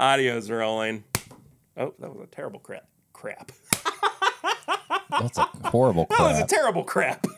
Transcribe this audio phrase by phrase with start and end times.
[0.00, 1.04] Audio's rolling.
[1.76, 2.86] Oh, that was a terrible crap.
[3.12, 3.52] Crap.
[5.10, 6.20] That's a horrible crap.
[6.20, 7.26] That was a terrible crap.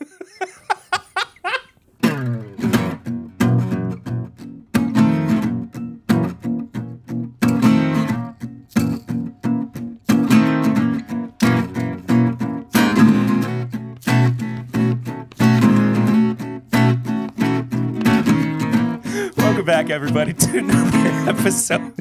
[19.37, 20.97] Welcome back, everybody, to another
[21.29, 21.93] episode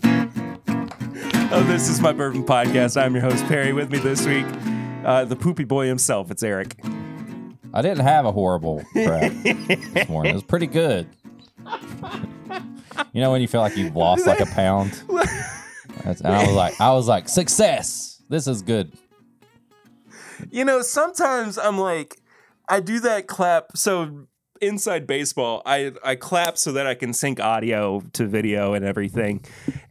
[1.53, 2.99] of This Is My Bourbon Podcast.
[2.99, 3.75] I'm your host, Perry.
[3.75, 4.47] With me this week,
[5.05, 6.31] uh, the poopy boy himself.
[6.31, 6.81] It's Eric.
[7.75, 10.31] I didn't have a horrible crap this morning.
[10.31, 11.07] It was pretty good.
[13.13, 14.93] You know when you feel like you've lost like a pound?
[16.05, 18.23] That's, and I was like, I was like, success.
[18.31, 18.97] This is good.
[20.51, 22.19] You know, sometimes I'm like,
[22.67, 23.77] I do that clap.
[23.77, 24.27] So
[24.63, 29.45] inside baseball, I I clap so that I can sync audio to video and everything.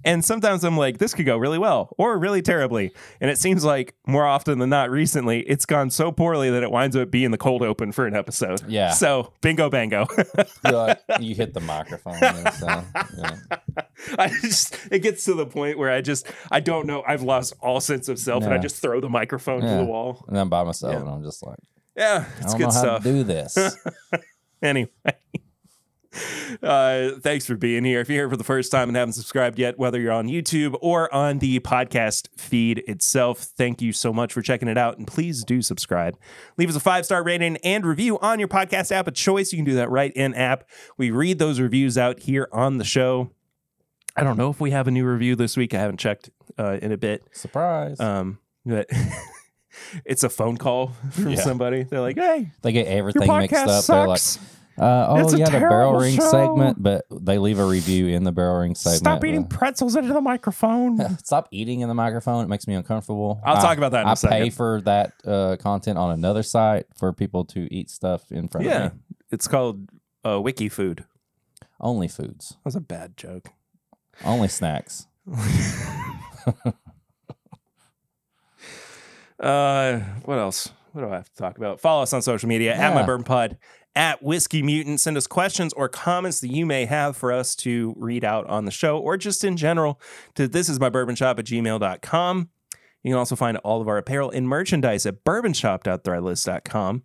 [0.04, 2.92] And sometimes I'm like, this could go really well or really terribly.
[3.20, 6.72] And it seems like more often than not, recently, it's gone so poorly that it
[6.72, 8.62] winds up being the cold open for an episode.
[8.68, 8.92] Yeah.
[8.92, 10.08] So bingo bango.
[10.64, 12.16] Like, you hit the microphone.
[12.24, 12.68] and so,
[13.18, 13.36] yeah.
[14.18, 17.04] I just it gets to the point where I just I don't know.
[17.06, 20.24] I've lost all sense of self and I just throw the microphone to the wall.
[20.28, 21.00] And I'm by myself, Yeah.
[21.02, 21.58] and I'm just like,
[21.98, 23.04] Yeah, I it's don't good know how stuff.
[23.04, 23.58] to do this.
[24.64, 24.90] anyway.
[26.62, 28.02] Uh thanks for being here.
[28.02, 30.76] If you're here for the first time and haven't subscribed yet whether you're on youtube
[30.82, 35.08] or on the podcast feed itself thank you so much for checking it out and
[35.08, 36.18] please do subscribe.
[36.58, 39.54] Leave us a five star rating and review on your podcast app of choice.
[39.54, 40.68] You can do that right in app.
[40.98, 43.32] We read those reviews out here on the show.
[44.18, 45.74] I don't know if we have a new review this week.
[45.74, 47.24] I haven't checked uh, in a bit.
[47.32, 48.02] Surprise.
[48.02, 48.90] um but
[50.06, 51.36] it's a phone call from Yeah.
[51.42, 53.86] somebody they're like hey they get everything mixed up.
[53.86, 54.46] They're like, sucks
[54.78, 56.32] uh, oh, It's a yeah, the barrel ring show.
[56.32, 59.00] segment, but they leave a review in the barrel ring segment.
[59.00, 60.98] Stop eating pretzels into the microphone.
[61.24, 62.46] Stop eating in the microphone.
[62.46, 63.42] It makes me uncomfortable.
[63.46, 64.38] I'll I- talk about that in a I second.
[64.38, 68.66] pay for that uh, content on another site for people to eat stuff in front
[68.66, 69.00] yeah, of me.
[69.30, 69.88] it's called
[70.26, 71.04] uh, Wiki Food.
[71.80, 73.50] Only foods, That was a bad joke.
[74.24, 75.06] only snacks.
[79.42, 80.72] Uh, what else?
[80.92, 81.80] What do I have to talk about?
[81.80, 83.06] Follow us on social media at my Yeah.
[83.06, 83.58] bourbon pod
[83.96, 85.00] at whiskey mutant.
[85.00, 88.66] Send us questions or comments that you may have for us to read out on
[88.66, 90.00] the show or just in general
[90.36, 92.50] to this is my bourbon shop at gmail.com.
[93.04, 97.04] You can also find all of our apparel and merchandise at bourbonshop.threadless.com.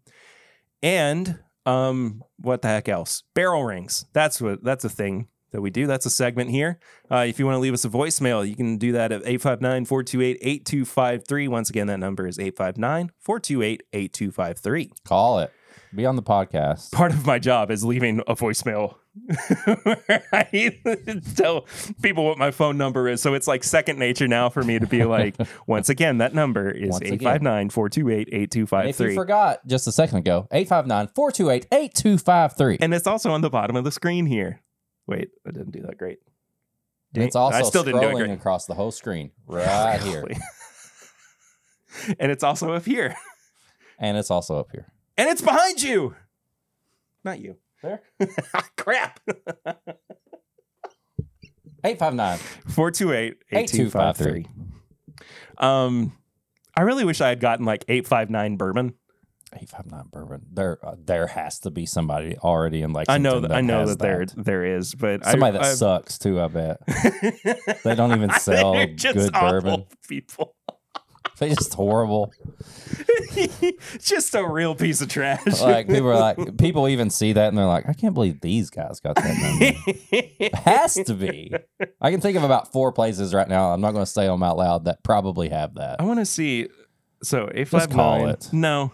[0.82, 3.22] And um, what the heck else?
[3.34, 4.04] Barrel rings.
[4.12, 5.86] That's what that's a thing that we do.
[5.86, 6.80] That's a segment here.
[7.10, 11.48] Uh, if you want to leave us a voicemail, you can do that at 859-428-8253.
[11.48, 15.04] Once again, that number is 859-428-8253.
[15.04, 15.52] Call it.
[15.94, 16.90] Be on the podcast.
[16.92, 18.96] Part of my job is leaving a voicemail.
[20.32, 20.78] I
[21.36, 21.66] tell
[22.02, 23.22] people what my phone number is.
[23.22, 25.36] So it's like second nature now for me to be like,
[25.66, 27.40] once again, that number is Once again.
[27.40, 28.88] 859-428-8253.
[28.88, 32.78] If you forgot just a second ago, 859 428 8253.
[32.80, 34.60] And it's also on the bottom of the screen here.
[35.06, 36.18] Wait, I didn't do that great.
[37.14, 38.30] It's also I still didn't do it scrolling great.
[38.32, 40.24] across the whole screen right here.
[42.20, 43.16] and it's also up here.
[43.98, 44.92] And it's also up here.
[45.16, 46.14] And it's behind you.
[47.24, 47.56] Not you.
[47.82, 48.02] There.
[48.76, 49.20] Crap.
[51.82, 52.36] 859
[52.68, 54.40] 428 8253.
[54.40, 54.46] 8253.
[55.56, 56.12] Um,
[56.76, 58.92] I really wish I had gotten like 859 bourbon.
[59.56, 60.42] 859 bourbon.
[60.52, 63.86] There uh, there has to be somebody already in like I know that, I know
[63.86, 66.80] that, there there is, but Somebody I, that I- sucks too, I bet.
[67.84, 69.86] They don't even sell good bourbon.
[70.08, 70.54] People.
[71.38, 72.32] They're just horrible.
[74.00, 75.60] just a real piece of trash.
[75.60, 78.70] Like people are like people even see that and they're like, I can't believe these
[78.70, 79.36] guys got that
[80.40, 80.56] number.
[80.60, 81.52] has to be.
[82.00, 83.72] I can think of about four places right now.
[83.72, 86.00] I'm not going to say them out loud that probably have that.
[86.00, 86.68] I want to see.
[87.22, 88.28] So five call nine.
[88.30, 88.48] it.
[88.52, 88.92] No.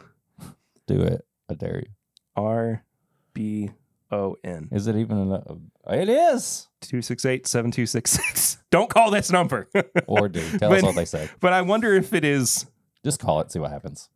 [0.93, 1.25] Do it.
[1.51, 1.93] I dare you.
[2.37, 2.85] R
[3.33, 3.71] B
[4.11, 5.45] O N Is it even enough?
[5.91, 6.69] It is.
[6.83, 8.59] two six eight seven two six six.
[8.71, 9.69] Don't call this number.
[10.07, 10.43] Or do.
[10.59, 11.31] Tell us what they say.
[11.41, 12.67] but I wonder if it is.
[13.05, 13.51] Just call it.
[13.51, 14.11] See what happens.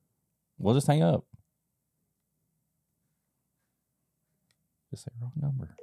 [0.58, 1.25] We'll just hang up.
[4.90, 5.76] Just say wrong number.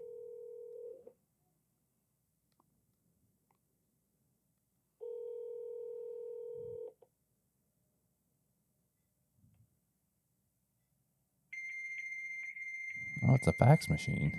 [13.27, 14.31] Oh, it's a fax machine.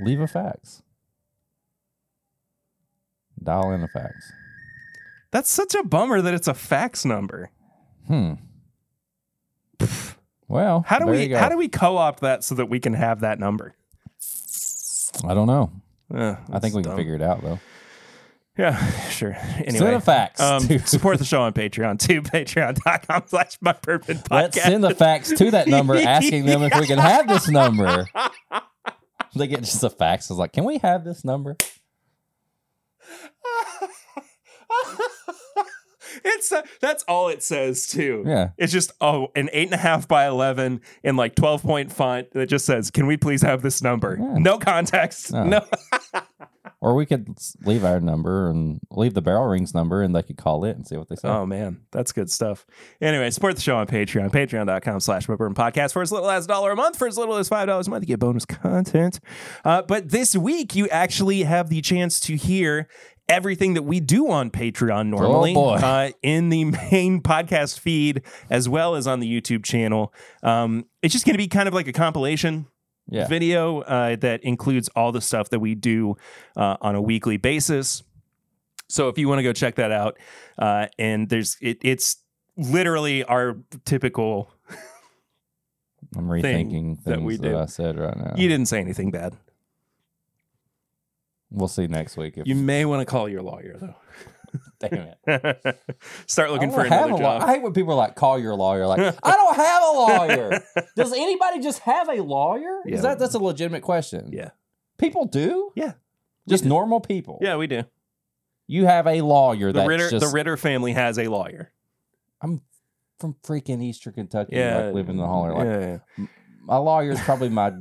[0.00, 0.82] Leave a fax.
[3.42, 4.32] Dial in a fax.
[5.30, 7.50] That's such a bummer that it's a fax number.
[8.06, 8.34] Hmm.
[10.48, 13.38] Well, How do we how do we co-opt that so that we can have that
[13.40, 13.74] number?
[15.26, 15.72] I don't know.
[16.14, 17.58] Uh, I think we can figure it out though.
[18.58, 19.34] Yeah, sure.
[19.34, 20.40] Send Anyway, the facts.
[20.40, 22.22] um, to- support the show on Patreon too.
[22.22, 24.30] Patreon.com slash my bourbon podcast.
[24.30, 28.06] Let's send the facts to that number, asking them if we can have this number.
[29.34, 30.30] They get just the facts.
[30.30, 31.58] It's like, can we have this number?
[36.24, 38.24] it's uh, that's all it says too.
[38.26, 38.50] Yeah.
[38.56, 42.30] It's just oh an eight and a half by eleven in like twelve point font
[42.32, 44.38] that just says, "Can we please have this number?" Yeah.
[44.38, 45.32] No context.
[45.32, 45.64] No.
[46.86, 50.36] Or we could leave our number and leave the barrel rings number, and they could
[50.36, 51.26] call it and see what they say.
[51.26, 52.64] Oh man, that's good stuff.
[53.00, 56.44] Anyway, support the show on Patreon, patreon.com slash My Bourbon podcast for as little as
[56.44, 58.44] a dollar a month, for as little as five dollars a month, you get bonus
[58.44, 59.18] content.
[59.64, 62.86] Uh, but this week you actually have the chance to hear
[63.28, 65.70] everything that we do on Patreon normally Oh.
[65.70, 70.14] Uh, in the main podcast feed as well as on the YouTube channel.
[70.44, 72.68] Um, it's just gonna be kind of like a compilation
[73.08, 73.26] yeah.
[73.26, 76.16] video uh, that includes all the stuff that we do
[76.56, 78.02] uh, on a weekly basis.
[78.88, 80.18] So if you want to go check that out,
[80.58, 82.18] uh, and there's it, it's
[82.56, 84.50] literally our typical.
[86.16, 87.56] I'm rethinking things that that, we do.
[87.56, 88.34] I said right now.
[88.36, 89.36] You didn't say anything bad.
[91.50, 92.38] we'll see next week.
[92.38, 93.96] If You may want to call your lawyer though.
[94.80, 95.78] damn it.
[96.26, 97.42] Start looking for don't another a law- job.
[97.42, 98.86] I hate when people are like, call your lawyer.
[98.86, 100.64] Like, I don't have a lawyer.
[100.96, 102.80] Does anybody just have a lawyer?
[102.86, 102.96] Yeah.
[102.96, 104.30] Is that that's a legitimate question?
[104.32, 104.50] Yeah.
[104.98, 105.72] People do?
[105.74, 105.92] Yeah.
[106.48, 107.38] Just normal people.
[107.40, 107.82] Yeah, we do.
[108.68, 111.72] You have a lawyer The that's Ritter, just the Ritter family has a lawyer.
[112.40, 112.62] I'm
[113.18, 114.56] from freaking Eastern Kentucky.
[114.56, 115.54] Yeah, like living in the holler.
[115.54, 116.26] Like yeah, yeah.
[116.62, 117.72] my lawyer is probably my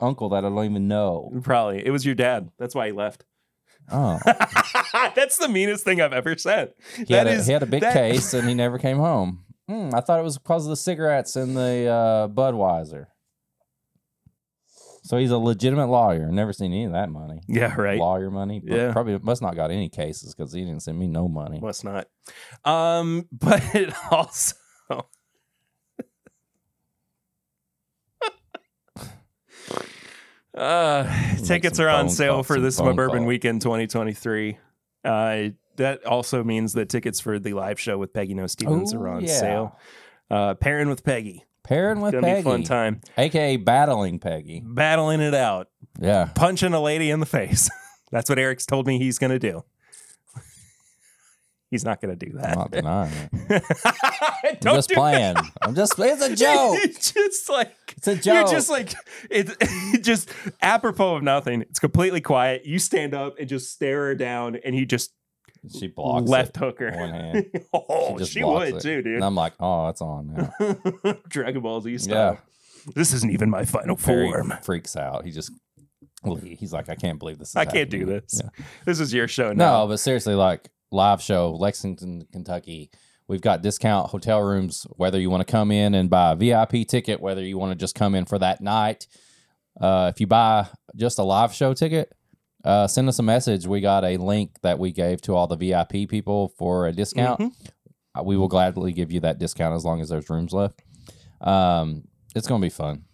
[0.00, 1.30] uncle that I don't even know.
[1.42, 2.50] probably it was your dad.
[2.58, 3.24] That's why he left.
[3.90, 4.18] Oh,
[5.14, 6.72] That's the meanest thing I've ever said.
[6.96, 8.98] he, That had a, is- he had a big that- case and he never came
[8.98, 9.44] home.
[9.68, 13.06] Hmm, I thought it was because of the cigarettes and the uh, Budweiser.
[15.04, 16.30] So he's a legitimate lawyer.
[16.30, 17.40] Never seen any of that money.
[17.48, 17.98] Yeah, right.
[17.98, 18.60] Lawyer money.
[18.66, 18.92] But Yeah.
[18.92, 21.60] Probably must not got any cases because he didn't send me no money.
[21.60, 22.08] Must not.
[22.64, 24.54] Um, but it also
[30.58, 34.58] uh tickets are on sale for this bourbon weekend 2023.
[35.04, 38.98] Uh that also means that tickets for the live show with Peggy Noe Stevens Oh,
[38.98, 39.38] are on yeah.
[39.40, 39.78] sale.
[40.30, 41.44] Uh pairing with Peggy.
[41.62, 43.00] Pairing with be a fun time.
[43.16, 44.62] aka battling Peggy.
[44.64, 45.68] Battling it out.
[46.00, 46.30] Yeah.
[46.34, 47.68] Punching a lady in the face.
[48.10, 49.64] That's what Eric's told me he's gonna do.
[51.70, 52.56] He's not gonna do that.
[52.58, 52.84] I'm that.
[52.84, 53.62] not denying it.
[54.66, 55.36] I'm just do playing.
[55.62, 55.92] I'm just.
[55.94, 56.14] Playing.
[56.14, 56.78] It's a joke.
[56.82, 58.34] it's just like It's a joke.
[58.34, 58.94] you're just like
[59.30, 60.30] it's it just
[60.62, 61.62] apropos of nothing.
[61.62, 62.64] It's completely quiet.
[62.64, 65.12] You stand up and just stare her down, and you just
[65.78, 66.60] She blocks left it.
[66.60, 67.46] hook one hand.
[67.74, 68.80] oh, she blocks would it.
[68.82, 69.14] too, dude.
[69.16, 70.26] And I'm like, oh, it's on
[70.60, 71.14] now.
[71.28, 72.38] Dragon Ball Z style.
[72.94, 74.54] This isn't even my final form.
[74.62, 75.26] freaks out.
[75.26, 75.50] He just
[76.42, 77.50] he's like, I can't believe this.
[77.50, 78.40] Is I can't do this.
[78.42, 78.64] Yeah.
[78.86, 82.90] This is your show No, but seriously, like live show, Lexington, Kentucky.
[83.26, 86.86] We've got discount hotel rooms, whether you want to come in and buy a VIP
[86.88, 89.06] ticket, whether you want to just come in for that night.
[89.78, 92.12] Uh, if you buy just a live show ticket,
[92.64, 93.66] uh, send us a message.
[93.66, 97.40] We got a link that we gave to all the VIP people for a discount.
[97.40, 97.52] Mhm.
[98.18, 100.80] Uh, we will gladly give you that discount as long as there's rooms left.
[101.40, 103.04] Um, it's going to be fun.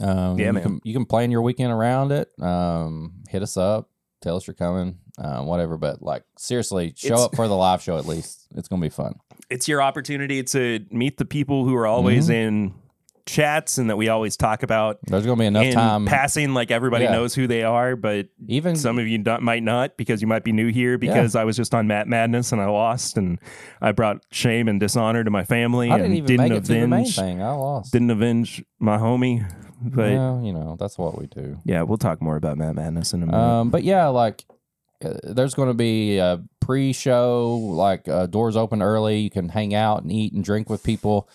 [0.00, 0.62] Um, Yeah, you man.
[0.62, 2.30] Can, you can plan your weekend around it.
[2.40, 3.90] Um, hit us up,
[4.22, 5.76] tell us you're coming, uh, whatever.
[5.76, 8.46] But like seriously, show It's- up for the live show at least.
[8.54, 9.16] It's going to be fun.
[9.50, 12.32] It's your opportunity to meet the people who are always Mm-hmm.
[12.32, 12.74] in
[13.26, 16.06] chats and that we always talk about There's going to be enough time.
[16.06, 16.54] passing.
[16.54, 17.12] Like everybody Yeah.
[17.12, 20.44] knows who they are, but even Some of you not, might not because you might
[20.44, 23.38] be new here because I was just on Matt Madness and I lost and
[23.82, 26.64] I brought shame and dishonor to my family I and didn't even didn't make it
[26.64, 27.42] to the main avenge thing.
[27.42, 27.92] I lost.
[27.92, 29.46] didn't avenge my homie.
[29.80, 30.16] But yeah.
[30.32, 31.58] well, you know that's what we do.
[31.66, 33.38] Yeah, we'll talk more about Matt Madness in a minute.
[33.38, 34.44] Um, but yeah, like
[35.00, 39.18] there's going to be a pre-show, like uh, doors open early.
[39.20, 41.28] You can hang out and eat and drink with people.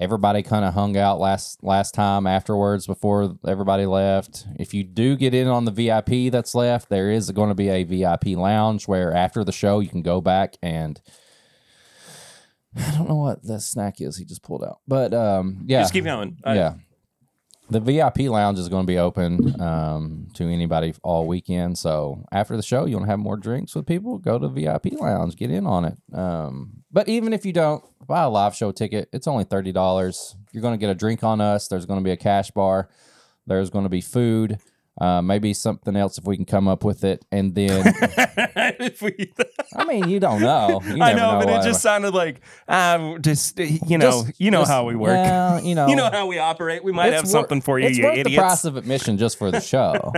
[0.00, 4.46] Everybody kind of hung out last last time afterwards before everybody left.
[4.58, 7.68] If you do get in on the VIP that's left, there is going to be
[7.68, 11.00] a VIP lounge where after the show you can go back and
[12.76, 15.92] I don't know what the snack is he just pulled out, but um, yeah, Just
[15.92, 16.38] keep going.
[16.44, 16.74] I- yeah.
[17.72, 21.78] The VIP lounge is going to be open um, to anybody all weekend.
[21.78, 24.92] So after the show, you want to have more drinks with people, go to VIP
[24.92, 25.96] lounge, get in on it.
[26.12, 30.36] Um, but even if you don't buy a live show ticket, it's only thirty dollars.
[30.52, 31.66] You're going to get a drink on us.
[31.66, 32.90] There's going to be a cash bar.
[33.46, 34.58] There's going to be food.
[35.00, 37.82] Uh, maybe something else if we can come up with it, and then
[38.78, 39.32] if we
[39.74, 40.82] I mean, you don't know.
[40.84, 44.50] You I never know, but it just sounded like uh, just you know, Just- you
[44.50, 45.14] know just- how we work.
[45.16, 46.84] Well, you know, you know how we operate.
[46.84, 48.36] We might have wor- something for you, It's you worth idiots.
[48.36, 50.12] the price of admission just for the show.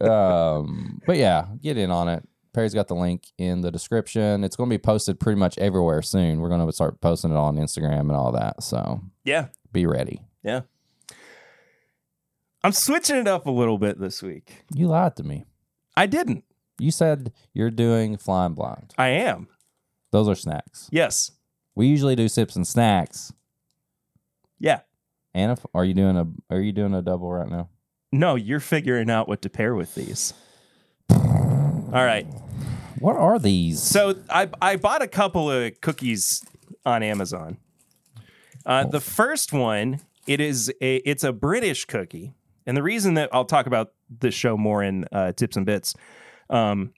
[0.00, 2.22] um, but yeah, get in on it.
[2.52, 4.44] Perry's got the link in the description.
[4.44, 6.40] It's going to be posted pretty much everywhere soon.
[6.40, 8.62] We're going to start posting it on Instagram and all that.
[8.62, 10.20] So yeah, be ready.
[10.42, 10.60] yeah.
[12.64, 14.64] I'm switching it up a little bit this week.
[14.74, 15.44] You lied to me.
[15.98, 16.44] I didn't.
[16.78, 18.94] You said you're doing flying blind.
[18.96, 19.48] I am.
[20.12, 20.88] Those are snacks.
[20.90, 21.30] Yes.
[21.74, 23.34] We usually do sips and snacks.
[24.58, 24.80] Yeah.
[25.34, 27.68] And if, are you doing a are you doing a double right now?
[28.10, 30.32] No, you're figuring out what to pair with these.
[31.10, 32.26] All right.
[32.98, 33.82] What are these?
[33.82, 36.42] So I I bought a couple of cookies
[36.86, 37.58] on Amazon.
[38.64, 42.32] Uh, the first one it is a it's a British cookie,
[42.66, 45.94] and the reason that I'll talk about this show more in uh, tips and bits.
[46.50, 46.92] Um,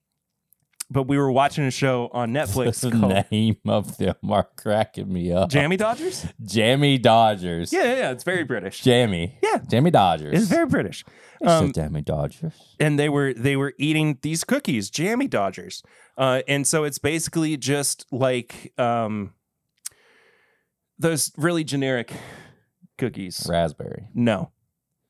[0.88, 5.12] but we were watching a show on Netflix the called name of them are cracking
[5.12, 5.50] me up.
[5.50, 6.26] Jammy Dodgers.
[6.44, 7.72] Jammy Dodgers.
[7.72, 8.82] Yeah, yeah, yeah, it's very British.
[8.82, 9.38] Jammy.
[9.42, 9.58] Yeah.
[9.68, 10.38] Jammy Dodgers.
[10.38, 11.04] It's very British.
[11.44, 12.54] Um, Jammy Dodgers.
[12.80, 15.82] and they were they were eating these cookies, jammy dodgers.
[16.16, 19.34] Uh, and so it's basically just like um,
[20.98, 22.12] those really generic
[22.96, 23.46] cookies.
[23.48, 24.08] Raspberry.
[24.14, 24.50] No.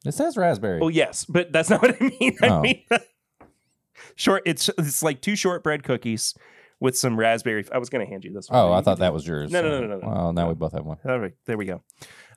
[0.06, 0.80] It says raspberry.
[0.82, 2.36] Oh yes, but that's not what I mean.
[2.42, 2.60] I Oh.
[2.60, 2.82] mean
[4.16, 4.42] short.
[4.46, 6.34] It's it's like two shortbread cookies
[6.80, 7.64] with some raspberry.
[7.72, 8.50] I was going to hand you this.
[8.50, 8.58] one.
[8.60, 9.50] Oh, I thought that was yours.
[9.50, 10.06] No, no, no, no, no.
[10.08, 10.98] Well, now we both have one.
[11.08, 11.82] All right, there we go.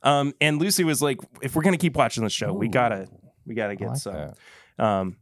[0.01, 2.71] Um, and Lucy was like, "If we're gonna keep watching the show, we Ooh.
[2.71, 3.07] gotta,
[3.45, 4.83] we gotta I get like some." that.
[4.83, 5.17] Um,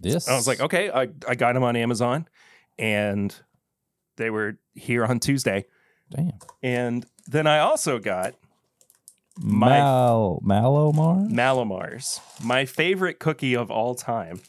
[0.00, 0.28] This.
[0.28, 2.26] I was like, okay, I, I got them on Amazon
[2.78, 3.34] and
[4.16, 5.66] they were here on Tuesday.
[6.10, 6.32] damn.
[6.62, 8.34] And then I also got
[9.40, 11.28] my Mal Mallomar.
[11.30, 14.40] Mallomars, my favorite cookie of all time,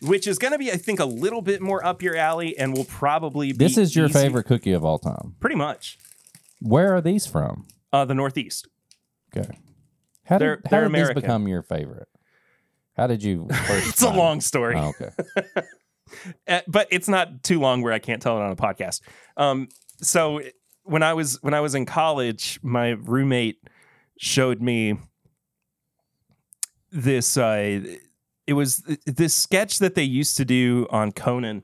[0.00, 2.76] which is going to be, I think, a little bit more up your alley and
[2.76, 3.58] will probably be.
[3.58, 5.36] This is your easy- favorite cookie of all time.
[5.40, 5.98] Pretty much.
[6.60, 7.66] Where are these from?
[7.92, 8.68] Uh, the Northeast.
[9.36, 9.58] Okay.
[10.24, 11.20] How They're- did, how they're did these American.
[11.22, 12.08] become your favorite?
[12.96, 14.74] How did you first It's a find- long story.
[14.76, 15.10] Oh, okay.
[16.48, 19.00] Uh, but it's not too long where I can't tell it on a podcast.
[19.36, 19.68] Um,
[20.00, 20.40] so
[20.84, 23.58] when I was when I was in college, my roommate
[24.18, 24.98] showed me
[26.90, 27.36] this.
[27.36, 27.80] Uh,
[28.46, 31.62] it was this sketch that they used to do on Conan,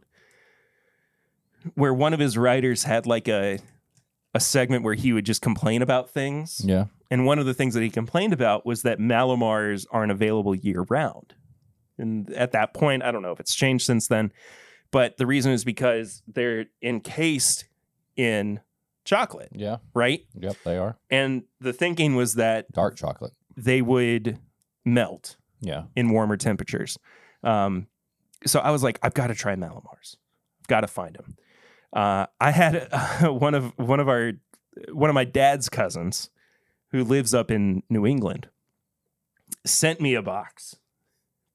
[1.75, 3.58] where one of his writers had like a
[4.34, 6.60] a segment where he would just complain about things.
[6.64, 6.87] Yeah.
[7.10, 10.84] And one of the things that he complained about was that Mallomars aren't available year
[10.88, 11.34] round.
[11.96, 14.32] And at that point, I don't know if it's changed since then,
[14.90, 17.64] but the reason is because they're encased
[18.16, 18.60] in
[19.08, 19.78] chocolate, Yeah.
[19.94, 20.24] right?
[20.38, 20.56] Yep.
[20.64, 23.32] They are And the thinking was that dark chocolate.
[23.56, 24.38] they would
[24.84, 25.84] melt Yeah.
[25.96, 26.98] in warmer temperatures.
[27.42, 27.86] Um,
[28.46, 30.16] so I was like, I've got to try Mallomars.
[30.60, 31.36] I've got to find them.
[31.92, 34.32] Uh, I had uh, one of one of our
[34.92, 36.30] one of my dad's cousins
[36.92, 38.48] who lives up in New England
[39.64, 40.76] sent me a box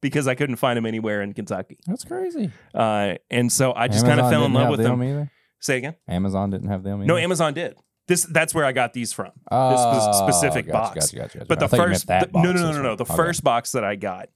[0.01, 1.77] because I couldn't find them anywhere in Kentucky.
[1.85, 2.51] That's crazy.
[2.73, 4.99] Uh, and so I just kind of fell in love with them.
[4.99, 5.31] them either.
[5.63, 5.95] Say again?
[6.09, 6.99] Amazon didn't have them.
[6.99, 7.05] Either?
[7.07, 7.75] No, Amazon did.
[8.07, 9.27] This that's where I got these from.
[9.27, 11.11] this Oh, spe- specific gotcha, box.
[11.11, 11.45] Gotcha, gotcha.
[11.47, 12.95] But I the thought you meant first the- no no no no, no.
[12.97, 13.15] The okay.
[13.15, 14.27] first box that I got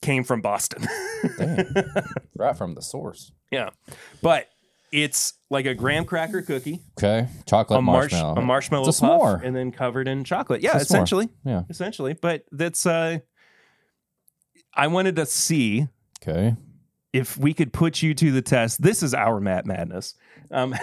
[0.00, 0.86] came from Boston.
[2.36, 3.32] Right from the source.
[3.50, 3.70] yeah,
[4.22, 4.48] but
[4.92, 8.36] it's like a graham cracker cookie, Okay, chocolate a, marsh- marshmallow.
[8.36, 9.42] a marshmallow It's a puff, s'more.
[9.44, 10.60] and then covered in chocolate.
[10.62, 10.96] Yeah, It's a s'more.
[10.96, 11.62] essentially, Yeah.
[11.70, 12.12] essentially.
[12.14, 13.18] But that's uh,
[14.74, 15.88] I wanted to see
[16.22, 16.54] Okay.
[17.12, 18.82] if we could put you to the test.
[18.82, 20.14] This is our Matt Madness.
[20.50, 20.70] Um,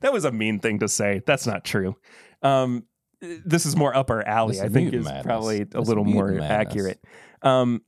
[0.00, 1.22] that was a mean thing to say.
[1.26, 1.96] That's not true.
[2.42, 2.84] Um,
[3.20, 4.54] this is more upper alley.
[4.54, 5.24] This I think is madness.
[5.26, 6.50] probably a This little more madness.
[6.50, 7.00] accurate.
[7.42, 7.82] Um,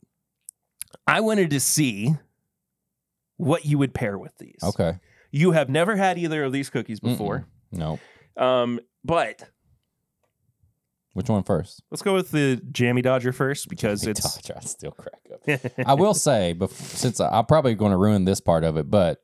[1.07, 2.15] I wanted to see
[3.37, 4.59] what you would pair with these.
[4.63, 4.99] Okay.
[5.31, 7.47] You have never had either of these cookies before.
[7.71, 7.99] No.
[8.37, 9.43] Um, but
[11.19, 11.83] Which one first?
[11.91, 15.73] let's go with the Jammy Dodger first because Jammy it's Dodger, I still crack up.
[15.87, 18.89] I will say, bef- since I, I'm probably going to ruin this part of it,
[18.89, 19.21] but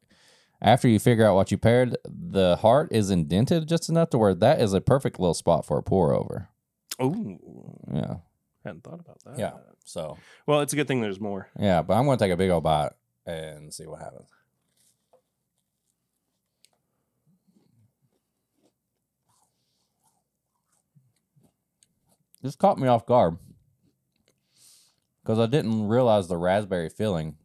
[0.61, 4.35] after you figure out what you paired, the heart is indented just enough to where
[4.35, 6.49] that is a perfect little spot for a pour over.
[6.99, 7.39] oh,
[7.95, 8.17] Yeah.
[8.65, 9.39] hadn't thought about that.
[9.39, 9.53] Yeah.
[9.85, 10.17] So,
[10.49, 11.49] Well, it's a good thing there's more.
[11.61, 12.91] yeah, but I'm going to take a big old bite
[13.25, 14.29] and see what happens.
[22.45, 23.39] This caught me off guard
[25.23, 27.37] because I didn't realize the raspberry filling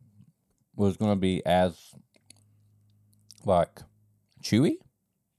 [0.75, 1.93] was going to be as
[3.45, 3.79] like
[4.43, 4.73] chewy.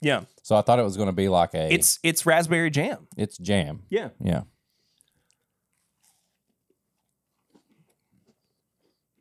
[0.00, 3.06] Yeah, So I thought it was going to be like a it's it's raspberry jam.
[3.18, 3.82] it's jam.
[3.90, 4.08] Yeah.
[4.24, 4.44] Yeah.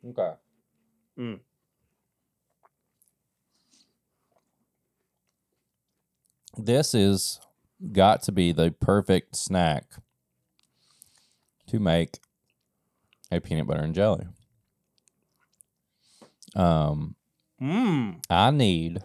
[0.08, 0.32] Okay.
[1.18, 1.40] Mm.
[6.56, 7.40] This is
[7.92, 9.84] got to be the perfect snack
[11.70, 12.18] to make
[13.30, 14.26] a peanut butter and jelly.
[16.56, 17.14] Um,
[17.62, 18.22] Mmm.
[18.28, 18.98] I need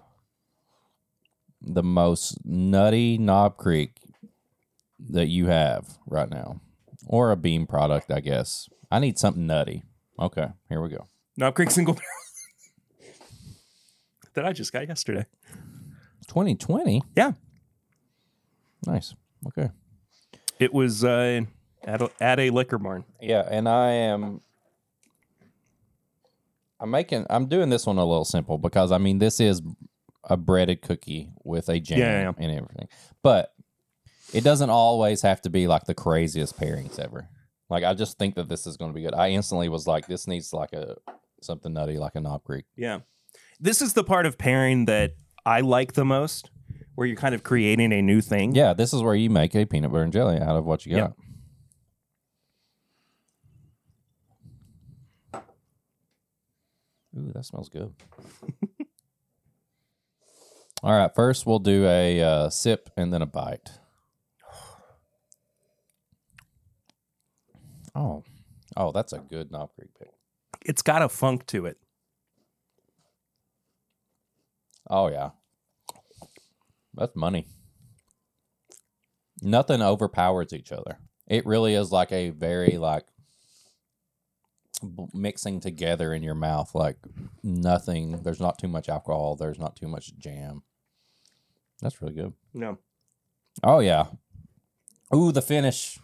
[1.62, 3.92] the most nutty Knob Creek
[5.10, 6.62] that you have right now,
[7.06, 8.68] or a bean product, I guess.
[8.92, 9.84] I need something nutty.
[10.20, 11.08] Okay, here we go.
[11.38, 12.08] Knob Creek single barrel.
[14.34, 15.26] that I just got yesterday.
[16.28, 17.04] 2020.
[17.16, 17.34] Yeah.
[18.86, 19.16] Nice.
[19.48, 19.70] Okay.
[20.60, 21.42] It was uh,
[21.86, 23.06] at, a, at a liquor barn.
[23.22, 24.42] Yeah, and I am.
[26.80, 27.26] I'm making.
[27.30, 29.62] I'm doing this one a little simple because I mean this is
[30.24, 32.88] a breaded cookie with a jam Yeah, yeah, and everything,
[33.24, 33.54] but
[34.34, 37.30] it doesn't always have to be like the craziest pairings ever.
[37.70, 39.14] Like I just think that this is going to be good.
[39.14, 40.96] I instantly was like, this needs like a
[41.42, 42.66] something nutty, like a Knob Creek.
[42.76, 43.00] Yeah.
[43.60, 45.14] This is the part of pairing that
[45.46, 46.52] I like the most,
[46.96, 48.56] where you're kind of creating a new thing.
[48.56, 50.96] Yeah, this is where you make a peanut butter and jelly out of what you
[50.96, 51.14] got.
[57.18, 57.94] Ooh, that smells good.
[60.84, 63.72] All right, first we'll do a uh, sip and then a bite.
[67.96, 68.24] Oh,
[68.76, 70.10] oh, that's a good Knob Creek pick.
[70.66, 71.78] It's got a funk to it.
[74.90, 75.32] Oh yeah,
[76.94, 77.48] that's money.
[79.42, 81.00] Nothing overpowers each other.
[81.28, 83.06] It really is like a very like
[85.14, 86.74] mixing together in your mouth.
[86.76, 86.98] Like
[87.44, 88.24] nothing.
[88.24, 89.36] There's not too much alcohol.
[89.36, 90.64] There's not too much jam.
[91.82, 92.34] That's really good.
[92.54, 92.78] No.
[93.64, 94.08] Oh yeah.
[95.14, 96.00] Ooh, the finish.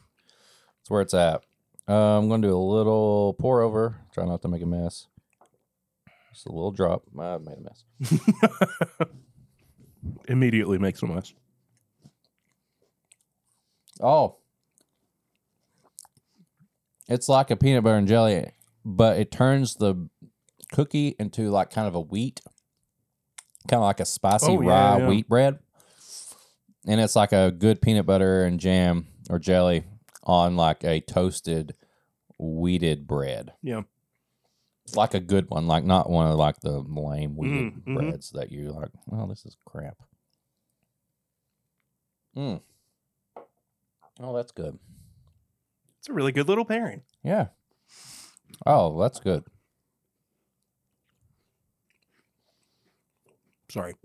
[0.77, 1.43] That's where it's at.
[1.87, 3.97] Uh, I'm gonna do a little pour over.
[4.13, 5.07] Try not to make a mess.
[6.33, 7.03] Just a little drop.
[7.19, 7.83] I made a mess.
[10.27, 11.33] Immediately makes a mess.
[13.99, 14.37] Oh.
[17.07, 18.51] It's like a peanut butter and jelly,
[18.85, 20.09] but it turns the
[20.71, 22.41] cookie into like kind of a wheat,
[23.67, 25.07] kind of like a spicy Oh, yeah, rye yeah.
[25.07, 25.59] wheat bread.
[26.87, 29.83] And it's like a good peanut butter and jam or jelly
[30.23, 31.75] on like a toasted
[32.39, 33.53] wheated bread.
[33.61, 33.81] Yeah.
[34.95, 38.51] Like a good one, like not one of like the lame wheated Mm, breads that
[38.51, 39.97] you like, oh, this is crap.
[42.35, 42.61] Mm.
[44.19, 44.77] Oh, that's good.
[45.99, 47.03] It's a really good little pairing.
[47.23, 47.47] Yeah.
[48.65, 49.43] Oh, that's good.
[53.69, 53.95] Sorry.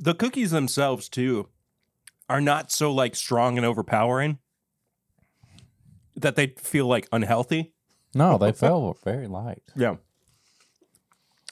[0.00, 1.48] the cookies themselves too
[2.28, 4.38] are not so like strong and overpowering
[6.16, 7.74] that they feel like unhealthy.
[8.14, 9.62] No, they feel very light.
[9.76, 9.96] Yeah.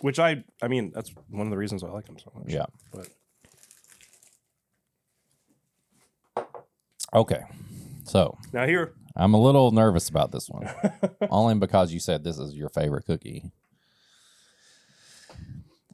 [0.00, 2.52] Which I I mean that's one of the reasons I like them so much.
[2.52, 2.66] Yeah.
[2.92, 3.08] But
[7.14, 7.42] Okay.
[8.04, 10.68] So now here I'm a little nervous about this one,
[11.30, 13.50] only because you said this is your favorite cookie.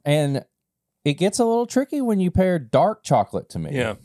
[0.05, 0.45] And
[1.05, 3.71] it gets a little tricky when you pair dark chocolate to me.
[3.75, 3.95] yeah.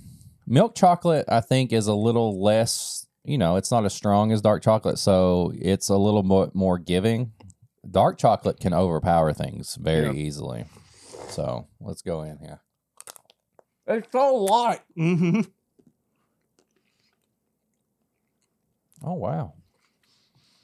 [0.46, 4.42] Milk chocolate, I think, is a little less, you know, it's not as strong as
[4.42, 4.98] dark chocolate.
[4.98, 7.33] So it's a little more, more giving.
[7.90, 10.12] Dark chocolate can overpower things very Yeah.
[10.12, 10.66] easily.
[11.29, 12.61] So let's go in here.
[13.87, 14.81] It's so light.
[14.94, 15.40] hmm
[19.04, 19.52] Oh, wow.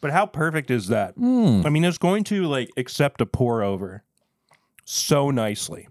[0.01, 1.17] But how perfect is that?
[1.17, 1.67] Mm.
[1.67, 4.03] I mean, it's going to like accept a pour over
[4.85, 5.89] so nicely.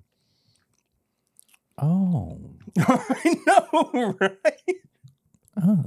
[1.77, 2.39] Oh.
[2.79, 4.75] I know, right?
[5.61, 5.85] Oh.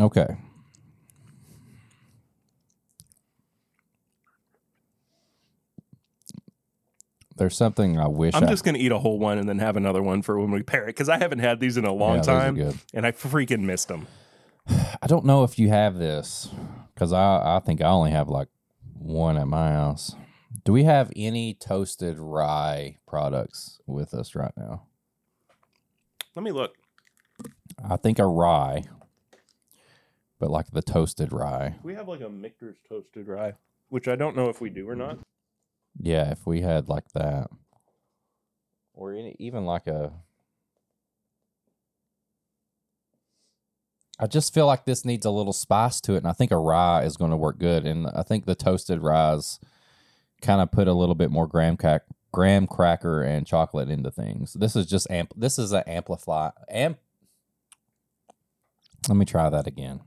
[0.00, 0.36] Okay.
[7.36, 9.76] There's something I wish I'm I just gonna eat a whole one and then have
[9.76, 12.16] another one for when we pair it because I haven't had these in a long
[12.16, 12.78] Yeah, those are time good.
[12.94, 14.06] and I freaking missed them.
[14.68, 16.48] I don't know if you have this
[16.94, 18.48] because I, I think I only have like
[18.98, 20.14] one at my house.
[20.64, 24.84] Do we have any toasted rye products with us right now?
[26.34, 26.74] Let me look.
[27.88, 28.84] I think a rye,
[30.38, 31.76] but like the toasted rye.
[31.82, 33.52] We have like a Michter's toasted rye,
[33.90, 35.18] which I don't know if we do or not.
[36.00, 37.48] Yeah, if we had like that,
[38.92, 40.12] or any, even like a.
[44.18, 46.56] I just feel like this needs a little spice to it, and I think a
[46.56, 47.84] rye is going to work good.
[47.84, 49.60] And I think the toasted ryes
[50.40, 54.54] kind of put a little bit more graham crack, graham cracker and chocolate into things.
[54.54, 55.32] This is just amp.
[55.36, 56.98] This is an amplify amp.
[59.08, 60.00] Let me try that again.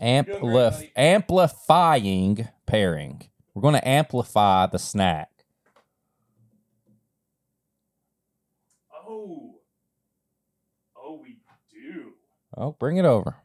[0.00, 3.22] Amplif- amplifying pairing.
[3.54, 5.30] We're going to amplify the snack.
[9.06, 9.56] Oh.
[10.96, 11.36] Oh, we
[11.70, 12.12] do.
[12.56, 13.36] Oh, bring it over.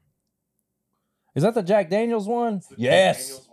[1.36, 2.62] Is that the Jack Daniels one?
[2.78, 3.48] Yes.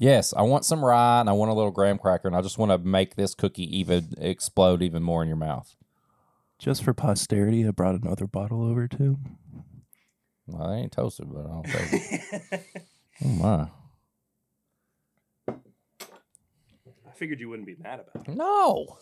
[0.00, 2.56] Yes, I want some rye and I want a little graham cracker and I just
[2.56, 5.76] want to make this cookie even explode even more in your mouth.
[6.58, 9.18] Just for posterity, I brought another bottle over too.
[10.52, 12.62] Well, they ain't toasted, but I'll take it.
[13.24, 13.68] oh my.
[15.48, 18.34] I figured you wouldn't be mad about it.
[18.36, 18.96] No.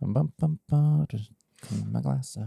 [0.00, 1.30] Bum, bum, bum, just
[1.62, 2.46] clean my glass out.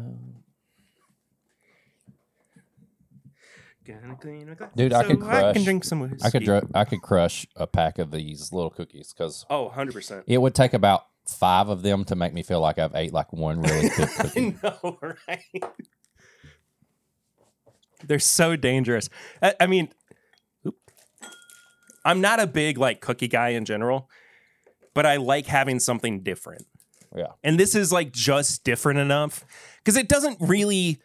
[3.86, 6.20] Gonna clean my glass Dude, I could so I crush- can drink some whiskey.
[6.24, 10.24] I could dr- I could crush a pack of these little cookies because Oh, 100%.
[10.28, 13.32] it would take about five of them to make me feel like I've ate like
[13.34, 14.58] one really thick cookie.
[14.64, 15.64] I know, right?
[18.06, 19.10] They're so dangerous.
[19.42, 19.90] I, I mean,
[20.66, 20.76] oop.
[22.06, 24.10] I'm not a big like cookie guy in general,
[24.94, 26.66] but I like having something different.
[27.16, 27.28] Yeah.
[27.44, 29.44] And this is like just different enough
[29.84, 31.00] because it doesn't really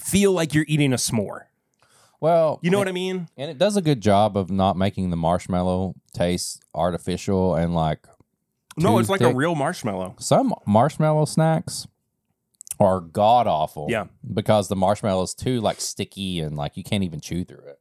[0.00, 1.42] feel like you're eating a s'more.
[2.20, 3.28] Well, You know what I mean?
[3.36, 8.06] and it does a good job of not making the marshmallow taste artificial and like
[8.78, 10.16] No, it's like a real marshmallow.
[10.18, 11.86] some marshmallow snacks
[12.80, 13.86] are god awful.
[13.88, 14.04] Yeah.
[14.32, 17.80] Because the marshmallow is too like sticky and like you can't even chew through it.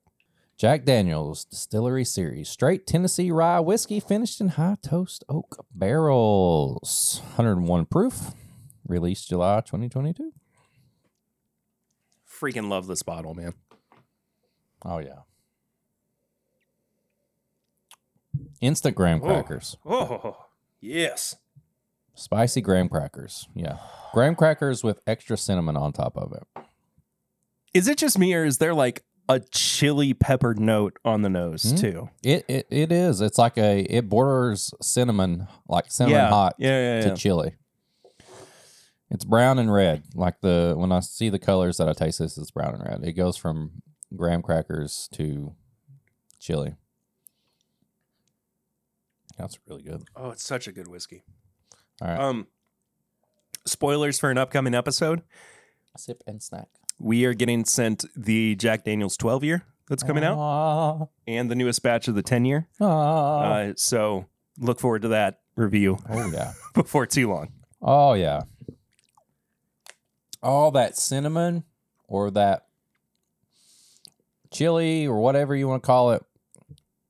[0.58, 7.22] Jack Daniels Distillery Series, straight Tennessee rye whiskey finished in high toast oak barrels.
[7.36, 8.32] 101 proof.
[8.88, 10.34] Released July 2022.
[12.28, 13.54] Freaking love this bottle, man.
[14.84, 15.20] Oh yeah.
[18.62, 19.28] Instant graham Oh.
[19.28, 19.78] crackers.
[19.86, 20.47] Oh,
[20.82, 21.36] yes.
[22.16, 23.48] Spicy graham crackers.
[23.54, 23.78] Yeah.
[24.14, 26.64] Graham crackers with extra cinnamon on top of it.
[27.74, 31.64] Is it just me or is there like a chili pepper note on the nose
[31.72, 31.76] Hmm?
[31.76, 32.10] too?
[32.24, 33.22] It, it it is.
[33.22, 36.30] It's like a it borders cinnamon, like cinnamon yeah.
[36.30, 37.16] hot Yeah, yeah, to yeah.
[37.16, 37.56] chili.
[39.12, 40.04] It's brown and red.
[40.16, 43.04] Like the when I see the colors that I taste this, it's brown and red.
[43.08, 43.84] It goes from
[44.16, 45.54] graham crackers to
[46.40, 46.76] chili.
[49.38, 50.04] That's really good.
[50.16, 51.24] Oh, it's such a good whiskey.
[52.02, 52.20] All right.
[52.20, 52.48] Um,
[53.66, 55.22] spoilers for an upcoming episode.
[55.98, 56.68] Sip and snack.
[57.00, 61.10] We are getting sent the Jack Daniels 12 year that's coming out out.
[61.28, 62.68] and the newest batch of the 10 year.
[62.80, 64.26] Uh, so
[64.60, 66.54] look forward to that review oh yeah.
[66.74, 67.52] before too long.
[67.82, 68.42] Oh yeah.
[70.44, 71.64] All that cinnamon
[72.08, 72.66] or that
[74.52, 76.24] chili or whatever you want to call it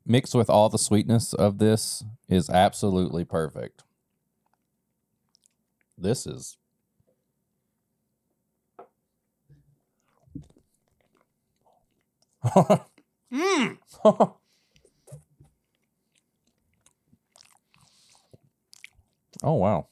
[0.06, 3.84] mixed with all the sweetness of this is absolutely perfect.
[5.98, 6.58] This is
[13.34, 13.78] Mm.
[19.44, 19.88] Oh wow.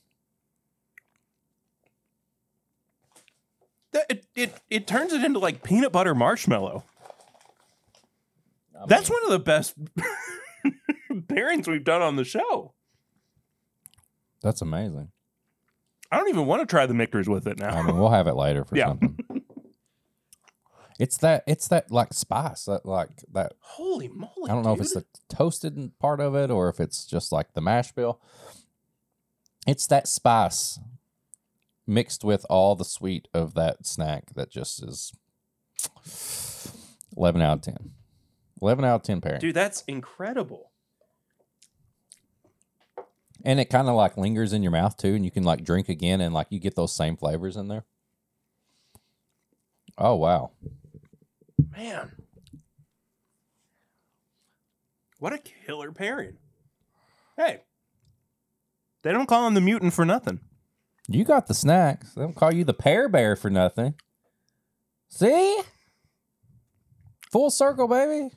[3.93, 6.83] It, it, it turns it into like peanut butter marshmallow.
[8.87, 9.75] That's one of the best
[11.23, 12.73] pairings we've done on the show.
[14.41, 15.09] That's amazing.
[16.11, 17.69] I don't even want to try the mixers with it now.
[17.69, 18.87] I mean, we'll have it later for Yeah.
[18.89, 19.19] something.
[20.97, 24.49] It's that it's that like spice that like that Holy moly!
[24.49, 27.53] I don't know if it's the toasted part of it or if it's just like
[27.53, 28.21] the mash bill.
[29.67, 30.79] It's that spice
[31.85, 35.11] mixed with all the sweet of that snack that just is
[37.17, 37.91] 11 out of 10.
[38.61, 39.41] 11 out of 10 pairing.
[39.41, 39.53] dude.
[39.55, 40.71] That's incredible.
[43.45, 45.13] And it kind of like lingers in your mouth too.
[45.13, 47.85] And you can like drink again and like you get those same flavors in there.
[49.97, 50.51] Oh, wow.
[51.71, 52.11] Man.
[55.19, 56.37] What a killer pairing.
[57.37, 57.61] Hey.
[59.03, 60.39] They don't call him the mutant for nothing.
[61.07, 62.13] You got the snacks.
[62.13, 63.93] They don't call you the pear bear for nothing.
[65.07, 65.61] See?
[67.31, 68.31] Full circle, baby.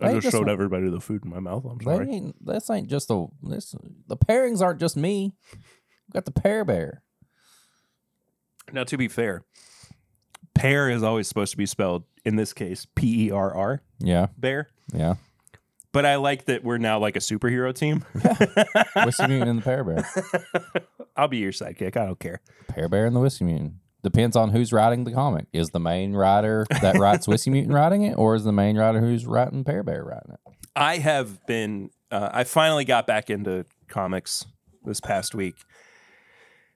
[0.00, 1.64] I They just showed everybody the food in my mouth.
[1.64, 2.10] I'm sorry.
[2.10, 3.74] ain't, this ain't just a this
[4.08, 5.32] the pairings aren't just me.
[5.52, 5.58] We
[6.12, 7.02] got the pear bear.
[8.72, 9.44] Now, to be fair,
[10.54, 14.28] pear is always supposed to be spelled, in this case, P E R R, Yeah,
[14.38, 14.70] bear.
[14.92, 15.14] yeah.
[15.92, 18.04] But I like that we're now like a superhero team.
[19.04, 20.08] Whiskey mutant and the pear bear.
[21.16, 21.96] I'll be your sidekick.
[21.96, 22.40] I don't care.
[22.66, 23.74] Pear bear and the whiskey mutant.
[24.04, 25.46] Depends on who's writing the comic.
[25.52, 29.00] Is the main writer that writes whiskey mutant writing it, or is the main writer
[29.00, 30.40] who's writing pear bear writing it?
[30.76, 34.44] I have been, uh, I finally got back into comics
[34.84, 35.54] this past week.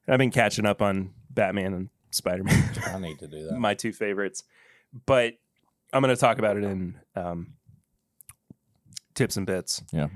[0.09, 3.59] I've been catching up on Batman and Spider Man, I need to do that.
[3.59, 4.43] my two favorites.
[5.05, 5.35] But
[5.93, 7.53] I'm going to talk about it in um,
[9.15, 9.83] tips and bits.
[9.93, 10.09] Yeah.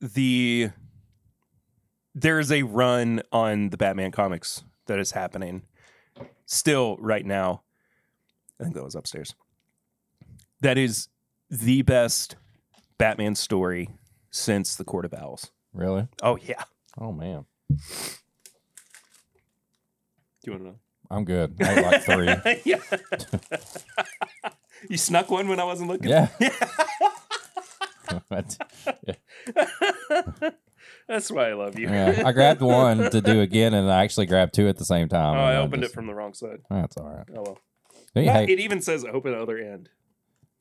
[0.00, 0.70] The
[2.14, 5.62] there's a run on the Batman comics that is happening
[6.46, 7.62] still right now.
[8.60, 9.34] I think that was upstairs.
[10.60, 11.08] That is
[11.48, 12.34] the best
[12.98, 13.88] Batman story
[14.30, 15.52] since the Court of Owls.
[15.72, 16.08] Really?
[16.22, 16.64] Oh yeah.
[17.00, 17.76] Oh man, Do
[20.44, 20.78] you want to know?
[21.10, 21.54] I'm good.
[21.60, 22.60] I ate like three.
[22.64, 22.80] yeah.
[24.88, 26.10] you snuck one when I wasn't looking.
[26.10, 26.28] yeah.
[31.08, 31.88] That's why I love you.
[31.88, 32.22] yeah.
[32.24, 35.36] I grabbed one to do again, and I actually grabbed two at the same time.
[35.36, 36.60] Oh, I opened just- it from the wrong side.
[36.70, 37.26] That's all right.
[37.36, 37.58] Oh well.
[38.16, 39.88] Ah, It even says open other end.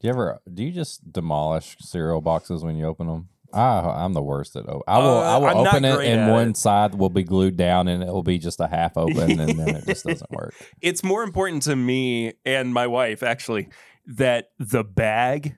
[0.02, 0.40] do you ever?
[0.54, 3.30] Do you just demolish cereal boxes when you open them?
[3.54, 4.68] I, I'm the worst at.
[4.68, 5.18] o- I will.
[5.20, 6.58] Uh, I will I'm open it, and one it.
[6.58, 9.70] side will be glued down, and it will be just a half open, and then
[9.78, 10.54] it just doesn't work.
[10.82, 13.70] It's more important to me and my wife actually
[14.06, 15.56] that the bag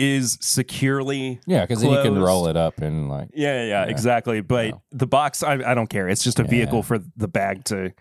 [0.00, 3.28] is securely Yeah, because you can roll it up and like.
[3.34, 4.40] Yeah, yeah, yeah, exactly.
[4.40, 4.72] But Yeah.
[4.92, 6.08] the box, I, I don't care.
[6.08, 6.48] It's just a Yeah.
[6.48, 7.92] vehicle for the bag to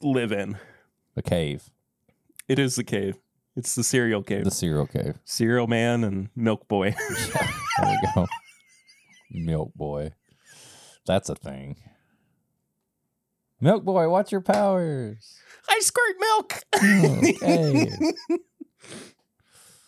[0.00, 0.56] live in.
[1.16, 1.70] The cave,
[2.46, 3.16] It is the cave.
[3.56, 4.44] It's the cereal cave.
[4.44, 5.18] the cereal cave.
[5.24, 6.94] cereal man and milk boy.
[7.78, 8.26] There we go.
[9.32, 10.12] Milk boy,
[11.06, 11.76] that's a thing.
[13.60, 15.36] Milk boy, what's your powers?
[15.68, 16.60] I squirt milk.
[16.74, 17.90] Oh, okay.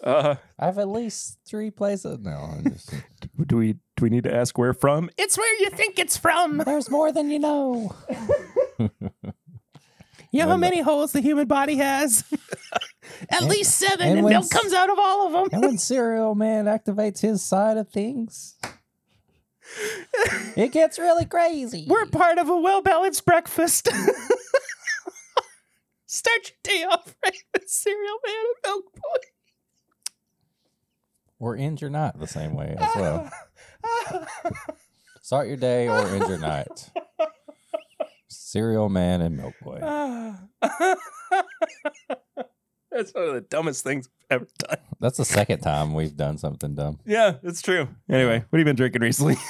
[0.04, 2.18] uh, I have at least three places.
[2.20, 2.92] No, I'm just,
[3.46, 5.10] do we do we need to ask where from?
[5.18, 6.58] It's where you think it's from.
[6.58, 7.94] there's more than you know.
[10.30, 12.22] You know how many holes the human body has?
[13.30, 15.48] At And- least seven, and and, when milk s- comes out of all of them.
[15.52, 18.56] And when Cereal Man activates his side of things,
[20.54, 21.86] it gets really crazy.
[21.88, 23.88] We're part of a well balanced breakfast.
[26.06, 29.20] Start your day off right with cereal man and milk boy.
[31.38, 33.30] Or end your night the same way as well.
[35.22, 36.90] Start your day or end your night.
[38.28, 39.78] Cereal Man and Milk Boy.
[42.90, 44.78] That's one of the dumbest things I've ever done.
[45.00, 46.98] That's the second time we've done something dumb.
[47.04, 47.88] Yeah, it's true.
[48.10, 49.36] Anyway, what have you been drinking recently?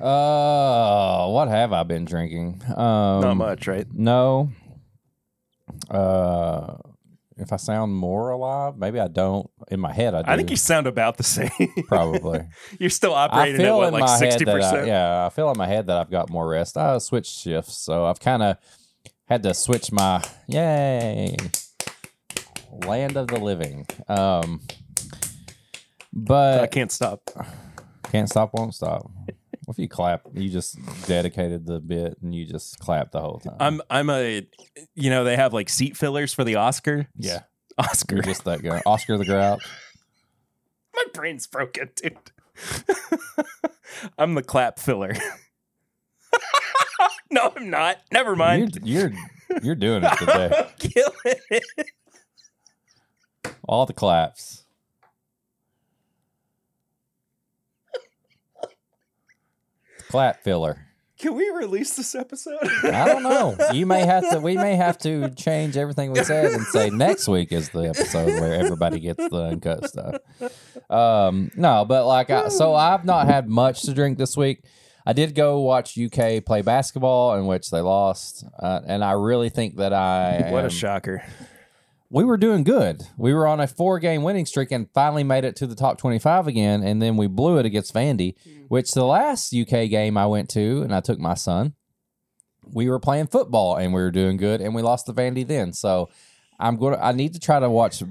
[0.00, 2.60] Uh, what have I been drinking?
[2.66, 3.86] Um, Not much, right?
[3.92, 4.50] No.
[5.88, 6.76] Uh,
[7.36, 9.50] if I sound more alive, maybe I don't.
[9.70, 10.30] In my head, I do.
[10.30, 11.50] I think you sound about the same.
[11.86, 12.40] probably.
[12.78, 14.86] You're still operating at what, like sixty percent.
[14.86, 16.76] yeah, I feel in my head that I've got more rest.
[16.76, 18.56] I switched shifts, so I've kind of
[19.26, 21.36] had to switch my yay
[22.86, 23.86] land of the living.
[24.08, 24.60] Um,
[26.12, 27.30] but I can't stop.
[28.10, 29.10] Can't stop, won't stop.
[29.64, 30.22] What if you clap?
[30.32, 33.56] You just dedicated the bit and you just clap the whole time.
[33.60, 34.46] I'm I'm a
[34.94, 37.08] you know they have like seat fillers for the Oscar.
[37.16, 37.40] yeah,
[37.78, 38.16] Oscar.
[38.16, 38.82] you're just that guy.
[38.84, 39.64] Oscar the Grouch.
[40.94, 42.16] My brain's broken, dude.
[44.18, 45.14] I'm the clap filler.
[47.30, 47.98] no, I'm not.
[48.12, 48.78] Never mind.
[48.82, 50.52] You're, you're you're doing it today.
[50.56, 51.64] I'm killing it.
[53.66, 54.63] All the claps.
[60.14, 60.78] Clap filler.
[61.18, 62.58] Can we release this episode?
[62.84, 63.56] I don't know.
[63.72, 64.38] You may have to.
[64.38, 68.26] We may have to change everything we said and say next week is the episode
[68.40, 70.14] where everybody gets the uncut stuff.
[70.88, 74.62] Um, no, but like, I, so I've not had much to drink this week.
[75.04, 79.48] I did go watch UK play basketball, in which they lost, uh, and I really
[79.48, 81.24] think that I what am- a shocker.
[82.10, 83.02] We were doing good.
[83.16, 85.98] We were on a four game winning streak and finally made it to the top
[85.98, 86.82] 25 again.
[86.82, 88.34] And then we blew it against Vandy,
[88.68, 91.74] which the last UK game I went to and I took my son,
[92.72, 95.72] we were playing football and we were doing good and we lost to Vandy then.
[95.72, 96.08] So
[96.58, 98.08] I'm going to, I need to try to watch UK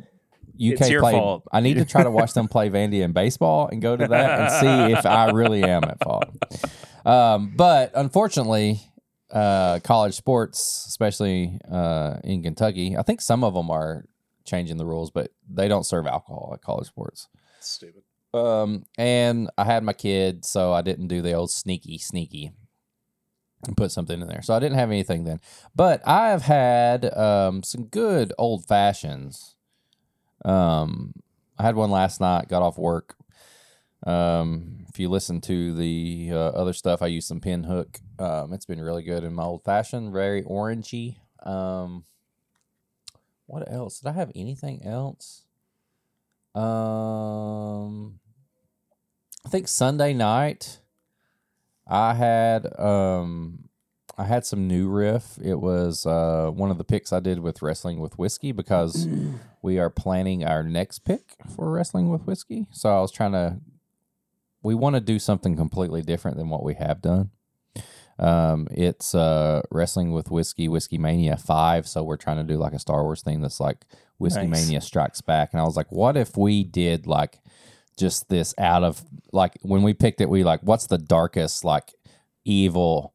[0.59, 1.13] It's your play.
[1.13, 1.43] fault.
[1.51, 4.39] I need to try to watch them play Vandy in baseball and go to that
[4.39, 6.25] and see if I really am at fault.
[7.05, 8.79] Um, but unfortunately,
[9.33, 14.05] uh, college sports, especially uh, in Kentucky, I think some of them are
[14.45, 17.27] changing the rules, but they don't serve alcohol at college sports.
[17.59, 18.03] Stupid.
[18.33, 22.51] Um, and I had my kid, so I didn't do the old sneaky, sneaky
[23.65, 24.41] and put something in there.
[24.41, 25.39] So I didn't have anything then.
[25.75, 29.55] But I have had um, some good old fashions.
[30.43, 31.13] Um,
[31.57, 33.15] I had one last night, got off work.
[34.05, 38.01] Um, if you listen to the uh, other stuff, I use some Pinhook.
[38.19, 41.17] Um, it's been really good in my old fashioned, very orangey.
[41.43, 42.05] Um,
[43.45, 43.99] what else?
[43.99, 45.45] Did I have anything else?
[46.55, 48.19] Um,
[49.45, 50.79] I think Sunday night
[51.87, 53.69] I had um
[54.17, 55.37] I had some New Riff.
[55.43, 59.07] It was uh one of the picks I did with Wrestling with Whiskey because
[59.61, 62.67] we are planning our next pick for Wrestling with Whiskey.
[62.71, 63.57] So I was trying to
[64.63, 67.29] we want to do something completely different than what we have done.
[68.19, 72.73] Um it's uh Wrestling with Whiskey, Whiskey Mania 5, so we're trying to do like
[72.73, 73.85] a Star Wars theme that's like
[74.19, 74.65] Whiskey Nice.
[74.65, 77.39] Mania Strikes Back and I was like what if we did like
[77.97, 81.93] just this out of like when we picked it we like what's the darkest like
[82.45, 83.13] evil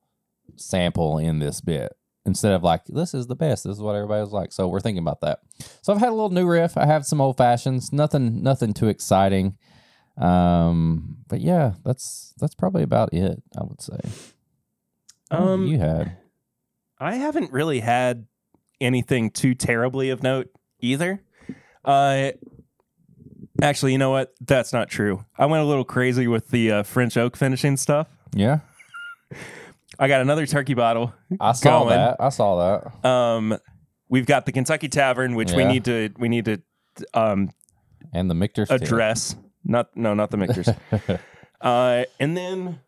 [0.56, 1.94] sample in this bit?
[2.26, 4.50] Instead of like this is the best this is what everybody was like.
[4.52, 5.38] So we're thinking about that.
[5.80, 6.76] So i've had a little New Riff.
[6.76, 9.56] I have some old fashions nothing nothing too exciting
[10.18, 13.98] um but yeah that's that's probably about it i would say
[15.30, 16.16] What Um, you had
[17.00, 18.26] I haven't really had
[18.80, 20.48] anything too terribly of note
[20.80, 21.22] either.
[21.84, 22.32] Uh,
[23.62, 24.34] actually, you know what?
[24.40, 25.24] That's not true.
[25.38, 28.08] I went a little crazy with the uh, French oak finishing stuff.
[28.34, 28.60] yeah
[30.00, 31.12] I got another turkey bottle.
[31.40, 31.90] i saw Going.
[31.90, 33.58] that i saw that Um,
[34.08, 36.60] we've got the Kentucky Tavern, which we need to we need to
[37.14, 37.50] um,
[38.12, 39.36] and the Michter's address.
[39.68, 40.76] Not no, not the Mictors.
[41.60, 42.80] uh, and then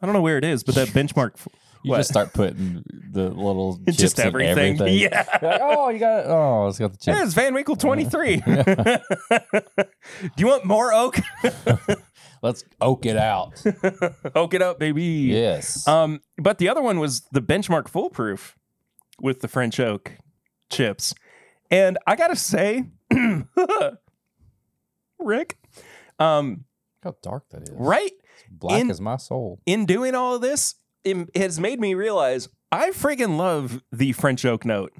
[0.00, 1.32] I don't know where it is, but that benchmark.
[1.84, 1.96] you What?
[1.98, 4.74] just start putting the little chips just in everything.
[4.80, 4.98] everything.
[4.98, 5.24] Yeah.
[5.40, 8.36] Like, oh you got it oh it's got the chips There's Van Winkle 23.
[8.36, 9.00] Do
[10.36, 11.16] you want more oak?
[12.42, 13.62] let's oak it out
[14.34, 15.02] oak it up, baby.
[15.04, 18.56] yes Um, but the other one was the benchmark Full Proof
[19.20, 20.12] with the French oak
[20.70, 21.14] chips.
[21.70, 22.84] And I gotta say,
[25.20, 25.57] Rick,
[26.18, 26.64] um,
[27.04, 27.70] Look how dark that is.
[27.72, 28.12] right
[28.50, 29.60] Black in- as my soul.
[29.66, 34.44] in doing all of this, it has made me realize I friggin' love the French
[34.44, 34.92] oak note.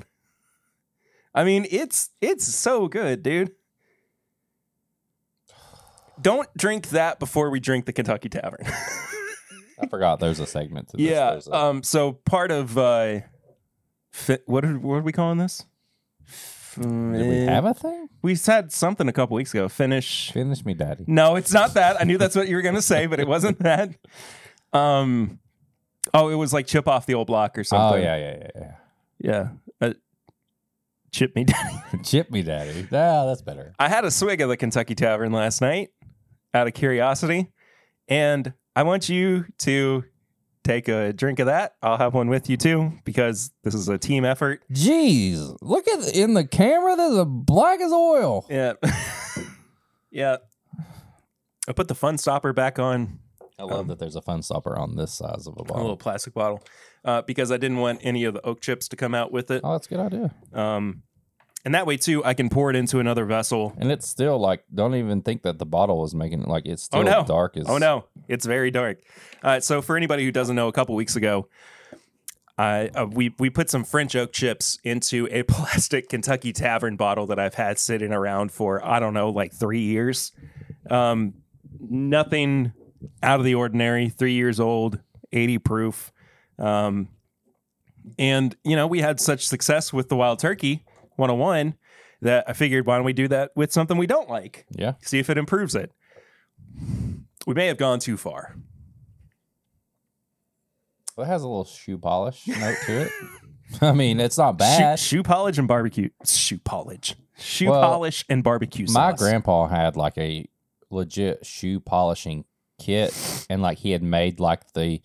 [1.34, 3.52] I mean, it's it's so good, dude.
[6.20, 8.64] Don't drink that before we drink the Kentucky Tavern.
[9.80, 11.06] I forgot there's a segment to this.
[11.06, 11.38] yeah.
[11.46, 11.82] A- Um.
[11.84, 13.20] So part of uh,
[14.46, 15.64] what are what are we calling this?
[16.80, 18.08] Did we have a thing?
[18.22, 19.68] We said something a couple weeks ago.
[19.68, 20.32] Finish.
[20.32, 21.04] Finish me, daddy.
[21.06, 22.00] No, it's not that.
[22.00, 23.90] I knew that's what you were gonna say, but it wasn't that.
[24.72, 25.38] Um.
[26.14, 27.84] Oh, it was like chip off the old block or something.
[27.86, 28.04] Oh something.
[28.04, 28.72] yeah, yeah, yeah,
[29.80, 29.88] Yeah.
[29.88, 29.94] Uh,
[31.12, 32.02] chip me daddy.
[32.02, 32.86] Chip me, daddy.
[32.90, 33.74] Yeah, that's better.
[33.78, 35.90] I had a swig of the Kentucky Tavern last night
[36.54, 37.52] out of curiosity,
[38.08, 40.04] and I want you to
[40.68, 41.74] take a drink of that.
[41.82, 44.62] I'll have one with you too because this is a team effort.
[44.72, 46.94] Jeez, look at in the camera.
[46.96, 48.46] There's a black as oil.
[48.50, 48.74] Yeah.
[50.10, 50.36] yeah.
[51.66, 53.18] I put the fun stopper back on
[53.58, 55.82] I love that there's a fun stopper on this size of a bottle, a bottle.
[55.82, 56.62] little plastic bottle
[57.04, 59.62] uh, because I didn't want any of the oak chips to come out with it.
[59.64, 60.34] Oh, that's a good idea.
[60.52, 61.02] Um,
[61.68, 63.74] and that way too, I can pour it into another vessel.
[63.76, 66.82] And it's still like, don't even think that the bottle is making it like it's
[66.84, 67.24] still Oh, no.
[67.26, 67.66] dark as.
[67.68, 69.00] Oh no, it's very dark.
[69.42, 71.46] Uh, so for anybody who doesn't know, a couple weeks ago,
[72.56, 77.26] I uh, we we put some French oak chips into a plastic Kentucky Tavern bottle
[77.26, 80.32] that I've had sitting around for I don't know like three years.
[80.88, 81.34] Um,
[81.78, 82.72] nothing
[83.22, 84.08] out of the ordinary.
[84.08, 85.00] Three years old,
[85.34, 86.12] eighty proof.
[86.58, 87.08] Um,
[88.18, 90.86] and you know we had such success with the Wild Turkey
[91.18, 91.74] 101
[92.22, 94.66] that I figured why don't we do that with something we don't like?
[94.70, 94.94] Yeah.
[95.02, 95.92] see if it improves it.
[97.46, 98.56] We may have gone too far.
[101.16, 103.12] Well, it has a little shoe polish note to it.
[103.82, 104.98] I mean, it's not bad.
[104.98, 106.10] shoe polish and barbecue.
[106.24, 107.14] Shoe polish.
[107.36, 110.46] Shoe Well, polish and barbecue My grandpa had like a
[110.90, 112.44] legit shoe polishing
[112.80, 115.00] kit, and like he had made like the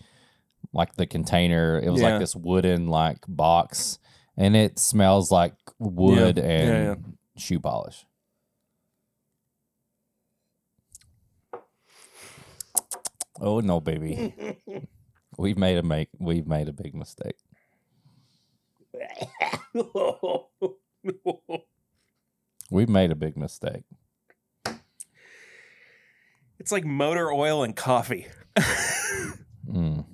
[0.71, 1.79] like the container.
[1.79, 2.11] It was Yeah.
[2.11, 3.99] like this wooden like box,
[4.37, 6.95] and it smells like wood Yeah, and yeah, yeah.
[7.37, 8.05] shoe polish.
[13.39, 14.33] Oh no, baby.
[15.37, 17.35] we've made a make we've made a big mistake.
[22.69, 23.83] We've made a big mistake.
[26.59, 28.27] it's like motor oil and coffee.
[29.71, 30.05] Mm.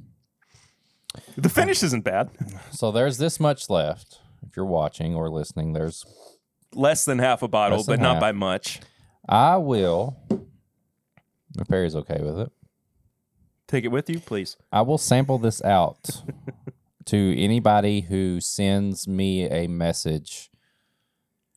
[1.41, 2.30] The finish isn't bad.
[2.71, 4.19] So there's this much left.
[4.47, 6.06] If you're watching or listening, there's
[6.73, 8.21] Less than half a bottle, Less than but not half.
[8.21, 8.79] by much.
[9.27, 10.17] I will
[11.60, 12.52] if Perry's okay with it.
[13.67, 14.58] Take it with you, please.
[14.71, 16.23] I will sample this out
[17.06, 20.50] to anybody who sends me a message.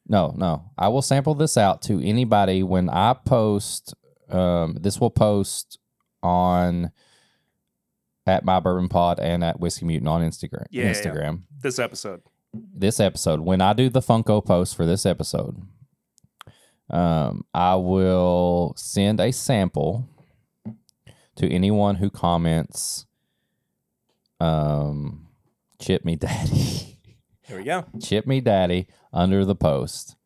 [0.08, 0.70] No, no.
[0.76, 3.94] I will sample this out to anybody when I post.
[4.28, 5.78] Um, this will post
[6.22, 6.90] on
[8.26, 10.66] at my bourbon pod and at whiskey mutant on Instagram.
[10.70, 10.92] Yeah, yeah, yeah.
[10.94, 11.42] Instagram.
[11.60, 12.22] This episode.
[12.54, 15.56] This episode, when I do the Funko post for this episode,
[16.90, 20.06] um, I will send a sample
[21.36, 23.06] to anyone who comments,
[24.40, 25.28] um,
[25.80, 26.98] chip me daddy,
[27.42, 27.86] Here we go.
[28.02, 30.16] chip me daddy under the post.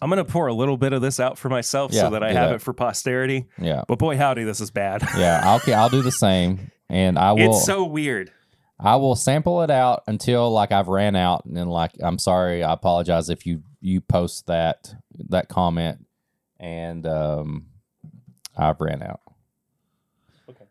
[0.00, 2.32] I'm gonna pour a little bit of this out for myself Yeah, so that I
[2.32, 2.56] have that.
[2.56, 3.46] it for posterity.
[3.58, 5.02] Yeah, But boy, howdy, this is bad.
[5.16, 5.40] yeah.
[5.44, 7.50] I'll I'll do the same, and I will.
[7.56, 8.32] it's so weird.
[8.78, 12.62] I will sample it out until like I've ran out, and then like I'm sorry,
[12.62, 14.94] I apologize if you you post that
[15.28, 16.04] that comment,
[16.60, 17.66] and um,
[18.56, 19.20] I've ran out.
[20.50, 20.66] Okay.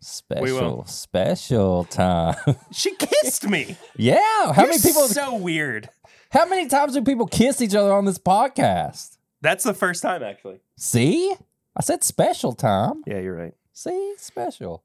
[0.00, 2.36] Special special time.
[2.72, 3.76] She kissed me.
[3.96, 4.18] yeah,
[4.52, 5.06] how You're many people?
[5.08, 5.90] So weird.
[6.30, 9.18] how many times do people kiss each other on this podcast?
[9.42, 10.60] That's the first time, actually.
[10.76, 11.34] See,
[11.76, 13.02] I said special Tom.
[13.06, 13.54] Yeah, you're right.
[13.72, 14.84] See, special.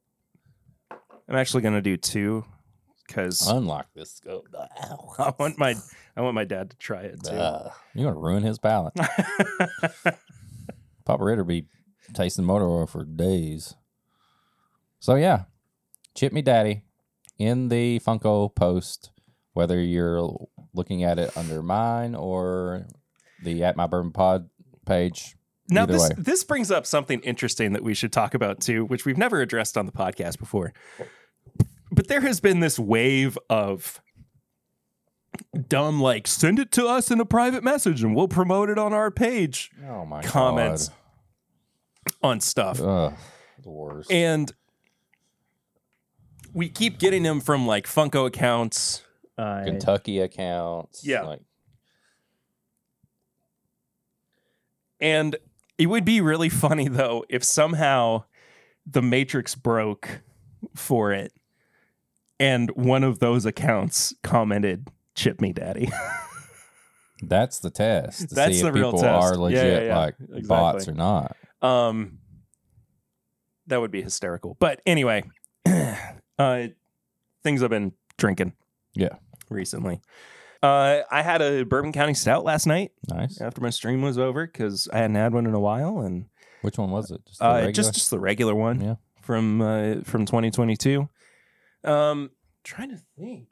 [0.91, 2.45] I'm actually gonna do two
[3.05, 4.47] because Unlock this scope.
[5.19, 5.75] I want my
[6.15, 7.35] I want my dad to try it too.
[7.35, 8.93] Ugh, you're gonna ruin his palate.
[11.05, 11.65] Papa Ritter be
[12.13, 13.75] tasting motor oil for days.
[14.99, 15.43] So yeah,
[16.15, 16.83] chip me daddy
[17.37, 19.11] in the Funko post,
[19.53, 20.29] whether you're
[20.73, 22.87] looking at it under mine or
[23.43, 24.49] the at my bourbon pod
[24.85, 25.35] page.
[25.69, 26.15] Now Either this way.
[26.17, 29.77] this brings up something interesting that we should talk about too, which we've never addressed
[29.77, 30.73] on the podcast before.
[31.91, 34.01] But there has been this wave of
[35.67, 38.91] dumb like send it to us in a private message and we'll promote it on
[38.91, 40.89] our page Oh my comments
[42.23, 42.81] on stuff.
[42.81, 43.13] Ugh,
[43.63, 44.11] the worst.
[44.11, 44.51] And
[46.53, 49.03] we keep getting them from like Funko accounts.
[49.37, 51.05] Uh, Kentucky accounts.
[51.05, 51.21] Yeah.
[51.23, 51.41] Like,
[54.99, 55.35] And
[55.77, 58.23] it would be really funny though if somehow
[58.85, 60.21] the Matrix broke
[60.75, 61.33] for it
[62.39, 65.89] and one of those accounts commented chip me daddy.
[67.23, 68.29] that's the test.
[68.29, 69.25] To That's see the if real people test.
[69.25, 69.97] are Yeah, legit yeah, yeah.
[69.97, 70.43] like Exactly.
[70.47, 71.35] bots or not.
[71.61, 72.19] um
[73.67, 74.55] that would be hysterical.
[74.59, 75.23] But anyway,
[76.39, 76.67] uh
[77.43, 78.53] things I've been drinking
[78.93, 79.15] Yeah.
[79.49, 80.01] recently.
[80.67, 83.39] Uh I had a Bourbon County Stout last night Nice.
[83.41, 86.25] after my stream was over cuz I hadn't had one in a while and
[86.61, 87.21] Which one was it?
[87.25, 87.71] Just the Uh, regular?
[87.71, 88.95] just just the regular one Yeah.
[89.21, 91.07] from uh, from 2022.
[91.83, 92.31] Um,
[92.63, 93.49] trying to think.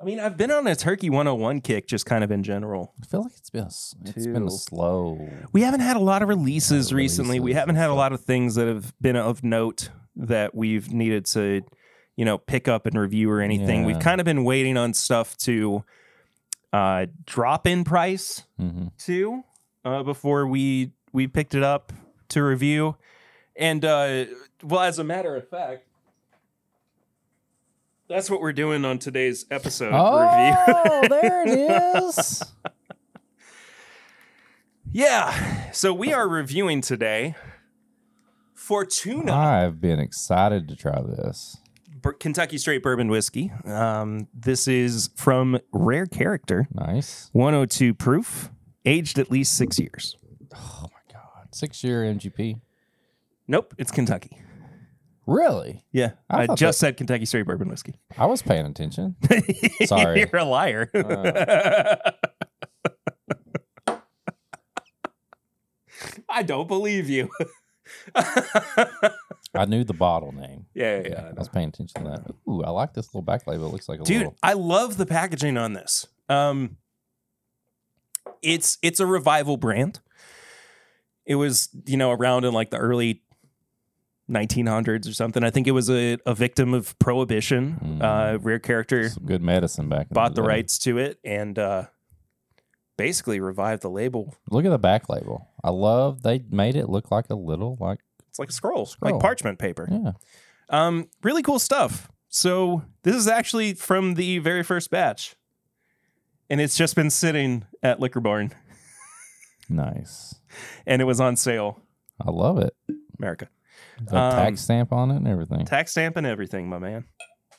[0.00, 2.92] I mean, I've been on a Turkey 101 kick, just kind of in general.
[3.00, 4.46] I feel like it's been a, s- it's been Two.
[4.48, 5.28] a slow.
[5.52, 7.38] We haven't had a lot of releases recently.
[7.38, 10.56] We releases haven't had a and lot of things that have been of note that
[10.56, 11.62] we've needed to,
[12.22, 13.84] you know, pick up and review or anything.
[13.84, 15.82] We've kind of been waiting on stuff to
[16.72, 19.42] uh, drop in price hmm too
[19.84, 21.92] uh, before we we picked it up
[22.28, 22.94] to review.
[23.56, 24.26] And uh,
[24.62, 25.84] well, as a matter of fact,
[28.06, 30.56] that's what we're doing on today's episode review.
[30.68, 32.40] Oh, there it is.
[34.92, 37.34] yeah, so we are reviewing today
[38.54, 41.56] Fortuna I've been excited to try this.
[42.02, 43.52] Kentucky Straight Bourbon Whiskey.
[43.64, 47.30] Um, this is from Rare Character, Nice.
[47.32, 48.50] 102 proof,
[48.84, 50.16] aged at least six years.
[50.54, 52.60] Oh my god, six year MGP.
[53.48, 54.38] Nope, it's Kentucky.
[55.26, 55.84] Really?
[55.92, 57.94] Yeah, I I, just said Kentucky Straight Bourbon Whiskey.
[58.18, 59.14] I was paying attention.
[59.84, 60.20] Sorry.
[60.20, 60.90] You're a liar.
[66.28, 67.30] I don't believe you.
[69.54, 70.66] I knew the bottle name.
[70.74, 71.28] yeah, yeah, yeah.
[71.36, 72.34] I was paying attention to that.
[72.50, 73.66] Ooh, I like this little back label.
[73.66, 74.36] It looks like a Dude, little.
[74.42, 76.06] I love the packaging on this.
[76.28, 76.76] Um
[78.40, 80.00] it's it's a revival brand.
[81.26, 83.22] It was, you know, around in like the early
[84.30, 85.44] 1900s or something.
[85.44, 87.78] I think it was a, a victim of prohibition.
[88.00, 88.02] Mm.
[88.02, 90.06] Uh rare character Some good medicine back.
[90.10, 90.48] in bought the day.
[90.48, 91.84] rights to it and uh
[92.96, 95.48] basically revived the label Look at the back label.
[95.64, 97.98] I love they made it look like a little like
[98.32, 99.12] It's like a scroll, Scroll.
[99.12, 99.86] like parchment paper.
[99.90, 100.12] yeah.
[100.70, 102.10] Um, really cool stuff.
[102.30, 105.36] So this is actually from the very first batch,
[106.48, 108.52] and it's just been sitting at Liquor Barn,
[109.68, 110.34] Nice.
[110.86, 111.80] and it was on sale.
[112.20, 112.74] I love it.
[113.18, 113.48] America
[114.00, 115.64] The Um, tag stamp on it and everything.
[115.66, 117.04] tax stamp and everything, my man.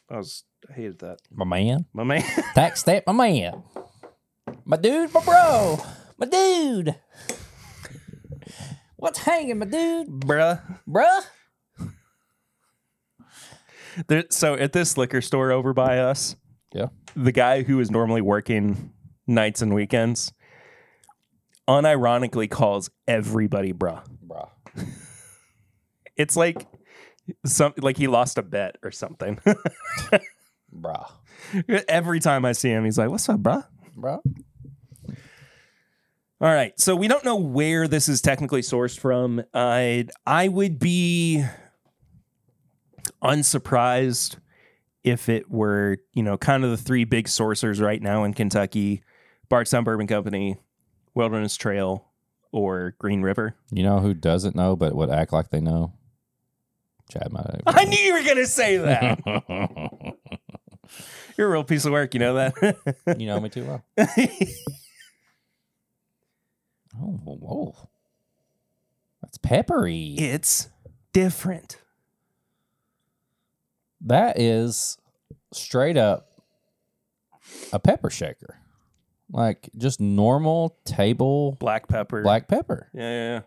[0.09, 1.86] I was I hated that, My man.
[1.93, 2.24] my man.
[2.55, 3.61] Tag stamp, my man.
[4.65, 5.78] My dude, my bro.
[6.17, 6.95] My dude.
[9.04, 10.08] What's hanging, my dude?
[10.08, 10.62] Bruh.
[10.88, 11.26] Bruh?
[14.08, 16.38] There, so at this liquor store over by us,
[16.74, 16.86] Yeah.
[17.14, 18.93] the guy who is normally working
[19.28, 20.32] nights and weekends
[21.68, 24.06] unironically calls everybody bruh.
[24.26, 24.47] Bruh.
[26.16, 26.66] It's like
[27.45, 29.38] some like he lost a bet or something.
[30.74, 31.12] Bruh.
[31.89, 33.66] Every time I see him, he's like, "What's up, bruh?"
[33.97, 34.22] Bruh.
[36.44, 36.78] All right.
[36.78, 39.41] So we don't know where this is technically sourced from.
[39.54, 41.46] Uh, I would be
[43.22, 44.36] unsurprised
[45.06, 49.04] if it were, you know, kind of the three big sourcers right now in Kentucky
[49.48, 50.58] Bardstown Bourbon Company,
[51.14, 52.10] Wilderness Trail,
[52.52, 53.56] or Green River.
[53.72, 55.94] You know who doesn't know but would act like they know?
[57.10, 57.62] Chad might.
[57.66, 59.18] I knew you were going to say that.
[61.38, 62.14] You're a real piece of work.
[62.14, 63.16] You know that?
[63.18, 63.82] you know me too well.
[67.00, 67.89] Oh, whoa.
[69.22, 70.16] That's peppery.
[70.18, 70.70] it's
[71.14, 71.80] different.
[74.02, 74.98] That is
[75.54, 76.30] straight up
[77.72, 78.58] a pepper shaker.
[79.32, 82.22] Like just normal table Black pepper.
[82.22, 82.89] black pepper.
[82.94, 83.41] Yeah, yeah, yeah.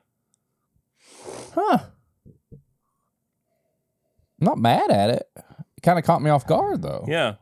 [1.55, 1.79] Huh.
[4.41, 5.29] Not mad at it.
[5.77, 7.05] It kind of caught me off guard though.
[7.07, 7.35] Yeah.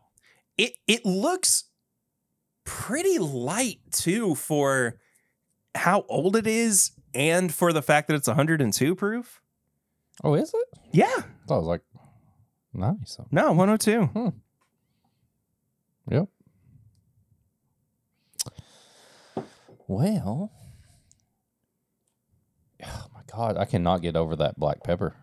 [0.58, 1.64] It it looks
[2.64, 4.98] pretty light too for
[5.74, 9.40] how old it is and for the fact that it's 102 proof.
[10.22, 10.78] Oh, is it?
[10.92, 11.06] Yeah.
[11.06, 11.82] I thought it was like
[12.72, 13.18] nice.
[13.30, 14.04] No, 102.
[14.04, 14.28] Hmm.
[16.10, 16.28] Yep.
[19.86, 20.50] Well,
[22.84, 25.14] oh my god, I cannot get over that black pepper.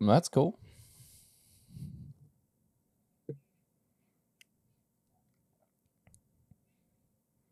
[0.00, 0.58] That's cool.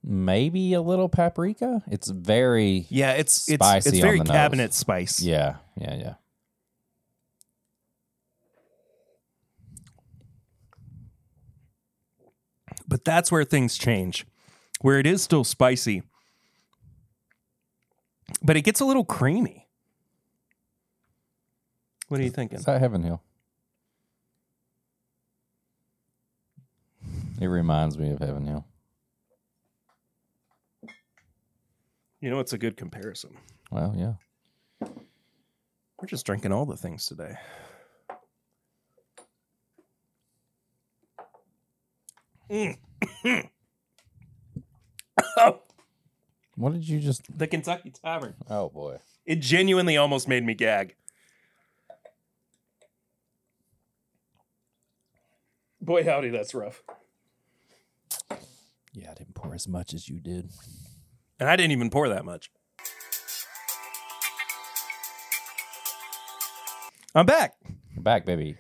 [0.04, 1.82] Maybe a little paprika.
[1.90, 4.32] It's very Yeah, it's it's Spicy it's on very the nose.
[4.32, 5.22] cabinet spice.
[5.22, 6.14] yeah, yeah, yeah.
[12.88, 14.26] But that's where things change.
[14.80, 16.02] Where it is still spicy.
[18.42, 19.68] But it gets a little creamy.
[22.08, 22.58] What are you thinking?
[22.58, 23.22] Is that Heaven Hill?
[27.40, 28.66] It reminds me of Heaven Hill.
[32.22, 33.36] You know it's a good comparison.
[33.72, 34.14] Well, yeah.
[34.80, 37.34] We're just drinking all the things today.
[42.50, 42.78] Mm.
[46.54, 47.22] What did you just?
[47.36, 48.34] the Kentucky Tavern.
[48.48, 48.98] Oh boy.
[49.24, 50.94] It genuinely almost made me gag.
[55.80, 56.84] Boy, howdy, that's rough.
[58.92, 60.50] Yeah, I didn't pour as much as you did.
[61.42, 62.52] And I didn't even pour that much.
[67.16, 67.56] I'm back.
[67.94, 68.54] You're back, baby.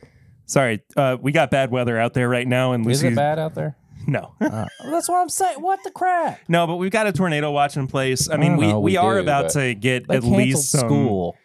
[0.46, 3.12] Sorry, uh, we got bad weather out there right now, and Is Lucy.
[3.12, 3.76] it bad out there?
[4.08, 5.60] No, Uh, that's what I'm saying.
[5.62, 6.40] What the crap?
[6.48, 8.28] no, but we've got a tornado watch in place.
[8.28, 10.36] I mean, we, know we, we are do, about but to get They at canceled
[10.38, 11.36] least some school.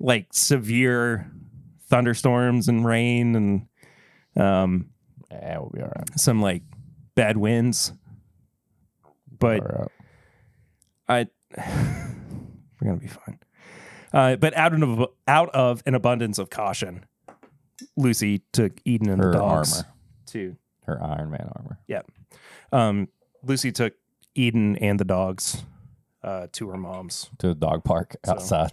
[0.00, 1.30] like severe
[1.90, 3.66] thunderstorms and rain and
[4.42, 4.88] um,
[5.30, 6.18] Yeah, we'll be all right.
[6.18, 6.62] some like
[7.14, 7.92] bad winds.
[9.38, 9.88] But All right.
[11.08, 11.26] I
[11.56, 13.38] we're gonna be fine.
[14.12, 17.04] Uh, but out of out of an abundance of caution,
[17.96, 19.88] Lucy took Eden and Her the dogs armor,
[20.26, 21.78] to her Iron Man armor.
[22.72, 23.08] um,
[23.42, 23.94] Lucy took
[24.34, 25.62] Eden and the dogs
[26.22, 27.30] uh, to her mom's.
[27.38, 28.70] to the dog park So- outside.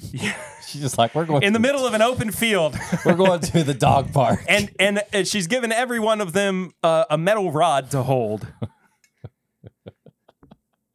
[0.00, 0.34] Yeah.
[0.68, 3.62] She's just like, we're going In the middle of an open field, We're going to
[3.64, 4.44] the dog park.
[4.48, 8.46] and and she's given every one of them uh, a metal rod to hold.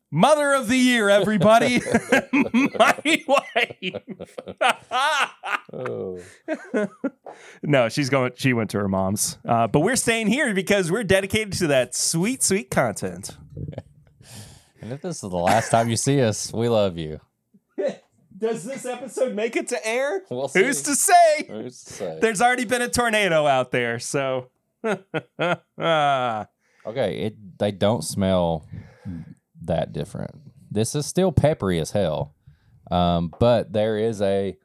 [0.10, 1.82] Mother of the year, everybody!
[2.32, 4.02] My wife.
[5.74, 6.20] oh.
[7.62, 8.32] no, she's going.
[8.36, 11.94] She went to her mom's, uh, but we're staying here because we're dedicated to that
[11.94, 13.38] sweet, sweet content.
[14.80, 17.20] And if this is the last time you see us, we love you.
[18.38, 20.22] Does this episode make it to air?
[20.30, 20.64] We'll see.
[20.64, 21.46] Who's to say?
[21.48, 22.20] Who's to say?
[22.22, 24.50] There's already been a tornado out there, so.
[24.86, 25.48] Okay,
[26.86, 28.68] it they don't smell
[29.68, 30.32] that different.
[30.72, 32.36] This is still peppery as hell,
[32.92, 34.58] um, but there is a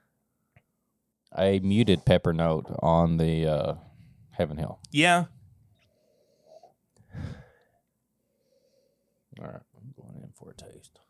[1.37, 3.75] a muted pepper note on the uh,
[4.33, 4.79] Heaven Hill.
[4.91, 5.25] yeah,
[9.41, 11.01] All right, I'm going in for a taste.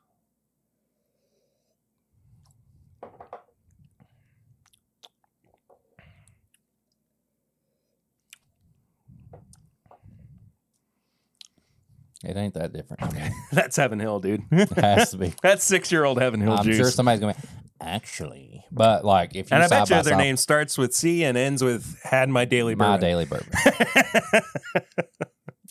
[12.25, 13.13] It ain't that different.
[13.15, 13.21] me.
[13.53, 14.45] that's Heaven Hill, dude.
[14.53, 15.35] It has to be.
[15.43, 16.77] that's six-year-old Heaven Hill I'm juice.
[16.77, 17.41] sure somebody's going to
[17.81, 21.37] actually, but like if you and I bet you their name starts with C and
[21.37, 23.49] ends with "Had my daily my daily bourbon.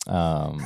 [0.08, 0.62] um,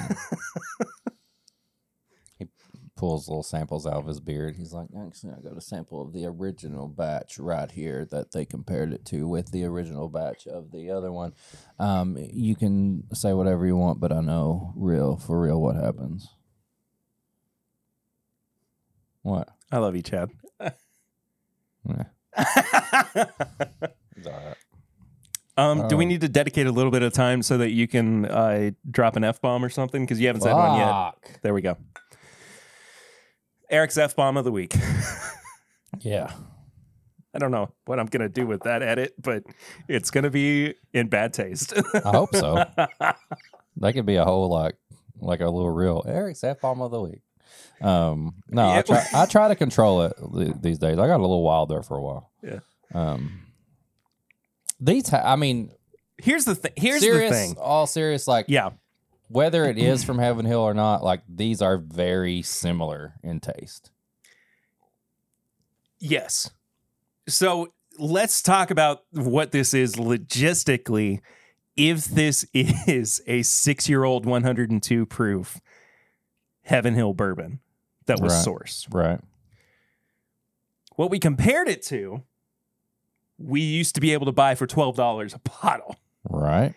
[2.95, 4.55] pulls little samples out of his beard.
[4.55, 8.45] He's like, actually, I got a sample of the original batch right here that they
[8.45, 11.33] compared it to with the original batch of the other one.
[11.77, 16.29] Um, you can say whatever you want, but I know real for real what happens.
[19.23, 19.49] What?
[19.71, 20.29] I love you, Chad.
[20.59, 22.05] Yeah,
[24.17, 24.55] it's all right.
[25.57, 26.07] um, do we Oh.
[26.07, 29.23] need to dedicate a little bit of time so that you can uh, drop an
[29.23, 30.03] f bomb or something?
[30.03, 31.39] Because you haven't said one yet.
[31.43, 31.77] There we go.
[33.69, 34.75] Eric's f bomb of the week.
[36.01, 36.29] Yeah.
[37.33, 39.43] I don't know what I'm gonna do with that edit, but
[39.87, 41.73] it's gonna be in bad taste.
[41.93, 42.65] I hope so.
[43.77, 44.75] that could be a whole like
[45.19, 47.21] like a little real Eric's F bomb of the week.
[47.81, 50.13] Um, no, I try, I try to control it
[50.61, 50.99] these days.
[50.99, 52.31] I got a little wild there for a while.
[52.43, 52.59] Yeah.
[52.93, 53.41] Um,
[54.79, 55.71] these, I mean,
[56.17, 56.73] here's the thing.
[56.75, 57.55] Here's serious, the thing.
[57.57, 58.27] all serious.
[58.27, 58.71] Like, Yeah,
[59.27, 63.91] whether it is from Heaven Hill or not, like these are very similar in taste.
[65.99, 66.51] Yes.
[67.27, 71.21] So let's talk about what this is logistically.
[71.75, 75.59] If this is a six year old 102 proof
[76.63, 77.59] Heaven Hill bourbon
[78.05, 78.45] that was Right.
[78.45, 79.19] sourced, Right.
[80.95, 82.23] what we compared it to,
[83.37, 85.95] we used to be able to buy for $12 a bottle.
[86.29, 86.73] Right.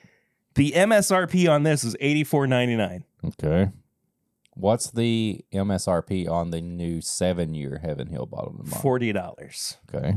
[0.58, 3.04] The MSRP on this is $84.99.
[3.24, 3.70] Okay.
[4.54, 8.56] What's the MSRP on the new seven year Heaven Hill bottle?
[8.58, 8.82] of Malt?
[8.82, 9.76] $40.
[9.88, 10.16] Okay.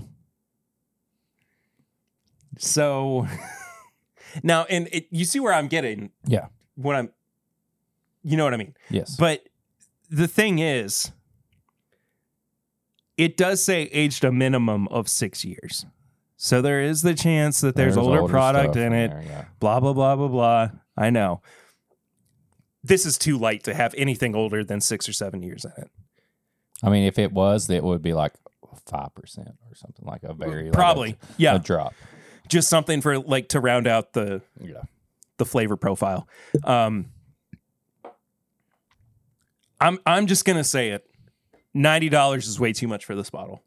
[2.57, 3.27] So
[4.43, 6.09] now, and it, you see where I'm getting.
[6.25, 6.47] Yeah.
[6.73, 7.11] What I'm,
[8.23, 8.73] you know what I mean.
[8.89, 9.15] Yes.
[9.15, 9.47] But
[10.09, 11.11] the thing is,
[13.15, 15.85] it does say aged a minimum of six years.
[16.35, 19.09] So there is the chance that there's, older, product in it.
[19.11, 19.45] there, yeah.
[19.61, 20.69] Blah blah blah blah blah.
[20.97, 21.41] I know.
[22.83, 25.89] This is too light to have anything older than six or seven years in it.
[26.83, 28.33] I mean, if it was, it would be like
[28.87, 31.93] five percent or something like a very like a- Probably, a, drop.
[32.49, 34.81] Just something for like to round out the Yeah.
[35.37, 36.27] the flavor profile.
[36.63, 37.11] Um,
[39.79, 41.05] I'm I'm just gonna say it.
[41.73, 43.61] Ninety dollars is way too much for this bottle.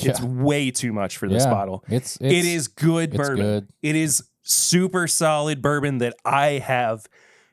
[0.00, 1.50] It's way too much for this Yeah.
[1.50, 1.84] bottle.
[1.88, 3.36] It's, it's it is good it's bourbon.
[3.44, 3.68] good.
[3.82, 7.06] It is super solid bourbon that I have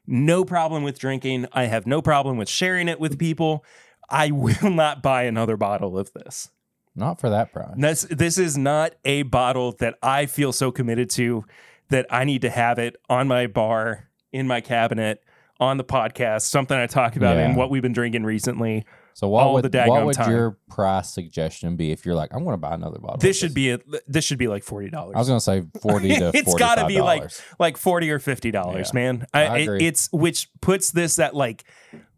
[0.07, 1.47] no problem with drinking.
[1.51, 3.63] I have no problem with sharing it with people.
[4.09, 6.49] I will not buy another bottle of this.
[6.95, 7.73] not for that price.
[7.77, 11.43] This this is not a bottle that I feel so committed to
[11.89, 15.21] that I need to have it on my bar, in my cabinet,
[15.59, 17.55] on the podcast, something I talk about in Yeah.
[17.57, 18.85] what we've been drinking recently.
[19.15, 20.29] So what all would the what would time.
[20.29, 23.17] your price suggestion be if you're like, I'm going to buy another bottle?
[23.17, 25.13] This should be a, this should be like forty dollars.
[25.15, 28.51] I was going to say forty to it's gotta be like- like 40 or 50
[28.51, 28.99] dollars Yeah.
[28.99, 31.63] man I I, it- it's which puts this at like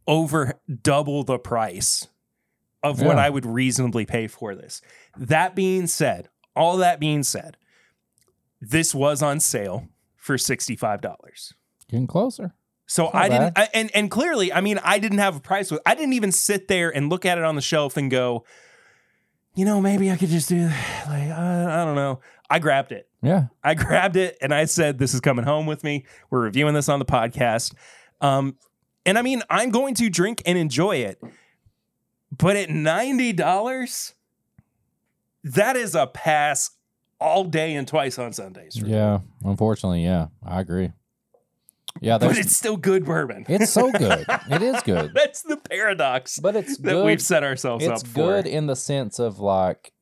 [0.07, 2.07] over double the price
[2.81, 4.81] of what i would reasonably pay for this
[5.17, 7.57] that being said all that being said
[8.61, 11.53] this was on sale for $65
[11.89, 12.53] Getting closer.
[12.87, 13.53] So i didn't.
[13.55, 16.31] I, and and clearly i mean i didn't have a price with i didn't even
[16.31, 18.43] sit there and look at it on the shelf and go
[19.55, 22.19] you know maybe i could just do like i, I don't know
[22.49, 23.47] i grabbed it Yeah.
[23.63, 26.05] I grabbed it and I said, This is coming home with me.
[26.29, 27.73] We're reviewing this on the podcast.
[28.21, 28.55] Um,
[29.05, 31.19] and I mean, I'm going to drink and enjoy it.
[32.31, 34.13] But at $90,
[35.43, 36.69] that is a pass
[37.19, 38.77] all day and twice on Sundays.
[38.77, 39.19] Yeah.
[39.43, 40.91] Unfortunately, yeah, I agree.
[42.01, 43.45] Yeah, But it's still good bourbon.
[43.49, 44.25] it's so good.
[44.49, 45.11] It is good.
[45.13, 47.05] That's the paradox But it's that good.
[47.05, 48.49] we've set ourselves up it's up good for.
[48.49, 49.93] in the sense of like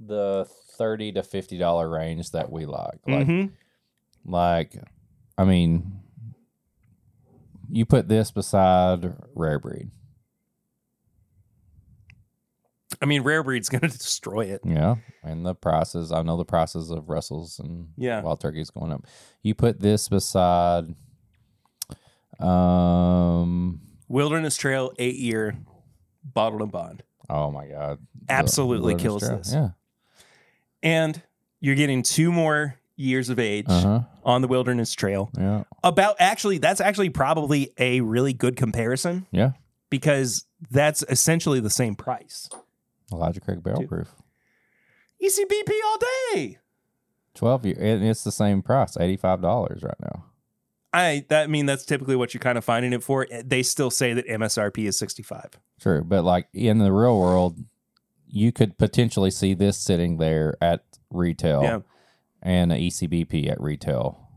[0.00, 0.46] the
[0.76, 2.98] thirty to fifty dollar range that we like.
[3.06, 3.50] Like, Mhm.
[4.26, 4.74] like,
[5.38, 6.00] I mean,
[7.70, 9.90] you put this beside rare breed.
[13.04, 14.62] I mean, Rare Breed's going to destroy it.
[14.64, 16.10] Yeah, and the prices.
[16.10, 18.22] I know the prices of Russells and Yeah.
[18.22, 19.04] Wild Turkey's going up.
[19.42, 20.94] You put this beside,
[22.40, 25.54] um, Wilderness Trail, eight year
[26.22, 27.02] bottled in bond.
[27.28, 27.98] oh my god,
[28.30, 29.36] Absolutely kills Trail.
[29.36, 29.52] this.
[29.52, 29.68] Yeah,
[30.82, 31.20] And
[31.60, 35.30] you're getting two more years of age uh huh, on the Wilderness Trail.
[35.36, 39.52] yeah, About actually, that's actually probably a really good comparison yeah.
[39.90, 42.48] because that's essentially the same price.
[43.12, 44.14] Elijah Craig barrel proof,
[45.22, 45.98] ECBP all
[46.34, 46.58] day.
[47.34, 50.24] twelve year, and it's the same price, eighty five dollars right now.
[50.92, 53.26] I that I mean that's typically what you're kind of finding it for.
[53.44, 55.58] They still say that MSRP is 65.
[55.80, 57.58] True, but like in the real world,
[58.28, 61.78] you could potentially see this sitting there at retail Yeah.
[62.42, 64.28] and a E ECBP at retail,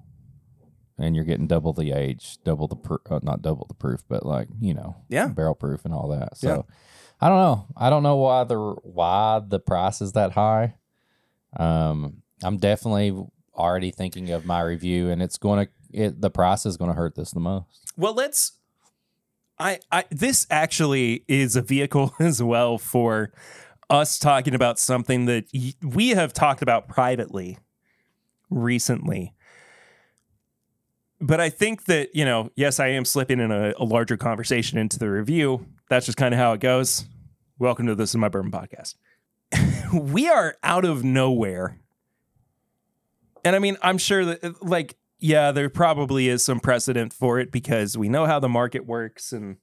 [0.98, 4.26] and you're getting double the age, double the pr- uh, not double the proof, but
[4.26, 5.28] like you know, Yeah.
[5.28, 6.38] barrel proof and all that.
[6.38, 6.76] So Yeah.
[7.20, 7.68] I don't know.
[7.76, 10.76] I don't know why the why the price is that high.
[11.56, 13.18] Um, I'm definitely
[13.56, 16.96] already thinking of my review, and it's going to it the price is going to
[16.96, 17.92] hurt this the most.
[17.98, 18.54] Well, let's
[19.60, 23.32] I, I this actually is a vehicle as well for
[23.90, 25.46] us talking about something that
[25.82, 27.58] we have talked about privately
[28.50, 29.34] recently.
[31.20, 34.78] But I think that, you know, yes, I am slipping in a, a larger conversation
[34.78, 35.66] into the review.
[35.90, 37.06] That's just kind of how it goes.
[37.60, 38.96] Welcome to This Is My Bourbon Podcast.
[39.94, 41.80] we are out of nowhere.
[43.46, 47.54] And I mean, I'm sure that, like, yeah, there probably is some precedent for it
[47.54, 49.58] because we know how the market works and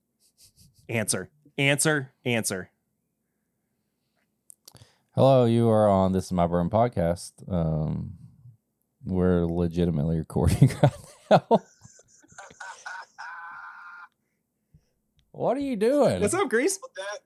[0.89, 2.71] answer, answer, answer.
[5.15, 7.33] Hello, you are on This Is My Bourbon Podcast.
[7.53, 8.15] Um,
[9.05, 10.93] we're legitimately recording right
[11.31, 11.61] now.
[15.35, 16.21] What are you doing?
[16.21, 16.79] What's up, Grease?
[16.79, 17.19] That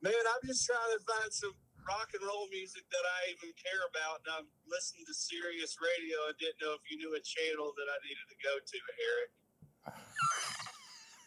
[0.00, 1.52] man, I'm just trying to find some
[1.86, 6.16] rock and roll music that I even care about, and I'm listening to Sirius Radio.
[6.24, 10.00] I didn't know if you knew a channel that I needed to go to, Eric.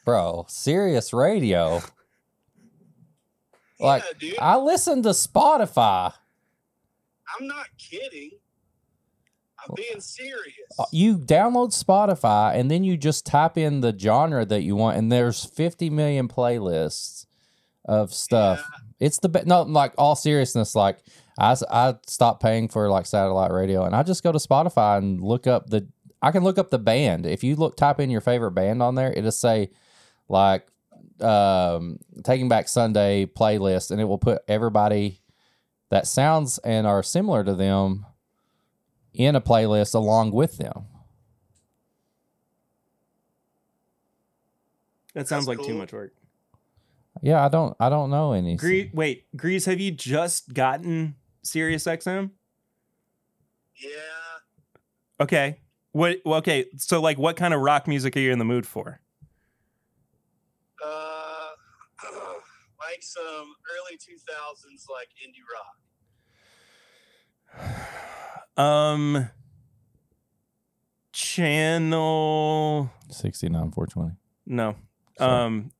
[0.03, 1.83] Bro, Sirius Radio.
[3.79, 6.11] Like, yeah, I listen to Spotify.
[7.39, 8.31] I'm not kidding.
[9.67, 10.55] I'm being serious.
[10.77, 14.97] Uh, You download Spotify and then you just type in the genre that you want,
[14.97, 17.25] and there's 50 million playlists
[17.85, 18.63] of stuff.
[18.99, 19.47] It's the best.
[19.47, 20.75] no, like all seriousness.
[20.75, 20.99] Like
[21.39, 25.21] I, I stopped paying for like satellite radio, and I just go to Spotify and
[25.21, 25.87] look up the.
[26.21, 27.25] I can look up the band.
[27.25, 29.71] If you look, type in your favorite band on there, it'll say
[30.27, 30.67] like
[31.21, 35.21] um Taking Back Sunday playlist, and it will put everybody
[35.89, 38.05] that sounds and are similar to them
[39.13, 40.85] in a playlist along with them.
[45.13, 46.13] That sounds That's like too much work.
[47.21, 48.55] Yeah, I don't I don't know any.
[48.55, 52.31] Gre- wait, Grease, have you just gotten Sirius XM?
[53.75, 53.89] Yeah,
[55.19, 55.59] Okay.
[55.91, 59.01] What okay, so like what kind of rock music are you in the mood for?
[60.85, 61.49] uh,
[62.79, 65.75] like some early 2000s, like indie rock.
[68.57, 69.29] Um
[71.11, 74.15] channel 69 420.
[74.45, 74.75] no.
[75.17, 75.71] So- Um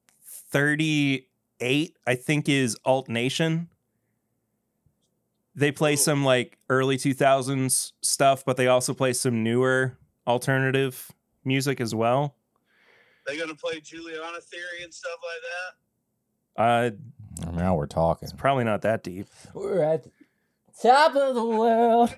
[0.52, 3.70] 38 I think is Alt Nation.
[5.56, 5.98] They play Ooh.
[5.98, 11.12] some like early 2000s stuff, but they also play some newer alternative
[11.44, 12.36] music as well.
[13.28, 15.42] They gonna play Juliana Theory and stuff like
[16.56, 17.44] that.
[17.48, 18.30] Uh Now we're talking.
[18.38, 19.28] probably not that deep.
[19.54, 20.12] We're at the
[20.82, 22.16] top of the world.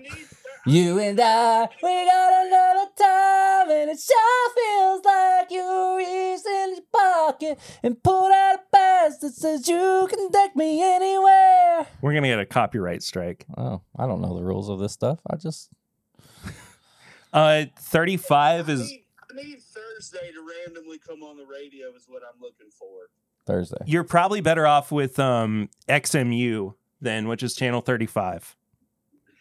[0.67, 6.75] You and I, we got another time, and it sure feels like you reached in
[6.75, 11.87] your pocket and pulled out a pass that says you can take me anywhere.
[12.03, 13.47] We're going to get a copyright strike.
[13.57, 15.19] Oh, I don't know the rules of this stuff.
[15.27, 15.71] I just
[17.33, 22.05] Uh 35 I is need, I need Thursday to randomly come on the radio is
[22.07, 23.09] what I'm looking for.
[23.47, 23.77] Thursday.
[23.87, 28.55] you're probably better off with um XMU then, which is channel 35.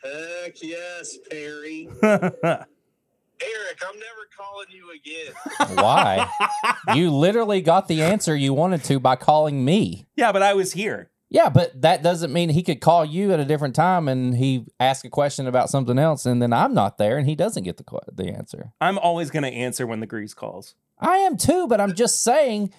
[0.02, 1.88] Heck yes, Perry.
[2.02, 5.76] Eric, I'm never calling you again.
[5.76, 6.30] Why?
[6.94, 10.06] you literally got the answer you wanted to by calling me.
[10.16, 11.10] Yeah, but I was here.
[11.30, 14.66] Yeah, but that doesn't mean he could call you at a different time and he
[14.80, 17.76] ask a question about something else, and then I'm not there and he doesn't get
[17.76, 18.72] the the answer.
[18.80, 20.74] I'm always going to answer when the grease calls.
[20.98, 22.72] I am too, but I'm just saying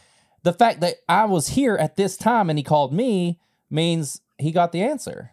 [0.43, 4.51] the fact that I was here at this time and he called me means he
[4.51, 5.31] got the answer.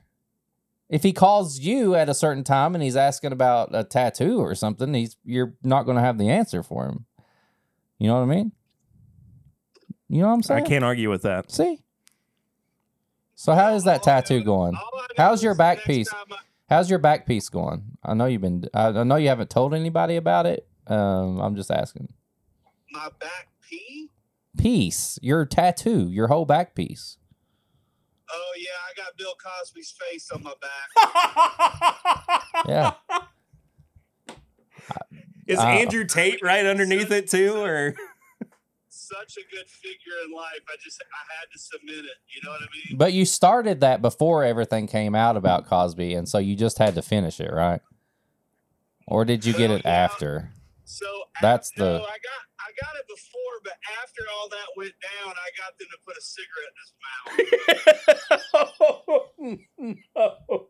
[0.88, 4.54] If he calls you at a certain time and he's asking about a tattoo or
[4.54, 7.04] something, he's you're not going to have the answer for him.
[7.98, 8.52] You know what I mean?
[10.08, 10.64] You know what I'm saying?
[10.64, 11.50] I can't argue with that.
[11.50, 11.80] See?
[13.34, 14.74] So how is that tattoo going?
[14.74, 16.08] all I know How's your back piece?
[16.68, 17.98] How's your back piece going?
[18.02, 20.66] I know you've been I I know you haven't told anybody about it.
[20.86, 22.08] Um I'm just asking.
[22.90, 24.10] my back pee?
[24.56, 27.18] Piece, your tattoo, your whole back piece.
[28.30, 30.88] Oh yeah, I got Bill Cosby's face on my back.
[32.66, 32.92] Yeah.
[35.46, 37.94] Is Uh, Andrew Tate right underneath it too or
[38.88, 40.60] Such a good figure in life.
[40.68, 42.18] I just I had to submit it.
[42.34, 42.98] You know what I mean?
[42.98, 46.94] But you started that before everything came out about Cosby, and so you just had
[46.96, 47.80] to finish it, right?
[49.06, 49.90] Or did you get it yeah.
[49.90, 50.50] after?
[50.90, 51.04] So
[51.42, 55.34] That's no, the- I got I got it before, but after all that went down,
[55.36, 58.74] I got them to put a cigarette in his mouth.
[58.80, 60.68] oh, no.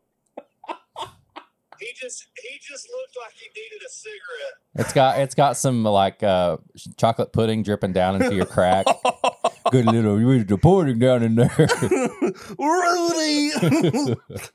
[1.78, 4.56] He just he just looked like he needed a cigarette.
[4.74, 6.56] It's got it's got some like uh
[6.96, 8.86] chocolate pudding dripping down into your crack.
[9.70, 11.54] Good little you the pudding down in there.
[12.58, 13.52] Rudy,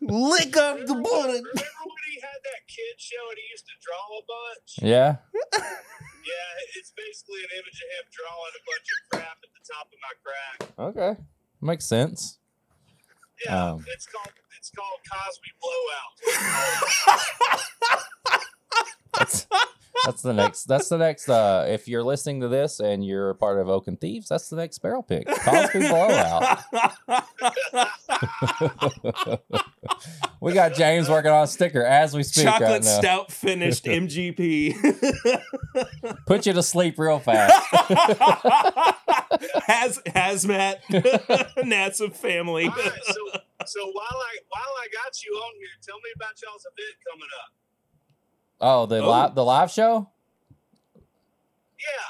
[0.01, 1.49] lick up the Remember,
[2.43, 4.79] that kid show and he used to draw a bunch?
[4.81, 5.17] yeah.
[6.23, 9.91] Yeah, it's basically an image of him drawing a bunch of crap at the top
[9.91, 10.71] of my crack.
[10.79, 11.19] Okay,
[11.59, 12.39] makes sense.
[13.45, 13.83] Yeah, Um.
[13.93, 16.15] it's called it's called Cosby Blowout.
[19.19, 19.47] That's
[20.05, 20.63] that's the next.
[20.63, 21.27] That's the next.
[21.29, 24.47] Uh, if you're listening to this and you're a part of Oak and Thieves, that's
[24.49, 25.27] the next barrel pick.
[25.27, 26.59] Cosby blowout.
[30.43, 32.99] we got James working on a sticker as we speak Chocolate right now.
[32.99, 34.75] stout finished MGP.
[36.27, 37.53] Put you to sleep real fast.
[39.67, 40.81] Has hazmat,
[41.63, 42.65] NASA family.
[42.67, 46.33] All right, so so while I while I got you on here, tell me about
[46.41, 47.51] y'all's event coming up.
[48.61, 49.09] Oh, the Oh.
[49.09, 50.09] live the live show.
[50.97, 51.03] Yeah,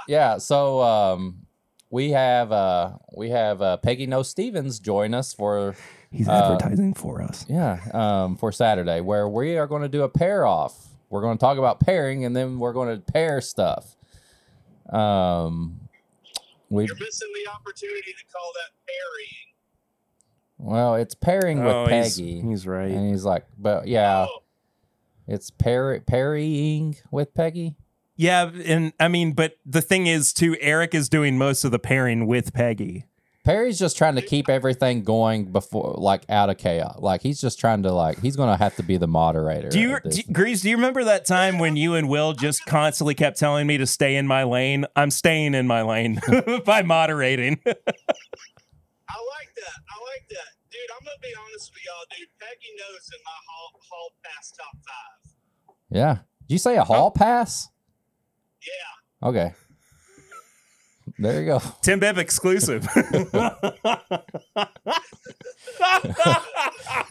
[0.07, 0.37] Yeah.
[0.39, 1.45] So um,
[1.89, 5.75] we have uh, we have uh, Peggy Noe Stevens join us for
[6.13, 7.45] He's Uh, advertising for us.
[7.49, 10.89] Yeah, um, for Saturday, where we are going to do a pair off.
[11.09, 13.95] We're going to talk about pairing, and then we're going to pair stuff.
[14.89, 15.79] Um,
[16.69, 20.71] we you're missing the opportunity to call that pairing.
[20.71, 22.91] well, it's pairing with Oh, he's, Peggy, he's right.
[22.91, 24.43] and he's like, but yeah, Oh,
[25.27, 27.75] it's pair parrying with Peggy.
[28.15, 31.79] Yeah, and I mean, but the thing is, too, Eric is doing most of the
[31.79, 33.05] pairing with Peggy.
[33.43, 36.97] Perry's just trying to keep everything going before, like, out of chaos.
[36.99, 39.67] Like he's just trying to, like, he's going to have to be the moderator.
[39.67, 40.61] Do you, do, Grease?
[40.61, 43.85] Do you remember that time when you and Will just constantly kept telling me to
[43.85, 44.85] stay in my lane?
[44.95, 46.21] I'm staying in my lane
[46.65, 47.59] by moderating.
[47.65, 47.77] I like
[49.55, 49.75] that.
[49.89, 50.81] I like that, dude.
[50.97, 52.29] I'm gonna be honest with y'all, dude.
[52.39, 55.33] Peggy Noe's in my hall hall pass top five.
[55.89, 56.17] yeah.
[56.47, 57.17] Did you say a hall oh.
[57.17, 57.69] pass?
[58.61, 59.53] Yeah, Okay.
[61.19, 61.61] There you go.
[61.81, 62.87] Tim Bibb exclusive.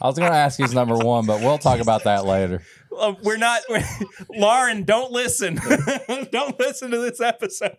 [0.01, 2.61] I was going to ask you number one, but we'll talk about that later.
[2.95, 3.83] Uh, we're not, we're,
[4.29, 4.83] Lauren.
[4.83, 5.59] Don't listen.
[6.31, 7.77] don't listen to this episode.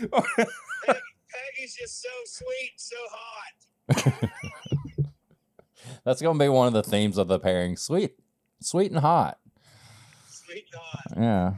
[0.00, 3.52] Peggy's just so sweet, so hot.
[6.04, 7.76] That's going to be one of the themes of the pairing.
[7.76, 8.12] Sweet,
[8.60, 9.38] sweet and hot.
[10.52, 11.16] Sweet and.
[11.16, 11.54] Yeah.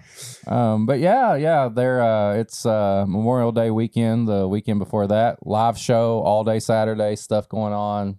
[0.46, 5.44] Um, but yeah, yeah, there uh it's uh Memorial Day weekend, the weekend before that.
[5.44, 8.18] Live show all day Saturday, stuff going on.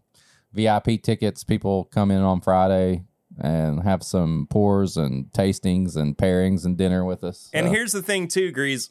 [0.52, 3.04] VIP tickets, people come in on Friday
[3.40, 7.50] and have some pours and tastings and pairings and dinner with us.
[7.54, 8.90] And here's the thing, too, Grease.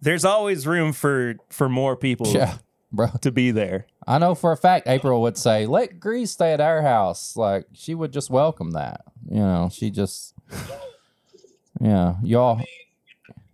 [0.00, 2.58] There's always room for for more people yeah,
[2.92, 3.08] bro.
[3.22, 3.86] to be there.
[4.06, 7.66] I know for a fact April would say, "Let Grease stay at our house." Like
[7.72, 9.00] she would just welcome that.
[9.28, 10.34] You know, she just
[11.80, 12.56] yeah, y'all.
[12.56, 12.66] I mean,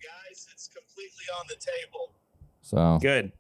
[0.02, 2.12] guys, it's completely on the table.
[2.62, 3.32] So Good.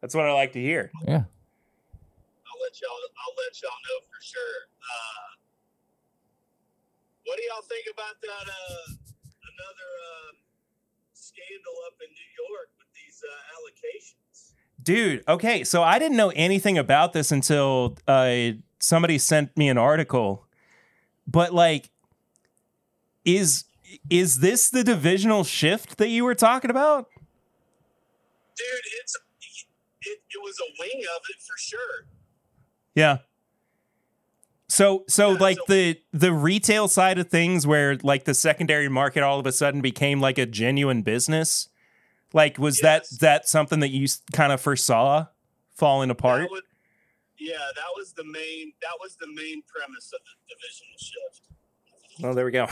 [0.00, 0.90] That's what I like to hear.
[1.06, 2.90] yeah, I'll let y'all.
[2.90, 4.58] I'll let y'all know for sure.
[4.80, 5.28] Uh,
[7.26, 8.48] what do y'all think about that?
[8.48, 8.92] Uh,
[9.60, 9.90] another
[10.30, 10.36] um,
[11.12, 14.52] scandal up in New York with these uh, allocations.
[14.82, 19.76] Dude, okay, so I didn't know anything about this until uh, somebody sent me an
[19.76, 20.46] article.
[21.26, 21.90] But like,
[23.24, 23.64] is
[24.08, 27.08] is this the divisional shift that you were talking about?
[28.56, 28.66] Dude,
[29.02, 29.16] it's
[30.02, 32.06] it, it was a wing of it for sure.
[32.94, 33.18] Yeah.
[34.68, 38.88] So so Yeah, like so- the the retail side of things where like the secondary
[38.88, 41.68] market all of a sudden became like a genuine business.
[42.32, 43.08] Like was Yes.
[43.10, 45.26] that that something that you kind of foresaw
[45.74, 46.42] falling apart?
[46.42, 46.62] That would,
[47.38, 48.72] yeah, that was the main.
[48.82, 51.49] That was the main premise of the divisional shift.
[52.22, 52.66] Oh, there we go.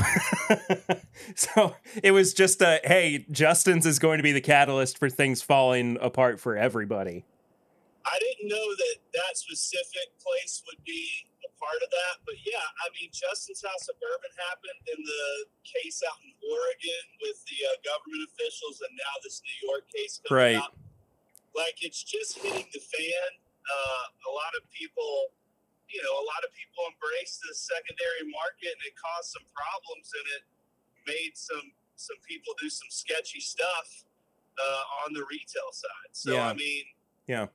[1.35, 5.43] so it was just a hey, Justin's is going to be the catalyst for things
[5.43, 7.25] falling apart for everybody.
[8.05, 12.65] I didn't know that that specific place would be a part of that, but yeah,
[12.81, 15.25] I mean, Justin's House of Bourbon happened in the
[15.61, 20.21] case out in Oregon with the uh, government officials, and now this New York case
[20.31, 20.57] Right.
[20.57, 20.73] coming out.
[21.57, 23.29] Like it's just hitting the fan.
[23.69, 25.37] Uh, a lot of people,
[25.89, 30.13] you know, a lot of people embraced the secondary market, and it caused some problems,
[30.13, 30.43] and it
[31.09, 34.05] made some some people do some sketchy stuff
[34.59, 36.13] uh, on the retail side.
[36.13, 36.49] So Yeah.
[36.49, 36.85] I mean,
[37.27, 37.47] Yeah.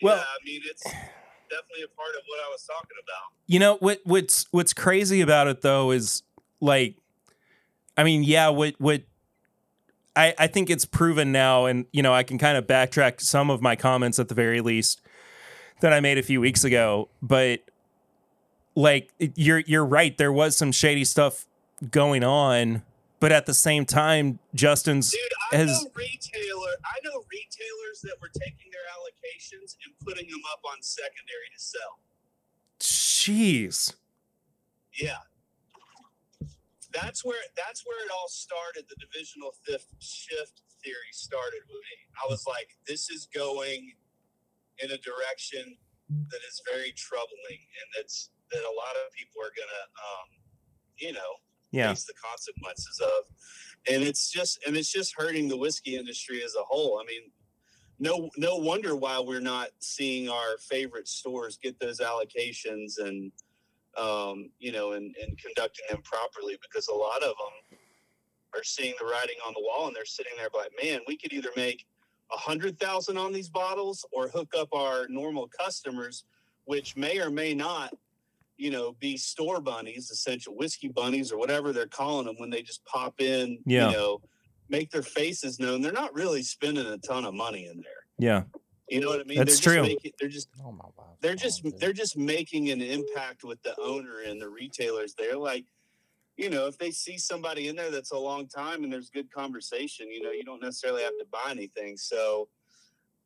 [0.00, 3.32] Well- yeah, I mean, it's definitely a part of what I was talking about.
[3.46, 6.22] You know what what's what's crazy about it though is
[6.60, 6.96] like
[7.96, 9.02] I mean, yeah, what what
[10.14, 13.50] I, I think it's proven now, and you know, I can kind of backtrack some
[13.50, 15.00] of my comments at the very least
[15.82, 17.08] that I made a few weeks ago.
[17.20, 17.60] But
[18.74, 21.46] like you're you're right, there was some shady stuff
[21.90, 22.82] going on,
[23.20, 25.20] but at the same time, Justin's Dude,
[25.52, 26.72] I has know retailer.
[26.84, 31.60] I know retailers that were taking their allocations and putting them up on secondary to
[31.60, 31.98] sell.
[32.80, 33.94] jeez.
[34.94, 35.18] Yeah,
[36.92, 38.84] that's where that's where it all started.
[38.88, 41.96] The divisional fifth shift theory started with me.
[42.22, 43.92] I was like, this is going
[44.82, 45.76] in a direction
[46.30, 50.28] that is very troubling, and that's that a lot of people are gonna, um,
[50.98, 51.32] you know,
[51.70, 51.88] Yeah.
[51.88, 53.24] face the consequences of.
[53.90, 57.00] And it's just and it's just hurting the whiskey industry as a whole.
[57.00, 57.32] I mean,
[57.98, 63.32] no no wonder why we're not seeing our favorite stores get those allocations and
[63.96, 67.78] um, you know and, and conducting them properly because a lot of them
[68.54, 71.32] are seeing the writing on the wall and they're sitting there like, man, we could
[71.32, 71.86] either make
[72.32, 76.24] a hundred thousand on these bottles or hook up our normal customers,
[76.64, 77.92] which may or may not
[78.58, 82.62] you know, be store bunnies, essential whiskey bunnies, or whatever they're calling them when they
[82.62, 83.90] just pop in, Yeah.
[83.90, 84.20] you know,
[84.68, 85.80] make their faces known.
[85.80, 88.04] They're not really spending a ton of money in there.
[88.18, 88.42] Yeah.
[88.88, 89.38] You know what I mean?
[89.38, 89.82] That's they're true.
[89.82, 91.16] Just making, they're just Oh my God.
[91.20, 95.14] they're just they're just making an impact with the owner and the retailers.
[95.14, 95.64] They're like,
[96.36, 99.30] you know, if they see somebody in there that's a long time and there's good
[99.30, 101.96] conversation, you know, you don't necessarily have to buy anything.
[101.96, 102.48] So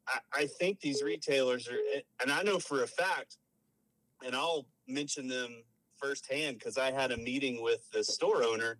[0.09, 1.79] I, I think these retailers are,
[2.21, 3.39] and I know for a fact,
[4.25, 5.63] and I'll mention them
[6.01, 8.79] firsthand because I had a meeting with the store owner.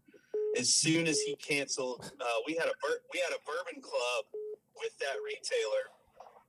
[0.59, 2.77] As soon as he canceled, uh, we had a
[3.13, 4.25] we had a bourbon club
[4.81, 5.85] with that retailer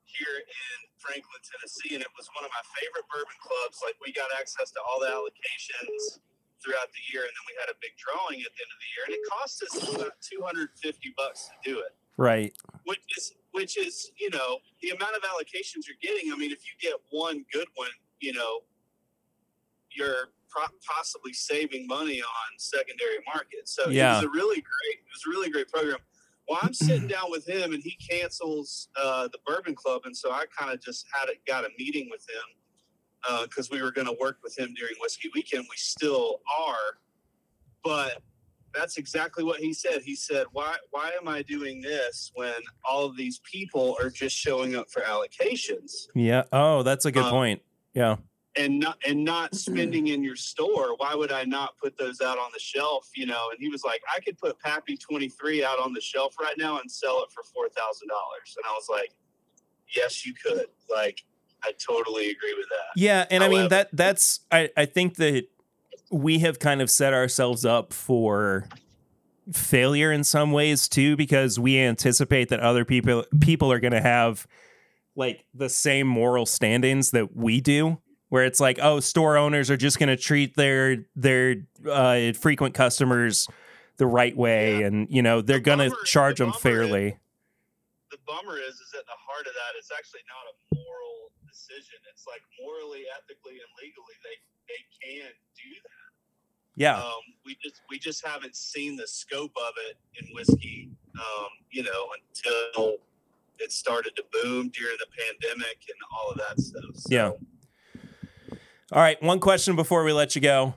[0.08, 3.84] here in Franklin, Tennessee, and it was one of my favorite bourbon clubs.
[3.84, 6.24] Like we got access to all the allocations
[6.64, 8.90] throughout the year, and then we had a big drawing at the end of the
[8.96, 12.56] year, and it cost us about two hundred fifty bucks to do it Right.
[12.86, 16.32] which is which is you know the amount of allocations you're getting.
[16.32, 18.62] I mean, if you get one good one, you know,
[19.92, 23.68] you're pro- possibly saving money on secondary market.
[23.68, 24.14] So Yeah.
[24.14, 26.00] it was a really great, it was a really great program.
[26.48, 30.32] Well, I'm sitting down with him, and he cancels uh, the Bourbon Club, and so
[30.32, 32.44] I kind of just had it, got a meeting with him
[33.44, 35.66] because we were going to work with him during Whiskey Weekend.
[35.70, 37.00] We still are,
[37.84, 38.22] but
[38.74, 40.02] that's exactly what he said.
[40.04, 42.54] He said, "Why why am I doing this when
[42.84, 46.44] all of these people are just showing up for allocations Yeah.
[46.52, 47.62] Oh, that's a good Um, point.
[47.94, 48.18] Yeah.
[48.56, 50.96] and not and not spending in your store?
[50.98, 53.84] Why would I not put those out on the shelf, you know?" And he was
[53.84, 57.32] like, "I could put Pappy 23 out on the shelf right now and sell it
[57.32, 58.04] for $4,000."
[58.58, 59.12] And I was like,
[59.96, 61.24] "Yes, you could." Like
[61.68, 63.00] I totally agree with that.
[63.00, 65.46] Yeah, and I mean that that's I I think that
[66.12, 68.68] we have kind of set ourselves up for
[69.52, 74.02] failure in some ways too because we anticipate that other people people are going to
[74.02, 74.46] have
[75.16, 77.98] like the same moral standings that we do
[78.30, 81.56] where it's like oh store owners are just going to treat their their
[81.90, 83.48] uh, frequent customers
[83.98, 84.88] the right way Yeah.
[84.88, 87.18] and you know they're The going to charge the them bummer is- fairly
[88.12, 91.17] the bummer is is at the heart of that it's actually not a moral
[91.68, 92.00] decision.
[92.12, 94.38] It's like morally ethically and legally they
[94.68, 96.08] they can do that.
[96.76, 96.98] Yeah.
[96.98, 101.84] Um, we just we just haven't seen the scope of it in whiskey um, you
[101.84, 102.98] know until
[103.60, 107.32] it started to boom during the pandemic and all of that stuff so, Yeah.
[108.92, 110.76] all right one question before we let you go.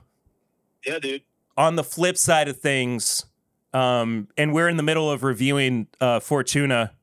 [0.85, 1.21] Yeah dude.
[1.57, 3.25] On the flip side of things,
[3.73, 6.93] um, and we're in the middle of reviewing uh, Fortuna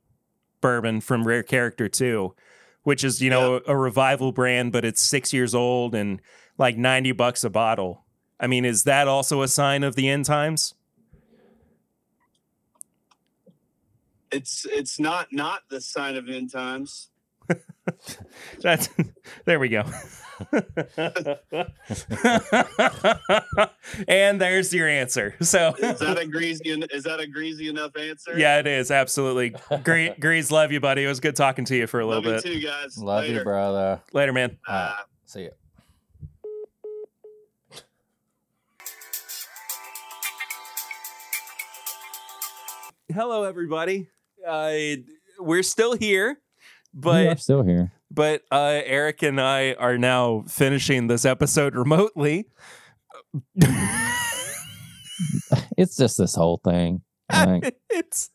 [0.60, 2.34] bourbon from Rare Character 2,
[2.88, 6.22] which is, you know, a, revival brand, but it's six years old and
[6.56, 8.06] like 90 bucks a bottle.
[8.40, 10.72] I mean, is that also a sign of the end times?
[14.30, 17.10] it's it's not not the sign of end times
[18.62, 18.88] That's
[19.44, 19.84] there we go.
[24.08, 25.34] and there's your answer.
[25.40, 29.54] So is that a greasy is that a greasy enough answer yeah, it is absolutely.
[29.82, 31.04] Great, Grease, love you, buddy.
[31.04, 32.60] It was good talking to you for a love little you bit.
[32.62, 33.34] too guys Love Later.
[33.38, 34.00] you, brother.
[34.12, 34.58] Later, man.
[34.66, 34.94] Uh,
[35.24, 35.50] See ya.
[43.12, 44.06] hello everybody
[44.46, 44.72] uh
[45.38, 46.38] we're still here
[47.04, 47.92] Yeah, I'm but still here.
[48.10, 52.46] but uh eric and i are now finishing this episode remotely
[55.76, 57.02] It's just this whole thing.
[57.90, 58.30] It's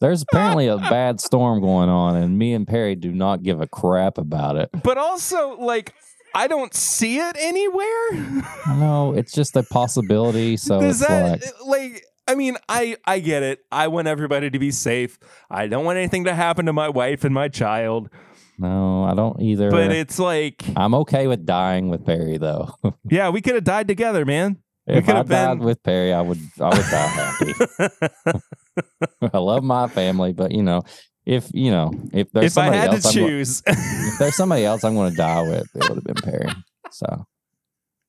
[0.00, 3.66] there's apparently a bad storm going on, and me and Perry do not give a
[3.66, 4.70] crap about it.
[4.82, 5.94] but also like
[6.34, 10.56] i don't see it anywhere No, it's just a possibility.
[10.56, 14.50] So does it's that like, like i mean i i get it i want everybody
[14.50, 15.18] to be safe
[15.50, 18.08] i don't want anything to happen to my wife and my child
[18.56, 19.68] no, I don't either.
[19.68, 22.72] but it's like I'm okay with dying with Perry, though.
[23.10, 26.12] yeah we could have died together man if could I have died been- with Perry,
[26.12, 27.52] I would, I would die happy.
[29.32, 30.82] I love my family, but you know,
[31.26, 34.36] if you know, if there's if i somebody had else, to I'm choose if there's
[34.36, 36.50] somebody else I'm going to die with, it would have been Perry.
[36.90, 37.26] So,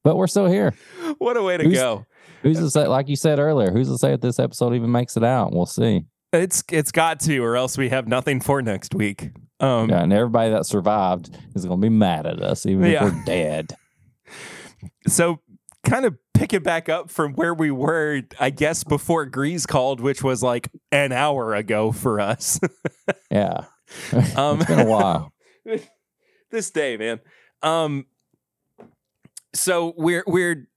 [0.03, 0.73] but we're still here.
[1.17, 2.05] what a way to Who's- go
[2.45, 2.87] Who's to say?
[2.87, 5.51] Like you said earlier, who's to say if this episode even makes it out?
[5.51, 6.05] We'll see.
[6.31, 9.31] It's it's got to, or else we have nothing for next week.
[9.59, 13.07] Um, Yeah, and everybody that survived is going to be mad at us, even Yeah.
[13.07, 13.75] if we're dead.
[15.07, 15.39] So,
[15.85, 19.99] kind of pick it back up from where we were, I guess, before Grease called,
[20.01, 22.59] which was like an hour ago for us.
[23.31, 23.65] Yeah,
[24.35, 25.31] Um, it's been a while.
[26.51, 27.19] this day, man.
[27.63, 28.05] Um,
[29.53, 30.67] so we're we're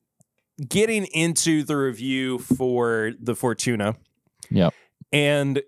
[0.67, 3.97] getting into the review for the Fortuna.
[4.51, 4.75] Yep.
[5.13, 5.63] And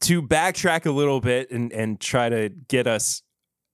[0.00, 3.22] to backtrack a little bit and and try to get us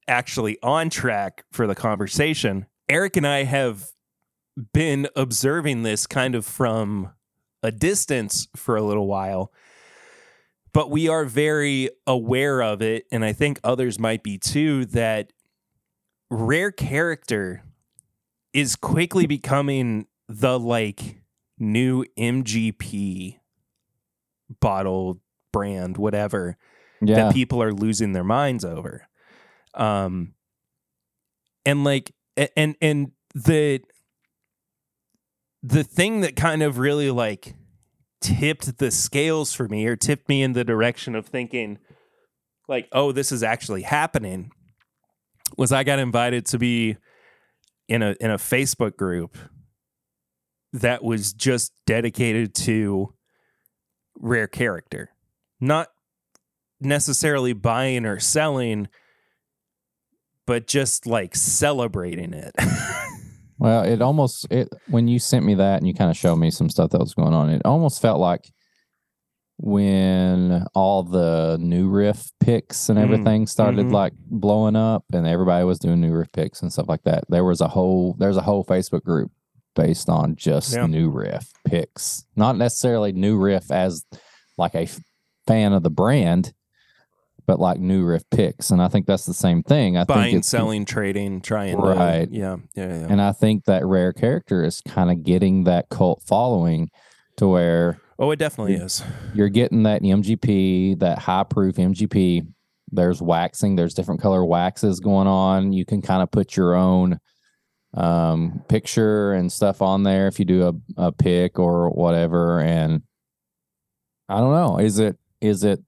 [0.09, 3.91] actually on track for the conversation, Eric and I have
[4.73, 7.11] been observing this kind of from
[7.63, 9.53] a distance for a little while.
[10.73, 15.33] But we are very aware of it, and I think others might be too, that
[16.31, 17.63] rare character
[18.53, 21.23] is quickly becoming the like
[21.59, 23.39] new MGP
[24.61, 25.21] bottle
[25.53, 26.57] brand, whatever
[27.01, 29.07] Yeah, that people are losing their minds over.
[29.75, 30.35] Um
[31.67, 32.13] and like
[32.57, 33.81] and and the
[35.63, 37.55] the thing that kind of really like
[38.21, 41.79] tipped the scales for me or tipped me in the direction of thinking
[42.69, 44.51] like oh this is actually happening
[45.57, 46.97] was I got invited to be
[47.89, 49.37] in a in a Facebook group
[50.75, 53.15] that was just dedicated to
[54.17, 55.11] rare character
[55.61, 55.89] not
[56.81, 58.89] necessarily buying or selling,
[60.47, 62.55] but just like celebrating it.
[63.57, 66.51] Well, it almost it when you sent me that and you kind of showed me
[66.51, 67.51] some stuff that was going on.
[67.51, 68.51] It almost felt like
[69.59, 73.93] when all the new riff picks and Mm, everything started mhm.
[73.93, 77.25] like blowing up and everybody was doing new riff picks and stuff like that.
[77.29, 79.31] There was a whole there's a whole Facebook group
[79.75, 80.87] based on just Yeah.
[80.87, 82.25] new riff picks.
[82.37, 84.05] Not necessarily new riff as
[84.57, 84.89] like a
[85.47, 86.53] fan of the brand,
[87.47, 88.71] but like new riff picks.
[88.71, 89.97] And I think that's the same thing.
[89.97, 92.31] I think it's selling, trading, trying Right.
[92.31, 93.07] to yeah, yeah, yeah.
[93.11, 96.89] and I think that rare character is kind of getting that cult following
[97.37, 99.03] to where oh, it definitely is.
[99.35, 102.47] you're getting that MGP, that high proof MGP.
[102.93, 105.73] There's waxing, there's different color waxes going on.
[105.73, 107.19] You can kind of put your own
[107.95, 112.61] um, picture and stuff on there if you do a, a pick or whatever.
[112.61, 113.03] And
[114.29, 115.83] I don't know, is it is it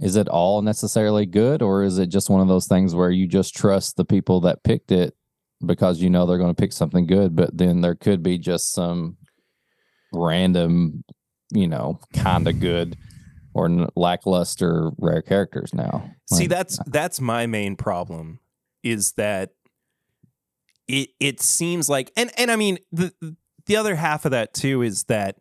[0.00, 3.26] is it all necessarily good or is it just one of those things where you
[3.26, 5.14] just trust the people that picked it
[5.64, 8.72] because you know they're going to pick something good, but then there could be just
[8.72, 9.16] some
[10.12, 11.02] random,
[11.50, 12.96] you know, kind of good
[13.54, 16.10] or lackluster rare characters now.
[16.26, 18.38] See, Like, that's that's my main problem
[18.84, 19.50] is that
[20.88, 23.12] it it seems like and and I mean the
[23.66, 25.36] the other half of that too is that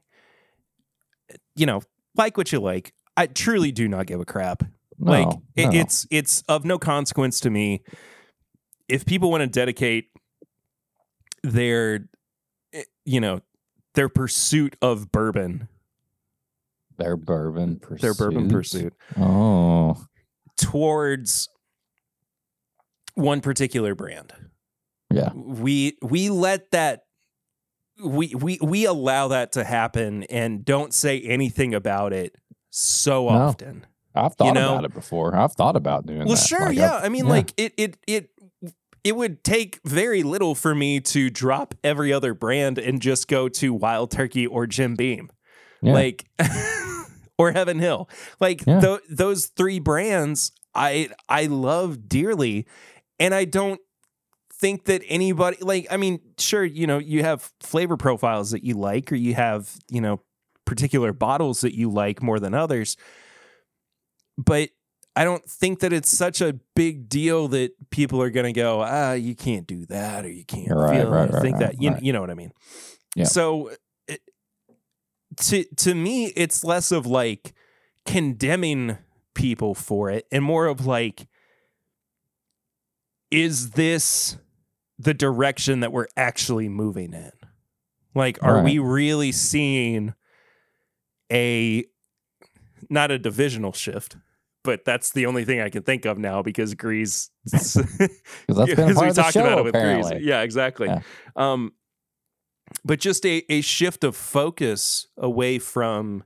[1.55, 1.81] you know,
[2.15, 2.93] like what you like.
[3.15, 4.63] I truly do not give a crap.
[4.99, 5.79] no, like it, no.
[5.79, 7.83] it's it's of no consequence to me
[8.87, 10.09] if people want to dedicate
[11.43, 12.07] their
[12.73, 13.41] eh, you know
[13.95, 15.67] their pursuit of bourbon
[16.97, 18.01] their bourbon pursuit.
[18.01, 20.05] their bourbon pursuit Oh,
[20.57, 21.49] towards
[23.15, 24.33] one particular brand
[25.11, 25.31] yeah.
[25.33, 27.01] we we let that
[28.03, 32.35] we we we allow that to happen and don't say anything about it
[32.69, 33.29] so No.
[33.29, 35.35] often I've thought know- about it before.
[35.35, 36.37] I've thought about doing Well, that.
[36.47, 36.95] sure, Like, yeah.
[36.97, 37.31] I've- I mean, yeah.
[37.31, 38.29] like it, it, it,
[39.03, 43.47] it would take very little for me to drop every other brand and just go
[43.47, 45.29] to Wild Turkey or Jim Beam,
[45.83, 45.93] Yeah.
[45.93, 46.25] like,
[47.37, 48.09] or Heaven Hill.
[48.39, 48.79] Like Yeah.
[48.79, 52.65] tho- those three brands, I I love dearly,
[53.19, 53.79] and I don't
[54.59, 55.87] think that anybody like.
[55.91, 59.75] I mean, sure, you know, you have flavor profiles that you like, or you have
[59.89, 60.21] you know
[60.65, 62.97] particular bottles that you like more than others,
[64.37, 64.69] but
[65.15, 68.81] I don't think that it's such a big deal that people are going to go,
[68.81, 71.81] ah, you can't do that or you can't Right, feel right, right, think that.
[71.81, 72.51] You, you know what I mean?
[73.15, 73.23] Yeah.
[73.23, 73.71] So
[74.07, 74.21] it,
[75.37, 77.53] to to me, it's less of like
[78.05, 78.99] condemning
[79.33, 81.27] people for it and more of like,
[83.31, 84.37] is this
[84.99, 87.31] the direction that we're actually moving in?
[88.15, 88.63] Like, are Right.
[88.65, 90.13] we really seeing
[91.31, 91.85] a
[92.89, 94.17] not a divisional shift,
[94.63, 97.29] but that's the only thing I can think of now because Grease.
[97.43, 100.11] because that's been a because part we talked show, about it with apparently.
[100.15, 100.25] Grease.
[100.25, 100.87] Yeah, exactly.
[100.87, 101.01] Yeah.
[101.35, 101.73] Um,
[102.83, 106.23] but just a, a shift of focus away from,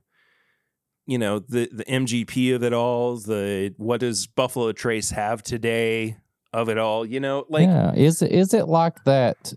[1.06, 3.16] you know, the the MGP of it all.
[3.16, 6.16] The what does Buffalo Trace have today
[6.52, 7.04] of it all?
[7.06, 9.52] You know, like yeah, is it is it like that?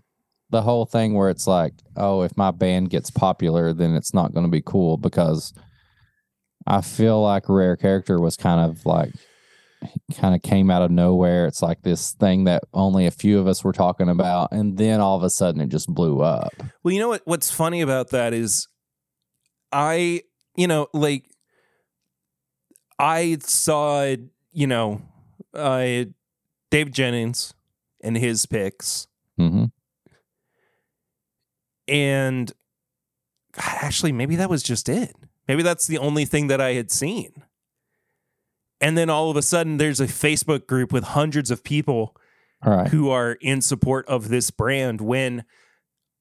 [0.50, 4.32] the whole thing where it's like, oh, if my band gets popular, then it's not
[4.32, 5.52] going to be cool because
[6.66, 9.12] I feel like Rare Character was kind of like
[10.14, 11.46] kind of came out of nowhere.
[11.46, 15.00] It's like this thing that only a few of us were talking about, and then
[15.00, 16.52] all of a sudden it just blew up.
[16.82, 17.22] Well, you know what?
[17.24, 18.68] What's funny about that is,
[19.72, 20.22] I,
[20.56, 21.28] you know, like,
[22.98, 24.14] I saw,
[24.52, 25.02] you know,
[25.52, 26.04] uh,
[26.70, 27.54] Dave Jennings
[28.02, 29.06] and his picks,
[29.36, 29.66] hmm
[31.88, 32.52] and
[33.52, 35.14] God, actually, maybe that was just it.
[35.48, 37.44] Maybe that's the only thing that I had seen.
[38.80, 42.14] And then all of a sudden, there's a Facebook group with hundreds of people
[42.64, 42.88] right.
[42.88, 45.44] who are in support of this brand when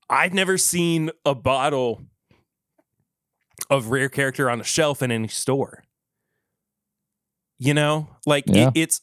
[0.09, 2.03] I've never seen a bottle
[3.69, 5.83] of rare character on a shelf in any store.
[7.57, 8.67] You know, like Yeah.
[8.67, 9.01] it, it's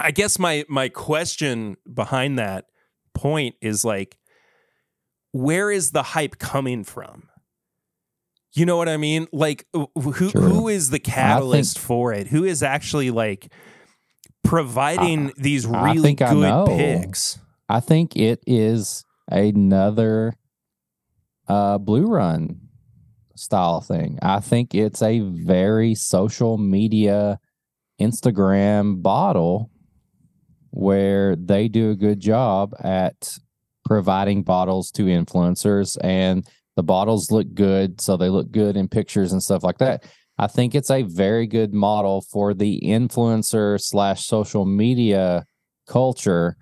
[0.00, 2.66] I guess my my question behind that
[3.14, 4.18] point is like
[5.32, 7.28] where is the hype coming from?
[8.52, 9.28] You know what I mean?
[9.32, 12.26] Like who who is the catalyst for it?
[12.26, 13.52] Who is actually like
[14.42, 16.66] providing these I really think I good know.
[16.66, 17.38] picks?
[17.68, 20.34] I think it is another
[21.46, 22.60] uh, blue run
[23.36, 24.18] style thing.
[24.22, 27.38] I think it's a very social media
[28.00, 29.70] Instagram bottle
[30.70, 33.36] where they do a good job at
[33.84, 39.32] providing bottles to influencers and the bottles look good so they look good in pictures
[39.32, 40.04] and stuff like that.
[40.38, 45.44] I think it's a very good model for the influencer slash social media
[45.86, 46.56] culture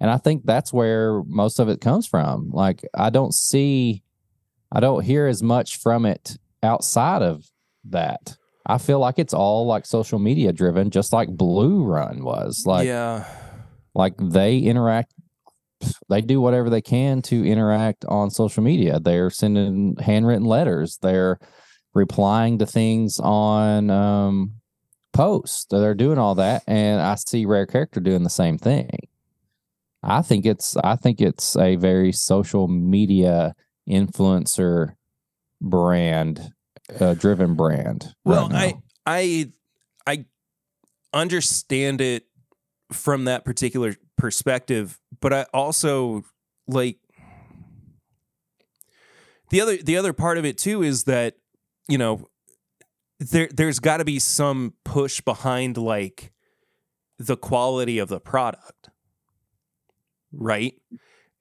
[0.00, 2.50] and I think that's where most of it comes from.
[2.50, 4.02] Like I don't see
[4.70, 7.44] I don't hear as much from it outside of
[7.84, 8.36] that.
[8.66, 12.64] I feel like it's all like social media driven, just like Blue Run was.
[12.66, 13.24] Like yeah.
[13.96, 15.12] Like they interact
[16.08, 18.98] they do whatever they can to interact on social media.
[18.98, 20.98] They're sending handwritten letters.
[21.02, 21.38] They're
[21.94, 24.52] replying to things on um
[25.12, 25.66] posts.
[25.70, 26.62] They're doing all that.
[26.66, 29.08] And I see Rare Character doing the same thing.
[30.02, 33.54] I think it's I think it's a very social media
[33.88, 34.94] influencer
[35.60, 36.52] brand,
[37.00, 38.14] uh, driven brand.
[38.24, 38.76] Well, right.
[39.06, 39.50] I
[40.06, 40.24] I I
[41.12, 42.24] understand it
[42.92, 46.24] from that particular perspective, but I also
[46.68, 46.98] like
[49.50, 51.36] the other the other part of it too is that
[51.88, 52.28] you know
[53.18, 56.32] there there's got to be some push behind like
[57.18, 58.90] the quality of the product.
[60.32, 60.74] Right?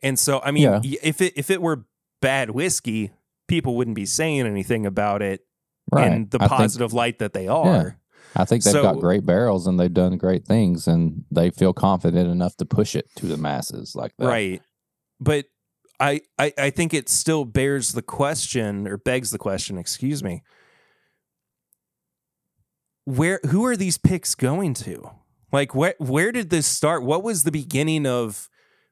[0.01, 0.80] And so I mean Yeah.
[1.03, 1.85] if it if it were
[2.22, 3.11] bad whiskey,
[3.47, 5.45] people wouldn't be saying anything about it
[5.91, 6.11] right.
[6.11, 7.97] in the I think- positive light that they are.
[8.36, 11.74] I think they've So- got great barrels and they've done great things and they feel
[11.74, 14.28] confident enough to push it to the masses like that.
[14.28, 14.62] Right.
[15.20, 15.45] But
[15.99, 20.44] I, I I think it still bears the question or begs the question, excuse me.
[23.06, 25.10] Where who are these picks going to?
[25.52, 27.03] Like where where did this start?
[27.03, 28.49] What was the beginning of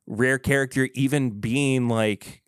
[0.07, 2.41] rare character even being like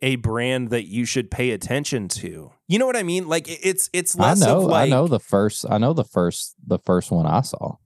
[0.00, 2.50] a brand that you should pay attention to?
[2.68, 3.28] You know what I mean?
[3.28, 4.58] Like it- it's it's I know.
[4.58, 5.66] of like I know the first.
[5.68, 6.54] I know the first.
[6.66, 7.76] The first one I saw,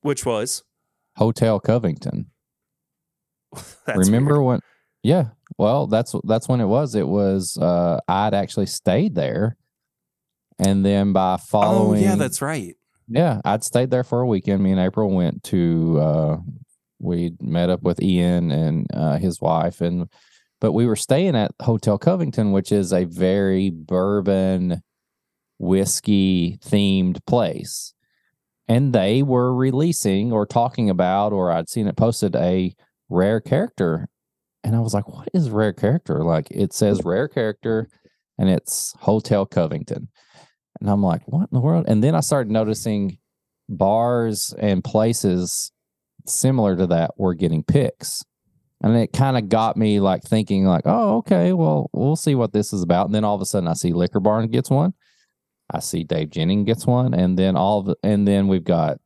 [0.00, 0.62] which was
[1.16, 2.30] Hotel Covington.
[3.52, 4.46] that's Remember weird.
[4.46, 4.60] when?
[5.02, 5.24] Yeah.
[5.58, 6.94] Well, that's that's when it was.
[6.94, 7.56] It was.
[7.58, 9.56] uh I'd actually stayed there,
[10.58, 12.02] and then by Oh following.
[12.02, 12.74] yeah, that's right.
[13.08, 14.62] Yeah, I'd stayed there for a weekend.
[14.62, 16.36] Me and April went to uh
[16.98, 20.08] we met up with Ian and uh his wife and
[20.62, 24.80] but we were staying at Hotel Covington, which is a very bourbon
[25.58, 27.94] whiskey themed place.
[28.68, 32.76] And they were releasing or talking about or I'd seen it posted a
[33.08, 34.08] rare character.
[34.62, 36.22] And I was like, what is rare character?
[36.22, 37.88] Like it says rare character
[38.38, 40.10] and it's Hotel Covington.
[40.80, 41.86] And I'm like, what in the world?
[41.88, 43.18] And then I started noticing
[43.68, 45.72] bars and places
[46.24, 48.22] similar to that were getting picks.
[48.82, 52.52] And it kind of got me like thinking, like, oh, okay, well, we'll see what
[52.52, 53.06] this is about.
[53.06, 54.94] And then all of a sudden I see Liquor Barn gets one.
[55.70, 57.14] I see Dave Jennings gets one.
[57.14, 58.98] And then all of the, and then we've got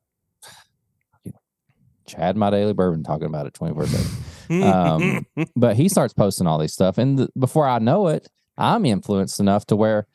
[2.06, 5.26] Chad My Daily Bourbon talking about it 24 7 Um,
[5.56, 9.40] but he starts posting all these stuff and th- before i know it i'm influenced
[9.40, 10.06] enough to where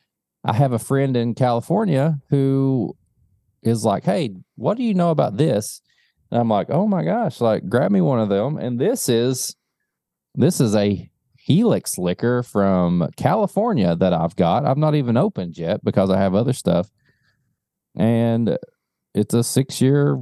[0.45, 2.95] i have a friend in california who
[3.61, 5.81] is like hey what do you know about this
[6.32, 9.56] and i'm like oh my gosh like grab me one of them and this is
[10.36, 15.84] this is a helix liquor from california that i've got i've not even opened yet
[15.84, 16.90] because i have other stuff
[17.98, 18.58] and
[19.14, 20.18] it's a six year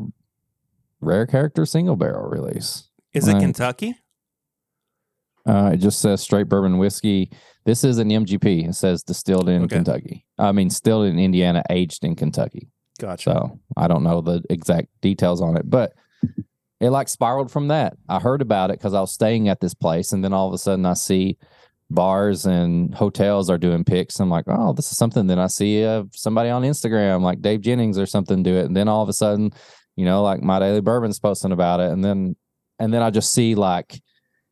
[1.02, 3.40] rare character single barrel release Is it.
[3.40, 3.96] Kentucky?
[5.48, 7.32] Uh, it just says straight bourbon whiskey.
[7.66, 8.68] This is an MGP.
[8.70, 9.78] It says distilled in Okay.
[9.78, 10.26] Kentucky.
[10.38, 12.70] I mean, still in Indiana, aged in Kentucky.
[13.00, 13.32] Gotcha.
[13.32, 15.94] So I don't know the exact details on it, but
[16.80, 17.98] it like spiraled from that.
[18.08, 20.54] I heard about it because I was staying at this place, and then all of
[20.54, 21.38] a sudden I see
[21.90, 24.20] bars and hotels are doing pics.
[24.20, 25.26] I'm like, oh, this is something.
[25.26, 28.76] Then I see uh, somebody on Instagram, like Dave Jennings or something, do it, and
[28.76, 29.52] then all of a sudden,
[29.96, 32.36] you know, like my daily bourbon's posting about it, and then
[32.80, 34.00] and then I just see like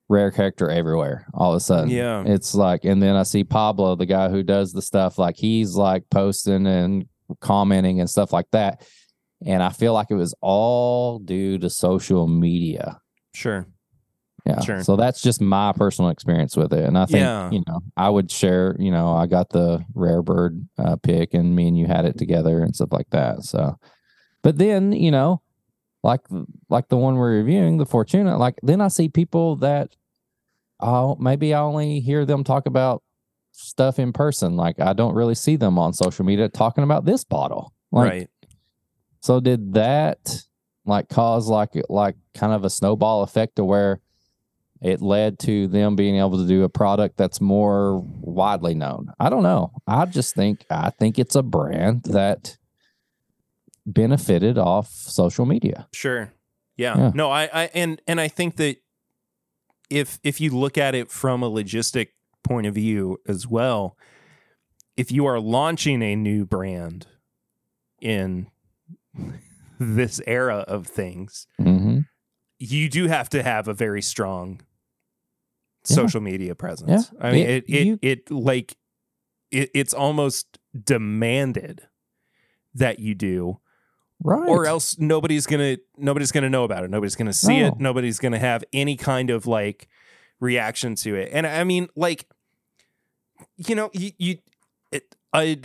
[0.09, 1.89] rare character everywhere all of a sudden.
[1.89, 2.23] Yeah.
[2.25, 5.75] It's like, and then I see Pablo, the guy who does the stuff, like he's
[5.75, 7.05] like posting and
[7.39, 8.85] commenting and stuff like that.
[9.45, 12.99] And I feel like it was all due to social media.
[13.33, 13.67] Sure.
[14.45, 14.61] Yeah.
[14.61, 14.83] Sure.
[14.83, 16.85] So that's just my personal experience with it.
[16.85, 17.51] And I think, Yeah.
[17.51, 21.53] you know, I would share, you know, I got the rare bird uh, pick and
[21.55, 23.43] me and you had it together and stuff like that.
[23.43, 23.77] So,
[24.43, 25.41] but then, you know,
[26.01, 26.21] like,
[26.69, 29.95] like the one we're reviewing, the Fortuna, like then I see people that,
[30.79, 33.03] oh, maybe I only hear them talk about
[33.57, 34.55] stuff in person.
[34.55, 37.73] Like I don't really see them on social media talking about this bottle.
[37.91, 38.29] Like, right.
[39.19, 40.43] so did that
[40.85, 43.99] like cause like like kind of a snowball effect to where
[44.79, 49.11] it led to them being able to do a product that's more widely known?
[49.19, 49.71] I don't know.
[49.87, 52.57] I just think I think it's a brand that
[53.85, 55.87] benefited off social media.
[55.93, 56.31] Sure.
[56.75, 56.95] Yeah.
[56.97, 57.11] Yeah.
[57.15, 58.77] No, I, I and and I think that
[59.89, 62.09] if if you look at it from a logistic
[62.47, 63.97] point of view as well,
[64.95, 67.07] if you are launching a new brand
[68.01, 68.47] in
[69.79, 71.99] this era of things, hmm
[72.59, 74.61] you do have to have a very strong
[75.87, 75.95] Yeah.
[75.95, 77.11] social media presence.
[77.13, 77.19] Yeah.
[77.27, 78.77] I mean, It- it it, you- it like
[79.51, 81.83] it, it's almost demanded
[82.73, 83.59] that you do
[84.23, 84.49] Right.
[84.49, 88.39] or else nobody's gonna nobody's gonna know about it nobody's gonna see it nobody's gonna
[88.39, 89.87] have any kind of like
[90.39, 92.25] reaction to it and i mean like
[93.57, 94.37] you know you, you
[94.91, 95.59] it i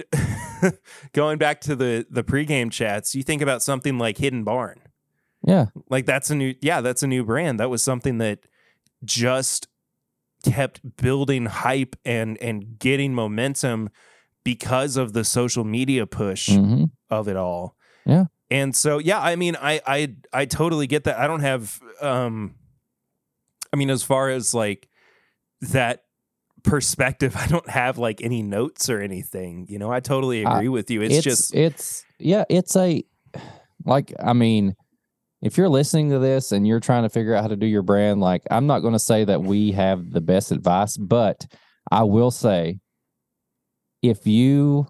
[1.13, 4.81] going back to the the pregame chats you think about something like hidden barn
[5.47, 5.67] Yeah.
[5.89, 8.41] like that's a new yeah that's a new brand that was something that
[9.05, 9.69] just
[10.45, 13.89] kept building hype and and getting momentum
[14.45, 17.77] because of the social media push hmm of it all.
[18.07, 18.25] Yeah.
[18.51, 21.19] And so yeah, I mean I I I totally get that.
[21.19, 22.55] I don't have um
[23.73, 24.89] I mean as far as like
[25.61, 26.05] that
[26.63, 29.67] perspective, I don't have like any notes or anything.
[29.69, 31.03] You know, I totally I- agree with you.
[31.03, 33.05] It's, just it's yeah it's a
[33.85, 34.75] like i mean
[35.43, 37.83] if you're listening to this and you're trying to figure out how to do your
[37.83, 41.47] brand like i'm not going to say that we have the best advice but
[41.91, 42.79] i will say
[44.03, 44.87] if you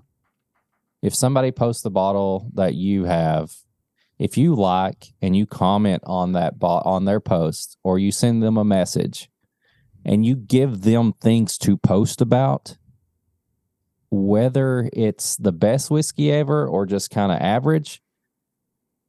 [1.02, 3.50] if somebody posts the bottle that you have
[4.18, 8.42] if you like and you comment on that bot on their post or you send
[8.42, 9.30] them a message
[10.04, 12.76] and you give them things to post about
[14.10, 18.02] whether it's the best whiskey ever or just kind of average,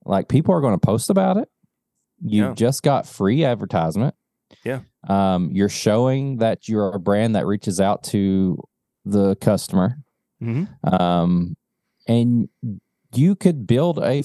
[0.05, 1.49] like people are going to post about it.
[2.23, 2.53] You Yeah.
[2.53, 4.15] just got free advertisement.
[4.63, 4.81] Yeah.
[5.09, 8.57] Um, you're showing that you're a brand that reaches out to
[9.03, 9.97] the customer.
[10.41, 10.67] Mhm.
[10.89, 11.57] Um,
[12.07, 12.47] and
[13.13, 14.23] you could build a,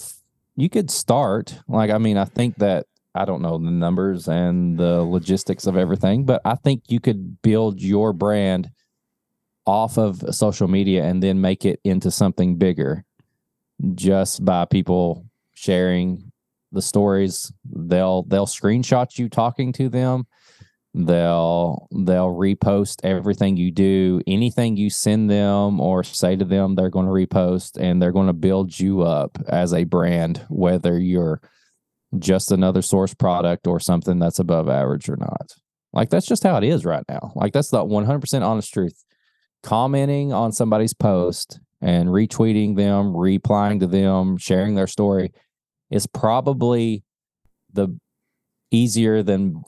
[0.54, 2.86] you could start, like, I mean, I think that
[3.18, 7.42] I don't know the numbers and the logistics of everything, but I think you could
[7.42, 8.70] build your brand
[9.66, 13.04] off of social media and then make it into something bigger
[13.96, 16.30] just by people sharing
[16.70, 17.52] the stories.
[17.64, 20.28] They'll they'll screenshot you talking to them.
[20.94, 24.20] They'll they'll repost everything you do.
[24.28, 28.28] Anything you send them or say to them they're going to repost and they're going
[28.28, 31.40] to build you up as a brand whether you're
[32.18, 35.52] just another source product or something that's above average or not
[35.92, 39.04] like that's just how it is right now like that's the 100% honest truth
[39.62, 45.32] commenting on somebody's post and retweeting them, replying to them, sharing their story
[45.90, 47.02] is probably
[47.72, 47.88] the
[48.70, 49.62] easier than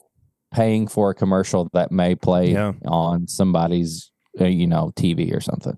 [0.52, 2.72] paying for a commercial that may play Yeah.
[2.86, 4.10] on somebody's
[4.40, 5.76] uh, you know TV or something.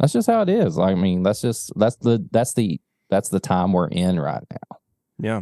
[0.00, 0.78] That's just how it is.
[0.78, 2.80] I mean, that's just that's the that's the
[3.10, 4.78] that's the time we're in right now.
[5.18, 5.40] Yeah.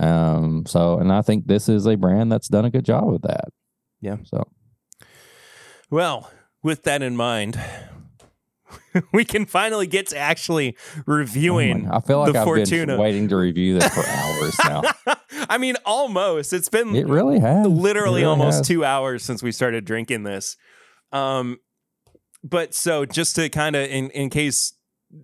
[0.00, 3.22] Um so and I think this is a brand that's done a good job with
[3.22, 3.48] that.
[4.00, 4.16] Yeah.
[4.24, 4.44] So
[5.90, 6.30] Well,
[6.62, 7.58] with that in mind,
[9.12, 12.86] we can finally get to actually Oh reviewing I feel like the I've Fortuna.
[12.94, 14.82] been waiting to review this for hours now.
[15.48, 16.52] I mean, almost.
[16.52, 17.66] It's been It really has.
[17.66, 18.68] literally really almost has.
[18.68, 20.56] two hours since we started drinking this.
[21.12, 21.58] Um,
[22.42, 24.72] but so just to kind of in in case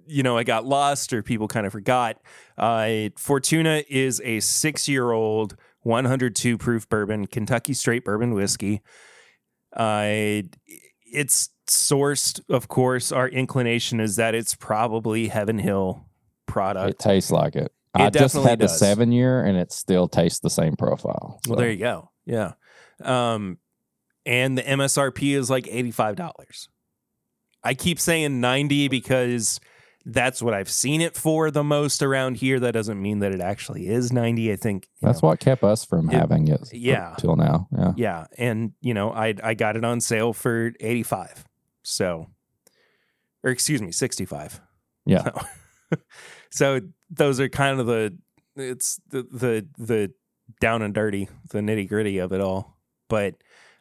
[0.07, 2.21] you know I got lost or people kind of forgot,
[2.59, 8.83] uh, Fortuna is a six year old 102 proof bourbon, Kentucky straight bourbon whiskey.
[9.75, 10.43] Uh,
[11.13, 13.13] it's sourced, of course.
[13.13, 16.07] Our inclination is that it's probably Heaven Hill
[16.47, 16.91] product.
[16.91, 17.73] It tastes like it.
[17.95, 21.41] It I just had the seven year, and it still tastes the same profile.
[21.47, 22.11] Well, there you go.
[22.25, 22.53] Yeah.
[23.03, 23.59] Um,
[24.25, 26.69] and the MSRP is like $85.
[27.65, 29.61] I keep saying 90 because
[30.05, 32.59] that's what I've seen it for the most around here.
[32.61, 34.53] That doesn't mean that it actually is 90.
[34.53, 36.73] I think that's know, what kept us from It- having it.
[36.73, 37.15] yeah.
[37.19, 37.69] till now.
[37.77, 38.27] Yeah, yeah.
[38.39, 41.45] And you know, I I got it on sale for 85.
[41.83, 42.29] So
[43.45, 44.61] or excuse me, 65.
[45.05, 45.23] Yeah.
[45.25, 45.97] So,
[46.51, 46.81] so
[47.11, 48.17] those are kind of the
[48.57, 50.13] it's the the the
[50.61, 52.77] down and dirty, the nitty gritty of it all.
[53.09, 53.35] But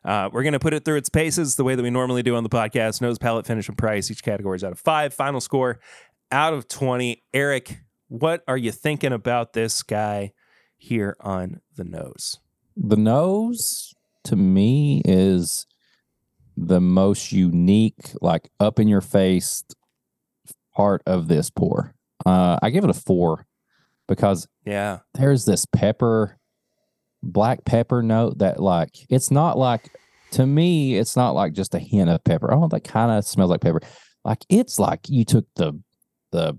[0.03, 2.35] uh, we're going to put it through its paces the way that we normally do
[2.35, 3.01] on the podcast.
[3.01, 4.09] Nose, palate, finish, and price.
[4.09, 5.13] Each category is out of five.
[5.13, 5.79] Final score
[6.31, 7.21] out of 20.
[7.33, 10.33] Eric, what are you thinking about this guy
[10.77, 12.37] here on the nose?
[12.77, 13.93] the nose
[14.23, 15.65] to me is
[16.55, 19.63] the most unique, like up in your face
[20.73, 21.93] part of this pour.
[22.25, 23.45] Uh, I give it a four
[24.07, 24.99] because Yeah.
[25.15, 26.37] there's this pepper,
[27.21, 29.89] black pepper note that like it's not like
[30.31, 32.53] to me, it's not like just a hint of pepper.
[32.53, 33.81] Oh, that kind of smells like pepper.
[34.23, 35.73] Like it's like you took the
[36.31, 36.57] the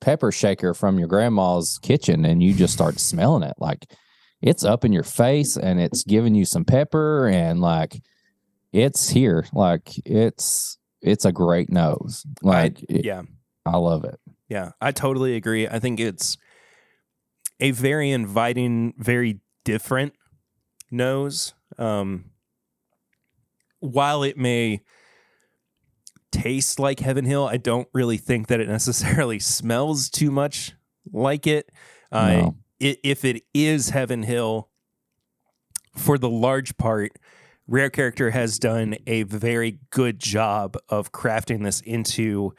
[0.00, 3.54] pepper shaker from your grandma's kitchen and you just start smelling it.
[3.58, 3.86] Like
[4.40, 8.00] it's up in your face and it's giving you some pepper and like
[8.72, 9.46] it's here.
[9.52, 12.24] Like it's it's a great nose.
[12.42, 13.22] Like it- Yeah.
[13.64, 14.18] I love it.
[14.48, 15.68] Yeah, I totally agree.
[15.68, 16.36] I think it's
[17.60, 20.14] a very inviting, very different
[20.90, 21.54] nose.
[21.78, 22.32] Um,
[23.80, 24.80] while it may
[26.32, 30.72] taste like Heaven Hill, I don't really think that it necessarily smells too much
[31.12, 31.70] like it.
[32.10, 32.56] Uh, No.
[32.82, 34.68] i- if it is Heaven Hill,
[35.96, 37.12] for the large part,
[37.68, 42.54] Rare Character has done a very good job of crafting this into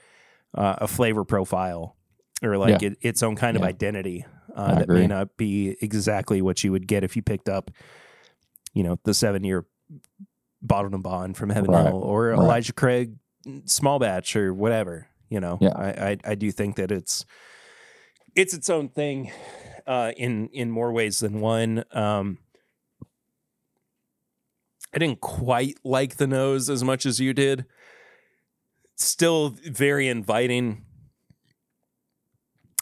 [0.55, 1.95] uh, a flavor profile
[2.43, 4.25] or like it, its own kind of identity
[4.55, 7.71] uh, that may not be exactly what you would get if you picked up,
[8.73, 9.65] you know, the seven year
[10.61, 11.87] bottled in bond from Heaven Right.
[11.87, 12.37] Hill or Right.
[12.39, 13.15] Elijah Craig
[13.65, 15.07] small batch or whatever.
[15.29, 15.73] You know, Yeah.
[15.75, 17.25] I, I I do think that it's
[18.35, 19.31] it's its own thing
[19.87, 21.83] uh, in in more ways than one.
[21.91, 22.37] Um,
[24.93, 27.65] I didn't quite like the nose as much as you did.
[28.95, 30.85] Still very inviting,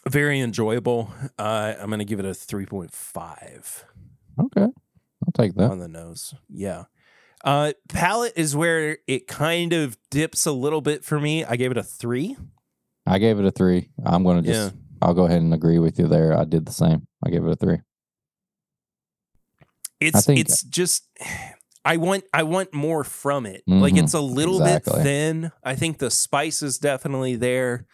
[0.09, 1.13] very enjoyable.
[1.39, 3.83] Uh, I'm going to give it a 3.5
[4.39, 4.61] Okay.
[4.61, 5.71] I'll take that.
[5.71, 6.33] on the nose.
[6.49, 6.83] Yeah.
[7.43, 11.43] Uh, palate is where it kind of dips a little bit for me.
[11.43, 12.38] I gave it a three.
[13.05, 13.89] I gave it a three.
[14.05, 16.38] I'm gonna just I'll go ahead and agree with you there.
[16.38, 17.07] I did the same.
[17.26, 17.80] I gave it a three.
[19.99, 21.03] It's it's just
[21.84, 23.63] I want I want more from it.
[23.68, 24.93] Like Mhm, it's a little exactly.
[24.97, 25.51] bit thin.
[25.63, 27.88] I think the spice is definitely there.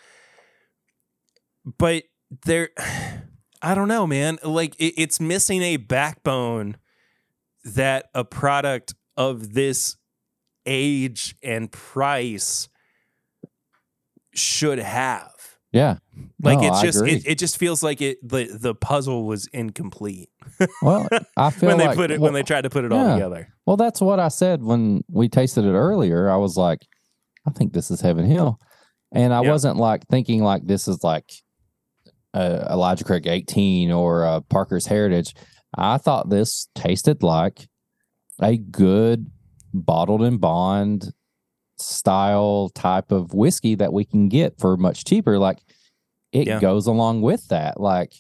[1.78, 2.04] But
[2.46, 2.70] there
[3.62, 4.40] I don't know, man.
[4.44, 6.78] Like it, it's missing a backbone
[7.64, 9.98] that a product of this
[10.66, 12.70] age and price
[14.34, 15.32] should have.
[15.72, 15.98] Yeah.
[16.42, 20.30] Like No, it's just it, it just feels like it the the puzzle was incomplete
[20.82, 22.92] Well, I feel when they like put it well, when they tried to put it
[22.92, 23.54] all together.
[23.66, 26.30] Well, that's what I said when we tasted it earlier.
[26.30, 26.80] I was like,
[27.46, 28.60] I think this is Heaven Hill.
[29.14, 29.50] And I Yeah.
[29.52, 31.30] wasn't like thinking like this is like
[32.34, 35.34] uh, Elijah Craig 18 or uh, Parker's Heritage.
[35.78, 37.68] I thought this tasted like
[38.42, 39.30] a good
[39.74, 41.12] bottled in bond
[41.80, 45.38] style type of whiskey that we can get for much cheaper.
[45.38, 45.60] Like
[46.32, 46.60] it Yeah.
[46.60, 47.80] goes along with that.
[47.80, 48.14] Like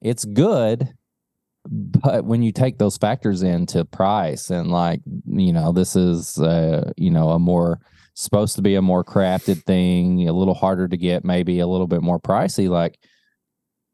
[0.00, 0.88] it's good,
[1.68, 6.90] but when you take those factors into price and like you know this is uh
[6.96, 7.78] you know a more
[8.14, 11.86] supposed to be a more crafted thing a little harder to get maybe a little
[11.86, 12.98] bit more pricey like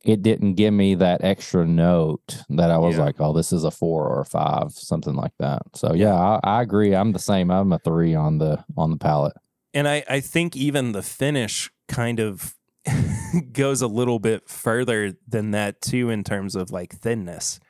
[0.05, 3.05] it didn't give me that extra note that i was Yeah.
[3.05, 6.41] like oh this is a four or a five something like that so yeah I,
[6.45, 9.35] I agree i'm the same i'm a three on the on the palate
[9.75, 12.55] And I, I think even the finish kind of
[13.53, 17.61] goes a little bit further than that too in terms of like thinness.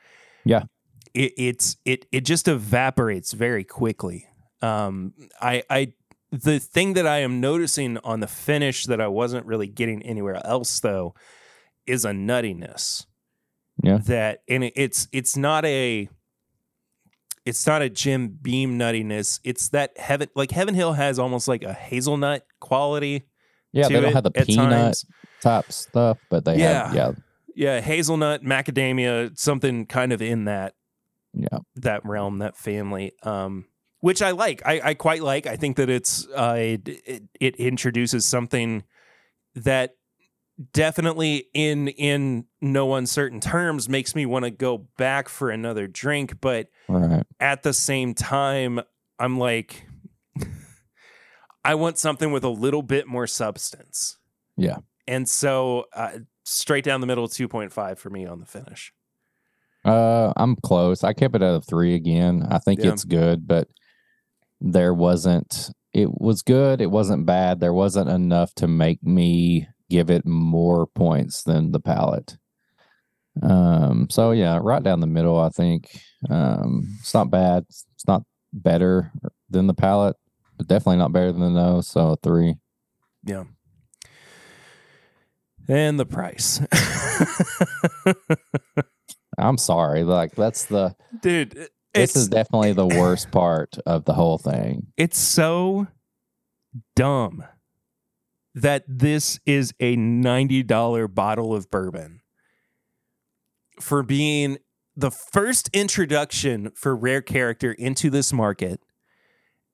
[0.45, 0.63] Yeah.
[1.13, 4.27] It it's it it just evaporates very quickly.
[4.61, 5.93] Um I I
[6.31, 10.39] the thing that I am noticing on the finish that I wasn't really getting anywhere
[10.45, 11.13] else though
[11.87, 13.05] is a nuttiness.
[13.81, 13.99] Yeah.
[14.05, 16.09] That and it's it's not a
[17.45, 19.39] it's not a Jim Beam nuttiness.
[19.43, 23.23] It's that heaven like Heaven Hill has almost like a hazelnut quality.
[23.71, 25.05] yeah they don't it have the peanut times.
[25.41, 27.07] type stuff but they have Yeah.
[27.07, 27.11] yeah
[27.55, 30.73] Yeah, hazelnut, macadamia, something kind of in that
[31.33, 33.13] yeah that realm, that family.
[33.23, 33.65] Um,
[34.01, 34.61] which I like.
[34.65, 35.45] I, I quite like.
[35.45, 38.83] I think that it's uh, it, it, it introduces something
[39.55, 39.95] that
[40.73, 46.41] definitely in in no uncertain terms makes me want to go back for another drink
[46.41, 47.23] but Right.
[47.39, 48.81] at the same time
[49.19, 49.85] i'm like
[51.65, 54.17] i want something with a little bit more substance
[54.57, 54.77] Yeah.
[55.07, 58.93] and so uh, straight down the middle 2.5 for me on the finish
[59.85, 61.05] Uh, I'm close.
[61.05, 62.45] I kept it at a three again.
[62.51, 62.91] I think Yeah.
[62.91, 63.69] it's good, but
[64.59, 65.71] there wasn't.
[65.93, 66.81] It was good.
[66.81, 67.61] It wasn't bad.
[67.61, 72.37] There wasn't enough to make me give it more points than the palate.
[73.41, 74.07] Um.
[74.09, 75.39] So yeah, right down the middle.
[75.39, 76.01] I think.
[76.29, 76.97] Um.
[76.99, 77.65] It's not bad.
[77.69, 79.11] It's not better
[79.49, 80.15] than the palate,
[80.57, 81.87] but definitely not better than the nose.
[81.87, 82.55] So a three.
[83.23, 83.43] yeah
[85.67, 86.59] and the price
[89.37, 90.03] I'm sorry.
[90.03, 90.95] Like that's the.
[91.21, 94.87] dude This is definitely the worst part of the whole thing.
[94.97, 95.87] It's so
[96.95, 97.43] dumb
[98.55, 102.21] that this is a $90 bottle of bourbon
[103.79, 104.57] for being
[104.95, 108.81] the first introduction for rare character into this market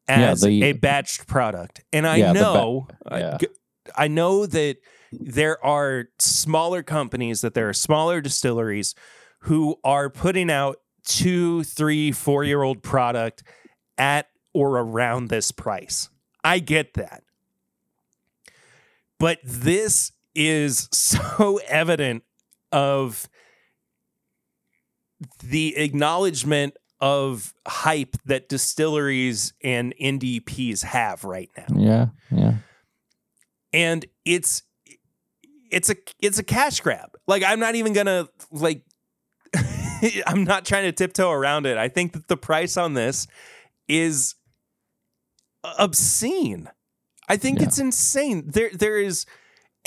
[0.08, 1.84] Yeah, as the- a batched product.
[1.92, 3.38] And I Yeah, ba- know I- yeah.
[3.40, 3.48] g-
[3.96, 4.78] I know that
[5.12, 8.94] there are smaller companies that there are smaller distilleries
[9.42, 10.78] who are putting out
[11.08, 13.44] two, three, four year old product
[13.98, 16.10] at or around this price.
[16.44, 17.24] I get that.
[19.20, 22.24] But this is so evident
[22.72, 23.30] of
[25.44, 32.08] the acknowledgement of hype that distilleries and NDPs have right now Yeah.
[32.32, 32.54] Yeah.
[33.74, 34.64] and it's
[35.72, 37.10] it's a it's a cash grab.
[37.28, 38.84] Like I'm not even gonna like
[40.28, 41.78] I'm not trying to tiptoe around it.
[41.78, 43.28] I think that the price on this
[43.88, 44.36] is
[45.64, 46.70] obscene.
[47.28, 47.68] I think Yeah.
[47.68, 48.44] it's insane.
[48.48, 49.26] There there is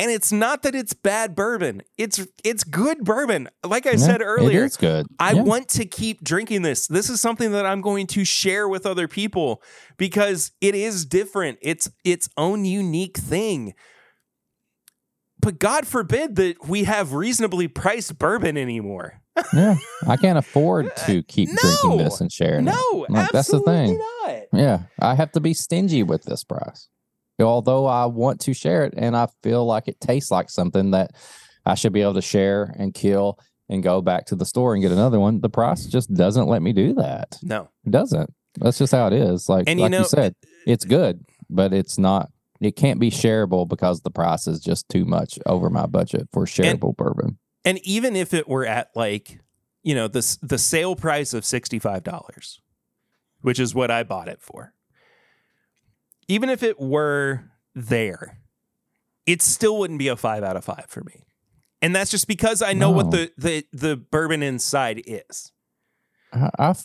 [0.01, 1.83] and it's not that it's bad bourbon.
[1.97, 3.49] It's it's good bourbon.
[3.65, 5.07] Like I Yeah, said earlier, it is good.
[5.19, 5.43] I Yeah.
[5.43, 6.87] want to keep drinking this.
[6.87, 9.61] This is something that I'm going to share with other people
[9.97, 11.59] because it is different.
[11.63, 13.75] It's its own unique thing.
[15.41, 19.21] But God forbid that we have reasonably priced bourbon anymore.
[19.53, 19.77] yeah.
[20.07, 22.73] I can't afford to keep drinking this and sharing it.
[22.73, 23.99] No, Like, that's the absolutely thing.
[24.27, 24.43] not.
[24.53, 24.79] Yeah.
[24.99, 26.89] I have to be stingy with this price.
[27.41, 31.13] Although I want to share it and I feel like it tastes like something that
[31.65, 33.39] I should be able to share and kill
[33.69, 35.41] and go back to the store and get another one.
[35.41, 37.37] The price just doesn't let me do that.
[37.43, 37.69] No.
[37.85, 38.33] It doesn't.
[38.57, 39.49] That's just how it is.
[39.49, 42.31] Like, And you like know- you said, uh, it's good, but it's not.
[42.61, 46.45] It can't be shareable because the price is just too much over my budget for
[46.45, 47.39] shareable bourbon.
[47.65, 49.39] And even if it were at like,
[49.85, 52.59] you know, the the sale price of $65,
[53.43, 54.73] which is what I bought it for.
[56.29, 57.45] Even if it were
[57.75, 58.39] there,
[59.27, 61.25] it still wouldn't be a 5 out of 5 for me.
[61.81, 65.53] And that's just because I know what the, the the bourbon inside is.
[66.33, 66.83] I, I've,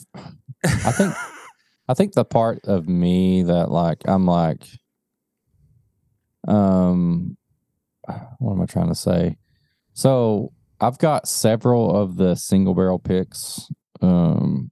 [0.64, 1.15] I think,
[1.88, 4.68] I think the part of me that like I'm like,
[6.48, 7.38] um,
[8.38, 9.38] what am I trying to say?
[9.94, 13.68] So I've got several of the single barrel picks,
[14.02, 14.70] um,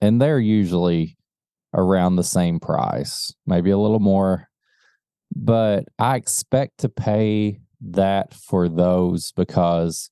[0.00, 1.16] and they're usually
[1.74, 4.48] around the same price, maybe a little more,
[5.34, 10.10] but I expect to pay that for those because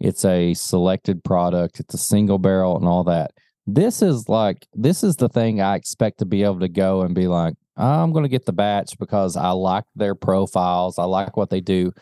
[0.00, 3.32] it's a selected product, it's a single barrel and all that.
[3.66, 7.14] This is like this is the thing I expect to be able to go and
[7.14, 11.36] be like, I'm going to get the batch because I like their profiles, I like
[11.36, 11.92] what they do.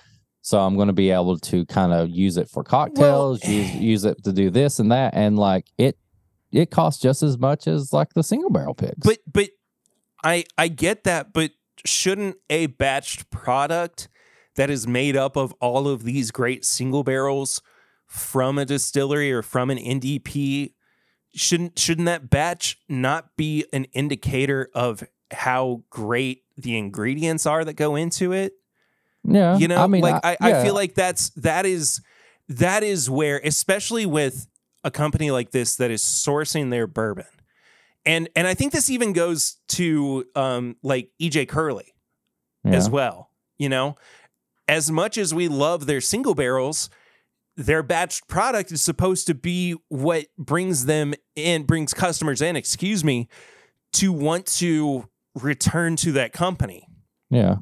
[0.45, 4.05] So I'm going to be able to kind of use it for cocktails, use use
[4.05, 5.97] it to do this and that and like it
[6.53, 9.07] it costs just as much as like the single barrel picks.
[9.07, 9.51] But but
[10.23, 11.53] I I get that, but
[11.85, 14.09] shouldn't a batched product
[14.57, 17.63] that is made up of all of these great single barrels
[18.07, 20.75] from a distillery or from an NDP
[21.35, 27.75] shouldn't shouldn't that batch not be an indicator of how great the ingredients are that
[27.75, 28.53] go into it?
[29.25, 30.63] yeah, you know I mean, like I, I, yeah.
[30.65, 32.01] feel like that's that is
[32.49, 34.47] that is where especially with
[34.85, 37.27] a company like this that is sourcing their bourbon.
[38.05, 41.95] And and i think this even goes to um like ej curley
[42.65, 43.31] as well
[43.63, 43.97] you know?
[44.67, 46.91] As much as we love their single barrels
[47.55, 53.05] their batched product is supposed to be what brings them in brings customers in excuse
[53.05, 53.29] me
[53.93, 56.89] to want to return to that company.
[57.29, 57.57] Yeah,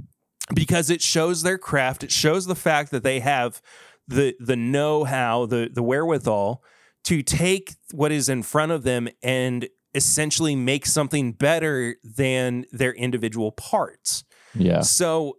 [0.54, 2.04] because it shows their craft.
[2.04, 3.60] It shows the fact that they have
[4.06, 6.62] the the know how, the the wherewithal
[7.10, 12.92] to take what is in front of them and essentially make something better than their
[12.92, 14.22] individual parts.
[14.54, 14.82] Yeah.
[14.82, 15.38] So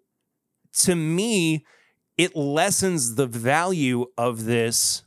[0.80, 1.66] to me,
[2.18, 5.04] it lessens the value of this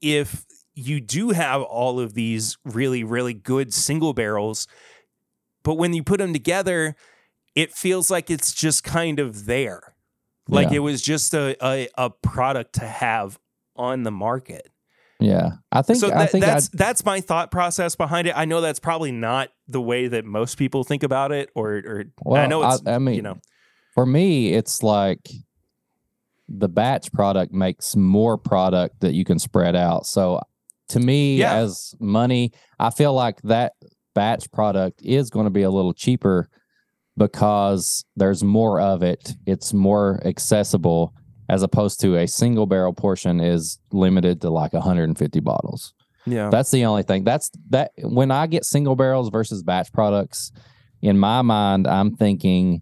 [0.00, 4.68] if you do have all of these really, really good single barrels.
[5.64, 6.94] But when you put them together,
[7.56, 9.96] it feels like it's just kind of there.
[10.46, 10.76] Like Yeah.
[10.76, 13.40] it was just a, a, a product to have
[13.74, 14.68] on the market.
[15.22, 15.50] Yeah.
[15.70, 18.34] I think so I that, think I, that's that's my thought process behind it.
[18.36, 22.04] I know that's probably not the way that most people think about it, or or
[22.24, 23.38] well, I know it's I, mean, you know
[23.94, 25.30] for me, it's like
[26.48, 30.06] the batch product makes more product that you can spread out.
[30.06, 30.40] So
[30.88, 31.54] to me, Yeah.
[31.54, 33.72] as money, I feel like that
[34.14, 36.48] batch product is going to be a little cheaper
[37.16, 39.34] because there's more of it.
[39.46, 41.14] It's more accessible
[41.52, 45.92] as opposed to a single barrel portion is limited to like 150 bottles.
[46.24, 47.24] yeah That's the only thing.
[47.24, 50.50] That's that when I get single barrels versus batch products,
[51.02, 52.80] in my mind, I'm thinking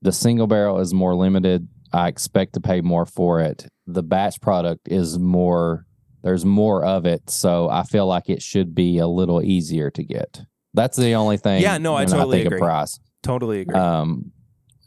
[0.00, 1.68] the single barrel is more limited.
[1.92, 3.68] I expect to pay more for it.
[3.86, 5.84] The batch product is more,
[6.22, 7.28] there's more of it.
[7.28, 10.40] So I feel like it should be a little easier to get.
[10.72, 11.60] That's the only thing.
[11.60, 12.58] Yeah, no, I totally think agree.
[12.60, 12.98] Of price.
[13.22, 13.74] totally agree.
[13.78, 14.32] Um,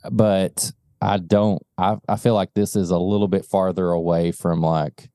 [0.09, 0.71] but
[1.03, 1.61] I don't.
[1.77, 5.09] I I feel like this is a little bit farther away from like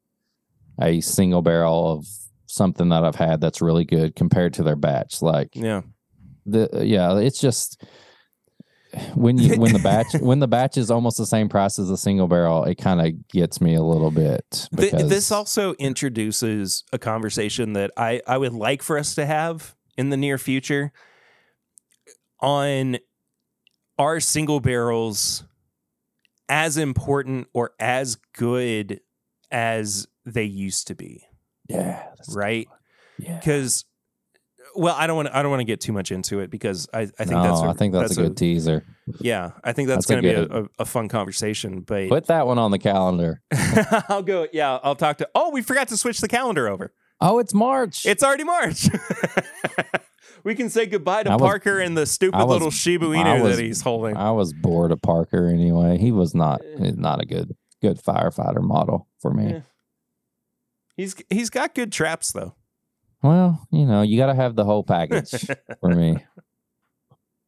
[0.81, 2.07] a single barrel of
[2.47, 5.23] something that I've had that's really good compared to their batch.
[5.23, 5.83] Like yeah,
[6.45, 7.83] the yeah, it's just
[9.15, 11.97] when you when the batch when the batch is almost the same price as a
[11.97, 14.69] single barrel, it kind of gets me a little bit.
[14.77, 19.25] Th- because- this also introduces a conversation that I I would like for us to
[19.25, 20.93] have in the near future
[22.41, 22.99] on
[23.99, 25.45] our single barrels
[26.49, 29.01] as important or as good
[29.51, 31.23] as they used to be,
[31.69, 32.69] yeah that's- right?
[33.19, 33.39] yeah.
[33.39, 33.85] Because
[34.75, 35.37] well, I don't want to.
[35.37, 37.61] I don't want to get too much into it because I, I think no, that's.
[37.61, 38.85] a- I think that's, a good teaser.
[39.19, 41.81] Yeah, I think that's, That's going to be a, a, a fun conversation.
[41.81, 43.41] But Put that one on the calendar.
[44.09, 44.47] I'll go.
[44.53, 45.29] Yeah, I'll talk to.
[45.35, 46.93] Oh, we forgot to switch the calendar over.
[47.21, 48.07] Oh, it's March.
[48.07, 48.89] It's already March.
[50.45, 53.57] we can say goodbye to was- Parker and the stupid was- little Shiba Inu was-
[53.57, 54.17] that he's holding.
[54.17, 55.99] I was bored of Parker anyway.
[55.99, 59.51] He was not not a good good firefighter model for me.
[59.51, 59.61] Yeah.
[60.97, 62.55] He's he's got good traps though.
[63.23, 65.31] Well, you know, you got to have the whole package
[65.81, 66.19] for me.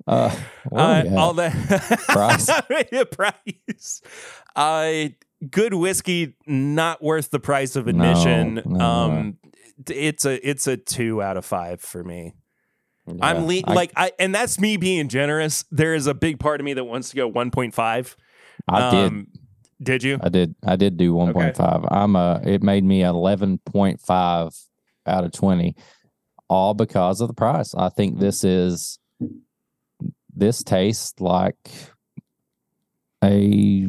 [0.07, 0.35] Uh,
[0.73, 1.53] Uh, all that
[2.09, 2.49] Price?
[2.93, 4.03] Yeah, price.
[4.57, 5.11] Uh,
[5.49, 8.63] good whiskey, not worth the price of admission.
[8.65, 8.81] no.
[8.85, 9.37] Um,
[9.89, 12.35] it's a it's a two out of five for me.
[13.19, 15.65] Yeah, I'm le- I- like I, and that's me being generous.
[15.71, 18.17] There is a big part of me that wants to go 1.5.
[18.69, 19.27] I did Um,
[19.83, 20.19] Did you?
[20.23, 21.89] I did I did do 1.5.
[21.91, 24.65] I'm a it made me 11.5
[25.07, 25.75] out of 20
[26.49, 27.75] all because of the price.
[27.75, 28.99] I think this is
[30.35, 31.57] this tastes like
[33.23, 33.89] a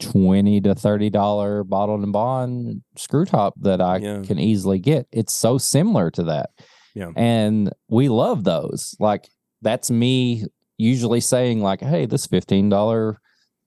[0.00, 4.22] 20 to 30 dollar bottled and bond screw top that I Yeah.
[4.22, 5.06] can easily get.
[5.12, 6.50] It's so similar to that.
[6.94, 7.10] Yeah.
[7.16, 8.94] And we love those.
[9.00, 9.28] Like
[9.62, 10.44] that's me
[10.78, 13.16] usually saying like, "Hey, this $15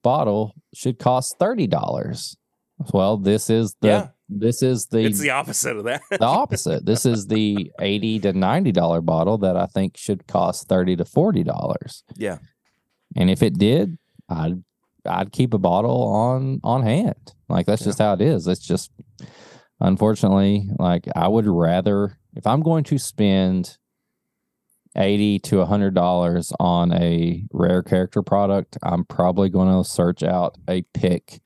[0.02, 2.36] bottle should cost $30."
[2.94, 4.08] Well, this is the Yeah.
[4.28, 6.00] this is the It's the opposite of that.
[6.10, 6.86] the opposite.
[6.86, 11.04] This is the 80 to 90 dollar bottle that I think should cost 30 to
[11.04, 12.04] 40 dollars.
[12.16, 12.38] yeah.
[13.16, 13.98] And if it did,
[14.28, 14.62] I'd
[15.06, 17.32] I'd keep a bottle on on hand.
[17.48, 18.46] Like that's just how it is.
[18.46, 18.90] It's just
[19.80, 23.76] unfortunately like I would rather if I'm going to spend
[24.96, 30.56] 80 to 100 dollars on a rare character product, I'm probably going to search out
[30.68, 31.40] a pick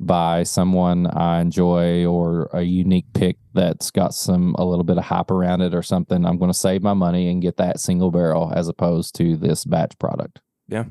[0.00, 5.04] by someone I enjoy or a unique pick that's got some a little bit of
[5.04, 6.24] hype around it or something.
[6.24, 9.64] I'm going to save my money and get that single barrel as opposed to this
[9.64, 10.40] batch product.
[10.68, 10.84] Yeah.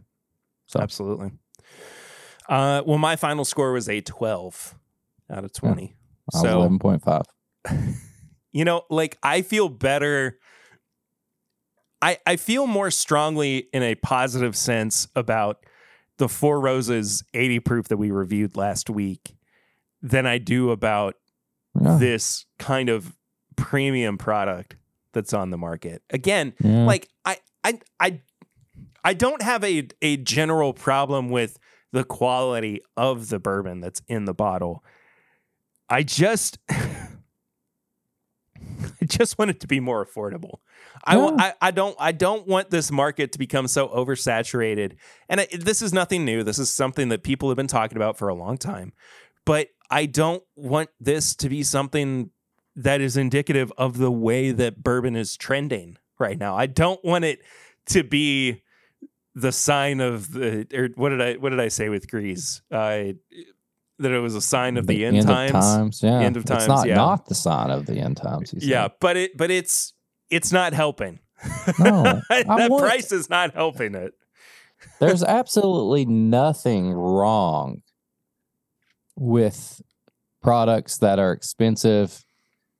[0.65, 1.31] So- Absolutely.
[2.49, 4.75] Uh, well, my final score was a 12
[5.29, 5.95] out of 20.
[6.33, 7.23] I was So, 11.5.
[8.57, 10.39] you know, like I feel better.
[12.01, 15.63] I, I feel more strongly in a positive sense about
[16.17, 19.35] the Four Roses 80 proof that we reviewed last week
[20.01, 21.15] than I do about
[21.79, 21.97] Yeah.
[21.99, 23.15] this kind of
[23.55, 24.75] premium product
[25.13, 26.01] that's on the market.
[26.09, 26.85] Again, Yeah.
[26.85, 28.21] like I I I
[29.03, 31.59] I don't have a a general problem with
[31.91, 34.83] the quality of the bourbon that's in the bottle.
[35.89, 36.57] I just
[39.01, 40.59] I just want it to be more affordable.
[41.03, 44.95] I, I I don't I don't want this market to become so oversaturated.
[45.29, 46.43] And I, this is nothing new.
[46.43, 48.93] This is something that people have been talking about for a long time.
[49.45, 52.31] But I don't want this to be something
[52.75, 56.55] that is indicative of the way that bourbon is trending right now.
[56.55, 57.41] I don't want it
[57.87, 58.63] to be
[59.33, 62.61] the sign of the or what did I what did I say with Grease?
[62.71, 63.13] Uh,
[63.99, 65.29] that it was a sign of the, end, times.
[65.29, 66.03] End of times.
[66.03, 66.19] Yeah.
[66.19, 66.95] End of times, It's not yeah.
[66.95, 68.51] not the sign of the end times.
[68.51, 68.69] he said.
[68.69, 69.93] Yeah, but it but it's
[70.29, 71.19] it's not helping.
[71.79, 74.13] No, that want- price is not helping it.
[74.99, 77.81] There's absolutely nothing wrong
[79.15, 79.81] with
[80.41, 82.23] products that are expensive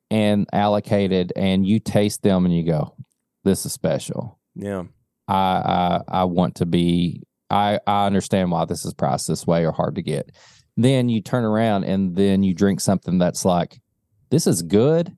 [0.10, 2.95] and allocated, and you taste them and you go,
[3.44, 4.84] "This is special." Yeah.
[5.27, 7.23] I I, I want to be.
[7.49, 10.31] I I understand why this is priced this way or hard to get.
[10.77, 13.81] Then you turn around and then you drink something that's like,
[14.29, 15.17] "This is good."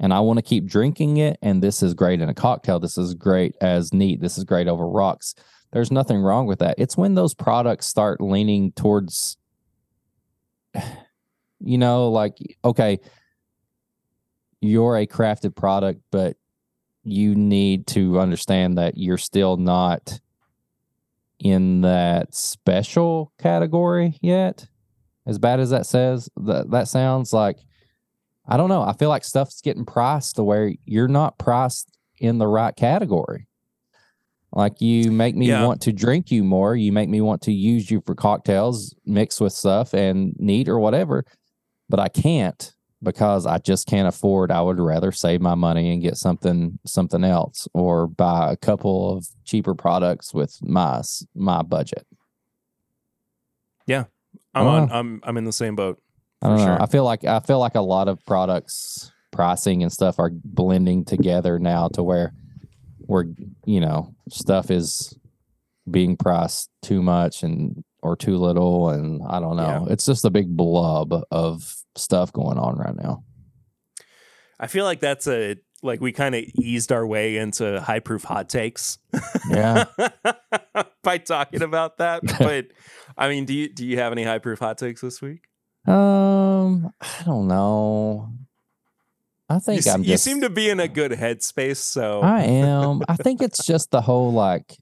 [0.00, 1.38] And I want to keep drinking it.
[1.42, 2.80] And this is great in a cocktail.
[2.80, 4.20] This is great as neat.
[4.20, 5.34] This is great over rocks.
[5.72, 6.76] There's nothing wrong with that.
[6.78, 9.36] It's when those products start leaning towards,
[11.60, 13.00] you know, like, okay,
[14.60, 16.36] you're a crafted product, but
[17.02, 20.20] you need to understand that you're still not
[21.38, 24.66] in that special category yet.
[25.26, 27.58] As bad as that says, that that sounds like
[28.46, 28.82] I don't know.
[28.82, 33.48] I feel like stuff's getting priced to where you're not priced in the right category.
[34.52, 35.66] Like you make me Yeah.
[35.66, 36.76] want to drink you more.
[36.76, 40.78] You make me want to use you for cocktails, mixed with stuff and neat or
[40.78, 41.24] whatever.
[41.88, 42.72] But I can't
[43.02, 44.50] because I just can't afford.
[44.52, 49.16] I would rather save my money and get something something else or buy a couple
[49.16, 51.02] of cheaper products with my
[51.34, 52.06] my budget.
[54.54, 56.00] I'm on I'm I'm in the same boat.
[56.42, 56.76] I don't For know.
[56.76, 56.82] sure.
[56.82, 61.04] I feel like I feel like a lot of products pricing and stuff are blending
[61.04, 62.32] together now to where
[62.98, 63.26] where
[63.64, 65.16] you know stuff is
[65.90, 69.86] being priced too much and or too little and I don't know.
[69.90, 73.24] It's just a big blob of stuff going on right now.
[74.60, 78.24] I feel like that's a like we kind of eased our way into high proof
[78.24, 78.98] hot takes.
[79.48, 79.84] Yeah.
[81.04, 82.22] By talking about that.
[82.38, 82.68] But
[83.16, 85.44] I mean, do you do you have any high proof hot takes this week?
[85.86, 88.32] Um, I don't know.
[89.50, 92.22] I You, think s- I'm you just seem to be in a good headspace, so
[92.22, 93.02] I am.
[93.08, 94.78] I think it's just the whole like,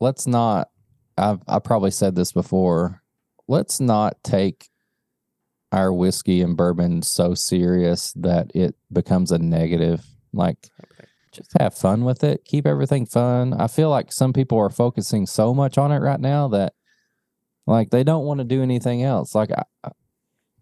[0.00, 0.68] let's not.
[1.16, 3.02] I've I probably said this before.
[3.46, 4.68] Let's not take
[5.72, 10.04] our whiskey and bourbon so serious that it becomes a negative.
[10.32, 10.56] Like,
[11.32, 12.44] just have fun with it.
[12.44, 13.54] Keep everything fun.
[13.54, 16.74] I feel like some people are focusing so much on it right now that,
[17.66, 19.34] like, they don't want to do anything else.
[19.34, 19.90] Like, I, I-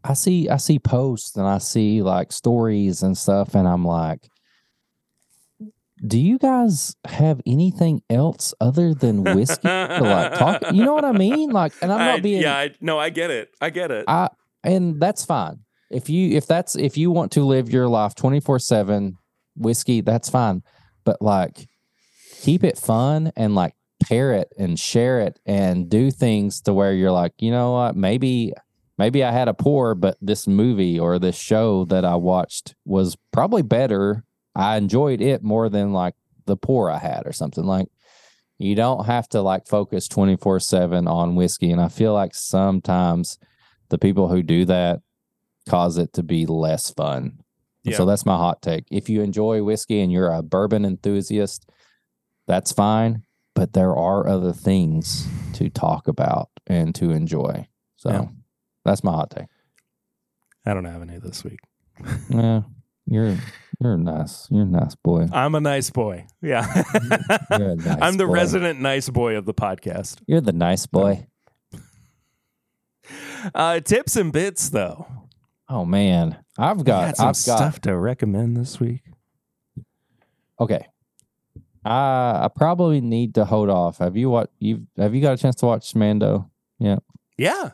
[0.04, 4.28] I see, I see posts and I see like stories and stuff, and I'm like
[6.06, 10.62] do you guys have anything else other than whiskey to like talk?
[10.72, 11.50] You know what I mean?
[11.50, 13.50] Like, and I'm I- not being, yeah, I, no, I get it.
[13.60, 14.04] I get it.
[14.06, 14.28] I,
[14.62, 15.60] and that's fine.
[15.90, 19.16] If you, if that's, if you want to live your life 24 seven
[19.56, 20.62] whiskey, that's fine.
[21.04, 21.68] But like,
[22.40, 26.92] keep it fun and like pair it and share it and do things to where
[26.92, 28.52] you're like, you know what, maybe,
[28.98, 33.16] maybe I had a pour, but this movie or this show that I watched was
[33.32, 34.24] probably better.
[34.54, 36.14] I enjoyed it more than like
[36.46, 37.88] the pour I had or something like
[38.58, 41.70] you don't have to like focus 24 7 on whiskey.
[41.70, 43.38] And I feel like sometimes
[43.90, 45.00] the people who do that
[45.68, 47.40] cause it to be less fun.
[47.84, 48.84] And So that's my hot take.
[48.90, 51.70] If you enjoy whiskey and you're a bourbon enthusiast,
[52.46, 53.22] that's fine.
[53.54, 57.66] But there are other things to talk about and to enjoy.
[57.96, 58.24] So Yeah.
[58.84, 59.46] that's my hot take.
[60.66, 61.60] I don't have any this week.
[62.30, 62.62] Yeah,
[63.06, 63.36] you're
[63.80, 64.48] you're nice.
[64.50, 65.26] You're a nice boy.
[65.32, 66.26] I'm a nice boy.
[66.42, 66.66] Yeah.
[67.50, 68.32] Nice I'm the boy.
[68.32, 70.20] resident nice boy of the podcast.
[70.26, 71.12] You're the nice boy.
[71.12, 71.26] Um,
[73.54, 75.06] Uh, tips and bits, though.
[75.68, 79.02] Oh man, I've got some I've got stuff to recommend this week.
[80.58, 80.86] Okay.
[81.84, 83.98] I I probably need to hold off.
[83.98, 86.50] Have you what you have you got a chance to watch Mando?
[86.78, 86.98] Yeah.
[87.36, 87.72] Yeah.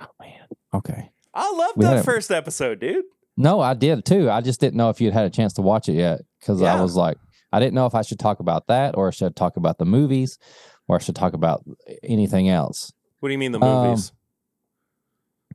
[0.00, 0.46] Oh man.
[0.72, 1.10] Okay.
[1.34, 3.04] I love We that first episode, dude.
[3.36, 4.30] No, I did too.
[4.30, 6.74] I just didn't know if you'd had a chance to watch it yet because Yeah.
[6.76, 7.18] I was like,
[7.52, 9.84] I didn't know if I should talk about that or I should talk about the
[9.84, 10.38] movies
[10.86, 11.64] or I should talk about
[12.02, 12.92] anything else.
[13.20, 14.12] What do you mean the Um, movies?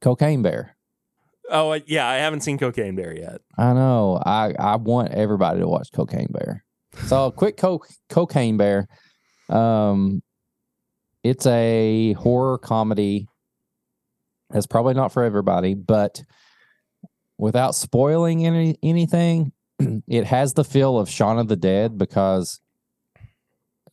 [0.01, 0.75] Cocaine Bear.
[1.49, 2.07] oh, yeah.
[2.07, 3.41] I haven't seen Cocaine Bear yet.
[3.57, 4.21] I know.
[4.25, 6.63] I I want everybody to watch Cocaine Bear.
[7.05, 8.87] So quick co- Cocaine Bear.
[9.49, 10.21] Um
[11.23, 13.27] it's a horror comedy.
[14.49, 16.21] That's probably not for everybody, but
[17.37, 19.53] without spoiling any anything,
[20.07, 22.59] it has the feel of Shaun of the Dead because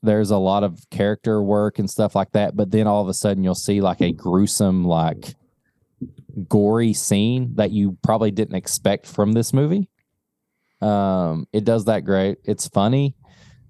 [0.02, 3.14] there's a lot of character work and stuff like that, but then all of a
[3.14, 5.34] sudden you'll see like a gruesome like
[6.48, 9.88] gory scene that you probably didn't expect from this movie.
[10.80, 12.38] Um, it does that great.
[12.44, 13.14] It's funny.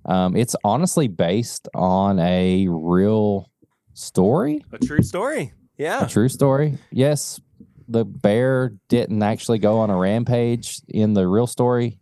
[0.04, 3.50] Um, it's honestly based on a real
[3.94, 5.52] story, A true story.
[5.76, 6.04] Yeah.
[6.04, 6.78] a true story.
[6.90, 7.40] Yes,
[7.88, 11.98] the bear didn't actually go on a rampage in the real story.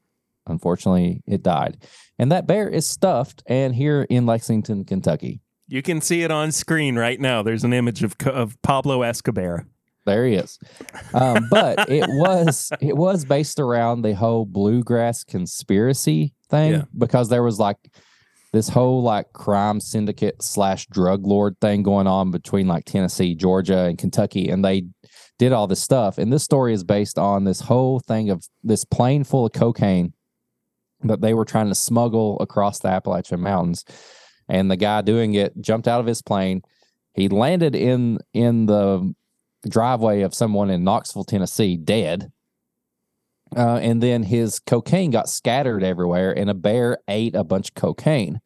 [0.49, 1.79] Unfortunately, it died.
[2.19, 5.41] And that bear is stuffed and here in Lexington, Kentucky.
[5.69, 7.43] You can see it on screen right now.
[7.43, 9.67] There's an image of of Pablo Escobar.
[10.07, 10.59] There he is.
[11.13, 16.85] Um, but it was it was based around the whole bluegrass conspiracy thing Yeah.
[16.97, 17.77] because there was like
[18.55, 23.81] this whole like crime syndicate slash drug lord thing going on between like Tennessee, Georgia,
[23.85, 24.85] and Kentucky, and they
[25.39, 26.17] did all this stuff.
[26.17, 30.15] And this story is based on this whole thing of this plane full of cocaine
[31.03, 33.85] that they were trying to smuggle across the Appalachian Mountains.
[34.49, 36.63] And the guy doing it jumped out of his plane.
[37.15, 39.15] He landed in in the
[39.69, 42.33] driveway of someone in Knoxville, Tennessee, dead.
[43.57, 47.75] Uh, and then his cocaine got scattered everywhere, and a bear ate a bunch of
[47.75, 48.41] cocaine.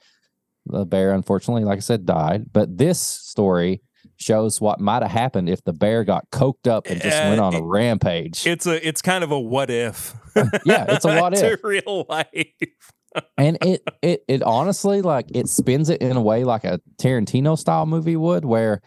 [0.66, 2.46] The bear, unfortunately, like I said, died.
[2.52, 3.82] But this story
[4.22, 7.40] shows what might have happened if the bear got coked up and just Uh, went
[7.40, 8.46] on a rampage.
[8.46, 10.14] It's a it's kind of a what if.
[10.64, 11.62] Yeah, it's a what if.
[11.64, 12.26] real life.
[13.36, 17.58] and it it it honestly like it spins it in a way like a Tarantino
[17.58, 18.80] style movie would, where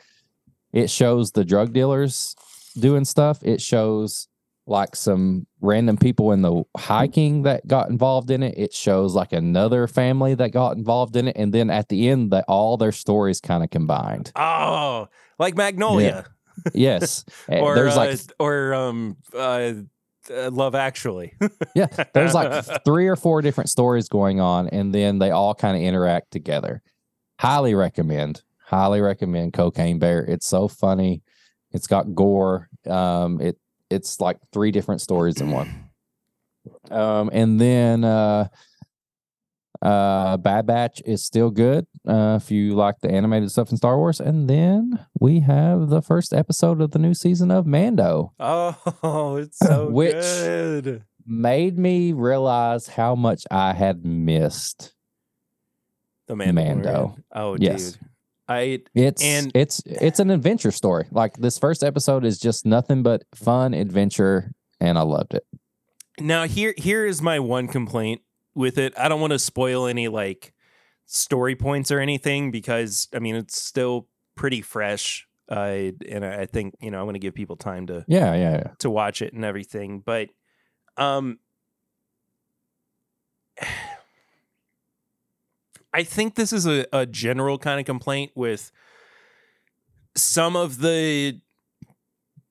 [0.74, 2.36] it shows the drug dealers
[2.78, 3.40] doing stuff.
[3.44, 4.28] It shows
[4.68, 8.56] like some random people in the hiking that got involved in it.
[8.58, 12.32] It shows like another family that got involved in it, and then at the end,
[12.32, 14.32] that all their stories kind of combined.
[14.36, 15.08] Oh,
[15.40, 16.26] like Magnolia.
[16.74, 19.74] Yes, Eh, Or there's uh, like or um uh,
[20.34, 21.34] uh, Love Actually.
[21.76, 25.76] yeah, there's like three or four different stories going on, and then they all kind
[25.76, 26.82] of interact together.
[27.40, 28.42] Highly recommend.
[28.66, 30.24] Highly recommend Cocaine Bear.
[30.24, 31.22] It's so funny.
[31.72, 32.70] It's got gore.
[32.88, 33.58] Um, it
[33.90, 35.90] it's like three different stories in one.
[36.90, 38.48] Um, and then uh,
[39.82, 41.86] uh, Bad Batch is still good.
[42.08, 46.02] Uh, if you like the animated stuff in Star Wars, and then we have the
[46.02, 48.32] first episode of the new season of Mando.
[48.40, 51.04] oh, it's so Which- good.
[51.26, 54.94] made me realize how much I had missed.
[56.28, 56.54] The Mandalorian.
[56.54, 57.16] Mando.
[57.34, 57.92] Oh, Yes.
[57.94, 58.02] dude.
[58.48, 61.08] I It's And- it's it's an adventure story.
[61.12, 65.44] Like this first episode is just nothing but fun adventure, and I loved it.
[66.20, 68.22] Now here here is my one complaint
[68.54, 68.94] with it.
[68.98, 70.54] I don't want to spoil any like
[71.06, 75.28] story points or anything because I mean it's still pretty fresh.
[75.48, 78.52] Uh, and I think you know I want to give people time to Yeah, yeah,
[78.58, 78.72] yeah.
[78.80, 80.00] to watch it and everything.
[80.00, 80.30] But
[80.98, 81.40] um
[85.94, 88.70] I think this is a, a general kind of complaint with
[90.16, 91.40] some of the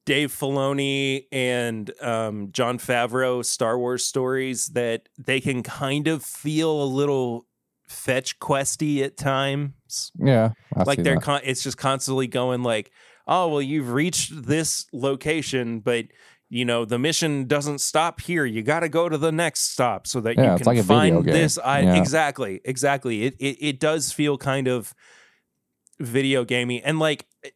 [0.07, 6.83] Dave Filoni and um, Jon Favreau Star Wars stories that they can kind of feel
[6.83, 7.47] a little
[7.87, 10.11] fetch questy at times.
[10.19, 12.91] Yeah, I like they're con- it's just constantly going like
[13.27, 16.05] oh well you've reached this location but
[16.51, 18.45] you know the mission doesn't stop here.
[18.45, 21.25] You got to go to the next stop so that Yeah, you can like find
[21.25, 21.97] this I- Yeah.
[21.97, 23.25] exactly exactly.
[23.25, 24.95] It, it it does feel kind of
[26.01, 26.83] video gamey.
[26.83, 27.51] And like eh,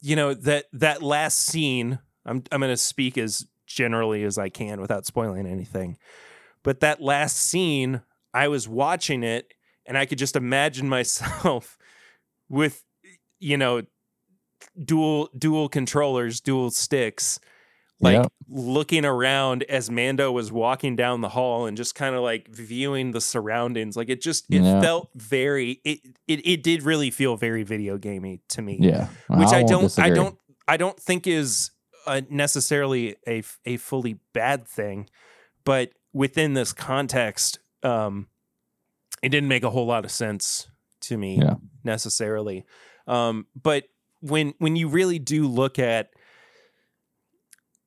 [0.00, 4.48] you know that that last scene i'm i'm going to speak as generally as i
[4.48, 5.96] can without spoiling anything
[6.62, 8.00] but that last scene
[8.32, 9.52] i was watching it
[9.88, 11.76] and i could just imagine myself
[12.48, 12.84] with
[13.40, 13.82] you know
[14.84, 17.40] dual dual controllers dual sticks
[18.00, 18.14] like
[18.48, 23.10] looking around as mando was walking down the hall and just kind of like viewing
[23.10, 24.80] the surroundings like it just it Yeah.
[24.80, 29.48] felt very it, it it did really feel very video gamey to me yeah, which
[29.48, 30.38] I, won't don't I don't
[30.68, 31.70] I don't think is
[32.06, 33.42] uh, necessarily a
[33.78, 35.08] fully bad thing,
[35.64, 38.28] but within this context, um,
[39.22, 40.68] it didn't make a whole lot of sense
[41.00, 41.54] to me Yeah.
[41.84, 42.64] necessarily.
[43.06, 43.84] Um, but
[44.20, 46.10] when when you really do look at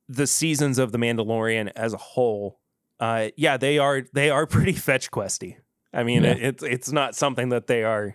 [0.08, 2.60] the seasons of the Mandalorian as a whole,
[3.00, 5.56] uh, yeah, they are they are pretty fetch questy.
[5.92, 6.32] I mean, Yeah.
[6.32, 8.14] it, it's it's not something that they are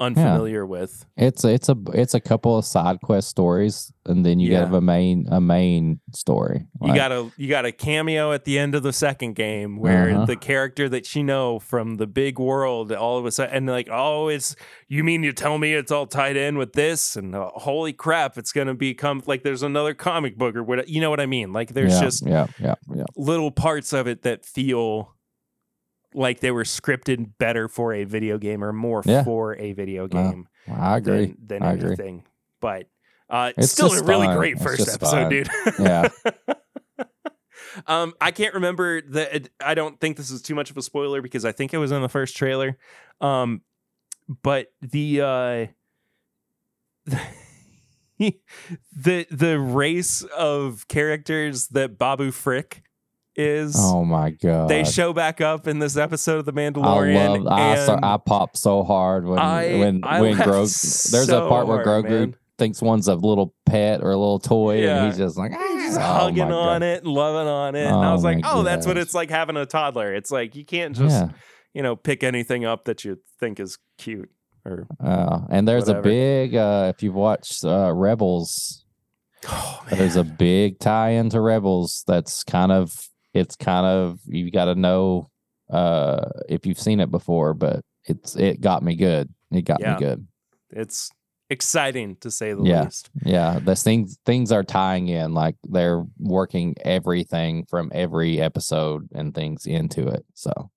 [0.00, 1.04] unfamiliar with.
[1.16, 4.60] It's it's a it's a couple of side quest stories, and then you Yeah.
[4.60, 6.66] have a main a main story.
[6.82, 10.10] You got a you got a cameo at the end of the second game where
[10.10, 10.24] Uh-huh.
[10.26, 13.88] the character that you know from the big world all of a sudden and like
[13.90, 14.56] oh it's
[14.88, 18.36] you mean you tell me it's all tied in with this and uh, holy crap
[18.36, 21.52] it's gonna become like there's another comic book or what you know what I mean
[21.52, 25.13] like there's yeah, just yeah yeah yeah little parts of it that feel
[26.14, 29.24] like they were scripted better for a video game or more Yeah.
[29.24, 31.26] for a video game I agree.
[31.26, 31.88] than, than I agree.
[31.88, 32.24] anything
[32.60, 32.88] but
[33.28, 34.36] uh, it's, still a really fun.
[34.36, 35.30] great first episode fun.
[35.30, 36.08] dude Yeah.
[37.86, 39.48] um, I can't remember that.
[39.60, 41.90] I don't think this is too much of a spoiler because I think it was
[41.90, 42.78] in the first trailer.
[43.20, 43.62] Um,
[44.42, 45.66] but the uh,
[48.18, 52.82] the the race of characters that Babu Frick
[53.36, 53.74] is.
[53.78, 54.68] Oh my god!
[54.68, 57.44] They show back up in this episode of The I Mandalorian.
[57.44, 57.52] love.
[57.58, 61.10] I, so, and I pop so hard when I- when I when Grogu.
[61.10, 62.36] There's a part where Grogu man.
[62.58, 64.98] thinks one's a little pet or a little toy, Yeah.
[64.98, 66.82] and he's just like He's just "Ah." Oh hugging on God.
[66.82, 67.86] it and loving on it.
[67.86, 70.14] and I Oh was like, oh, that's what it's like having a toddler.
[70.14, 71.28] It's like you can't just, Yeah.
[71.72, 74.30] you know, pick anything up that you think is cute
[74.64, 76.00] or Uh, and there's Whatever.
[76.00, 76.54] a big.
[76.54, 78.84] Uh, if you've watched uh, Rebels,
[79.48, 82.04] oh, there's a big tie into Rebels.
[82.06, 83.08] That's kind of.
[83.34, 85.28] It's kind of you got to know
[85.70, 89.32] uh, if you've seen it before, but it's it got me good.
[89.50, 89.94] It got Yeah.
[89.94, 90.26] me good.
[90.70, 91.10] it's
[91.50, 92.84] exciting to say the Yeah.
[92.84, 93.10] least.
[93.24, 99.34] Yeah, the things things are tying in like they're working everything from every episode and
[99.34, 100.24] things into it.
[100.34, 100.70] So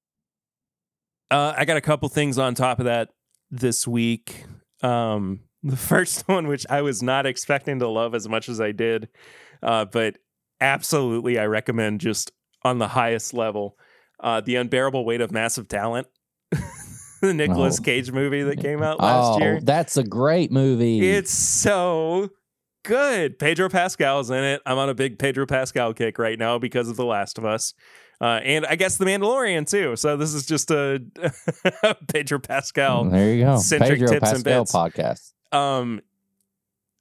[1.29, 3.09] Uh, I got a couple things on top of that
[3.51, 4.45] this week.
[4.81, 8.71] Um, the first one, which I was not expecting to love as much as I
[8.71, 9.09] did,
[9.61, 10.17] uh, but
[10.61, 12.31] absolutely I recommend just
[12.63, 13.77] on the highest level.
[14.19, 16.07] Uh, the unbearable weight of massive talent,
[17.21, 17.83] the Nicolas Oh.
[17.83, 19.59] Cage movie that came out last oh, year.
[19.61, 21.07] that's a great movie.
[21.07, 22.29] It's so
[22.83, 23.37] good.
[23.37, 24.61] Pedro Pascal's in it.
[24.65, 27.73] I'm on a big Pedro Pascal kick right now because of The Last of Us.
[28.19, 29.95] Uh, and I guess The Mandalorian too.
[29.95, 30.99] So this is just a
[32.07, 33.05] Pedro Pascal.
[33.05, 33.57] there you go.
[33.59, 35.33] centric Pedro tips and Pascal bits.
[35.51, 35.55] podcast.
[35.55, 36.01] Um,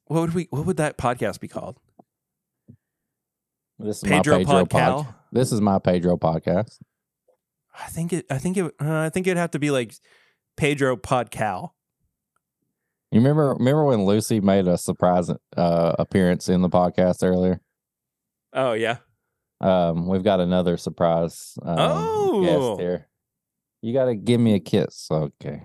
[0.09, 0.49] what would we?
[0.51, 1.79] What would that podcast be called?
[3.79, 4.69] This is Pedro my Pedro Podcal.
[5.05, 5.15] podcast.
[5.33, 6.79] This is my Pedro podcast.
[7.79, 8.25] I think it.
[8.31, 8.65] I think it.
[8.81, 9.95] Uh, I think it'd have to be like
[10.57, 11.71] Pedro Podcal.
[13.13, 17.61] You remember remember when Lucy made a surprise uh, appearance in the podcast earlier?
[18.53, 18.99] Oh yeah.
[19.61, 22.43] Um, we've got another surprise um, Oh.
[22.45, 23.09] guest here.
[23.83, 25.65] You got to give me a kiss, okay?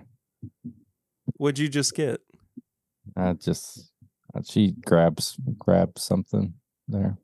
[1.36, 2.20] What'd you just get?
[3.16, 3.90] I just
[4.44, 6.54] she grabs grabs something
[6.88, 7.18] there.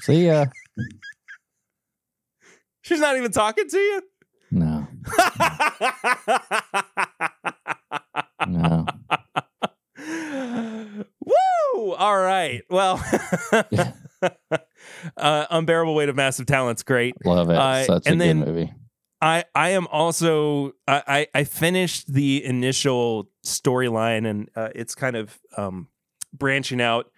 [0.00, 0.46] See ya.
[2.82, 4.02] She's not even talking to you.
[4.50, 4.86] No,
[8.46, 8.86] no.
[11.20, 11.92] Woo!
[11.92, 12.62] All right.
[12.70, 13.04] Well,
[15.16, 17.14] uh, unbearable weight of massive talent's great.
[17.26, 17.56] Love it.
[17.56, 18.72] Uh, Such a good movie.
[19.20, 21.02] I I am also I
[21.34, 25.88] I, I finished the initial storyline and uh, it's kind of um,
[26.32, 27.10] branching out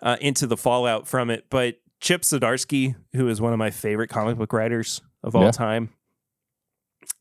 [0.00, 1.46] uh, into the fallout from it.
[1.50, 5.50] But Chip Zdarsky, who is one of my favorite comic book writers of all Yeah.
[5.52, 5.90] time,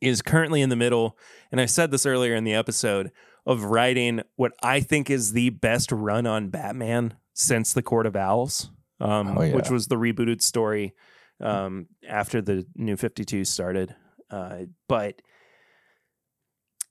[0.01, 1.17] is currently in the middle.
[1.51, 3.11] And I said this earlier in the episode
[3.45, 8.15] of writing what I think is the best run on Batman since the Court of
[8.15, 9.53] Owls, um, Oh, yeah.
[9.55, 10.93] which was the rebooted story
[11.39, 13.95] um, after the New Fifty Two started.
[14.31, 15.21] Uh, but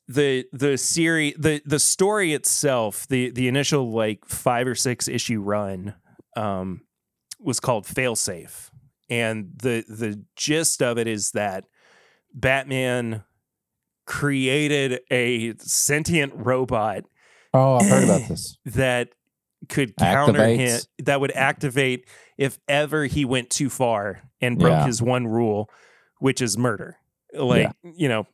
[0.08, 5.40] the the series the the story itself the the initial like five or six issue
[5.40, 5.94] run
[6.36, 6.80] um
[7.42, 8.70] was called failsafe
[9.08, 11.64] and the the gist of it is that
[12.34, 13.24] batman
[14.06, 17.04] created a sentient robot
[17.52, 18.58] Oh, I've heard about this.
[18.64, 19.08] that
[19.68, 22.06] could counter him that would activate
[22.38, 24.86] if ever he went too far and broke Yeah.
[24.86, 25.68] his one rule
[26.18, 26.96] which is murder
[27.34, 28.26] like you know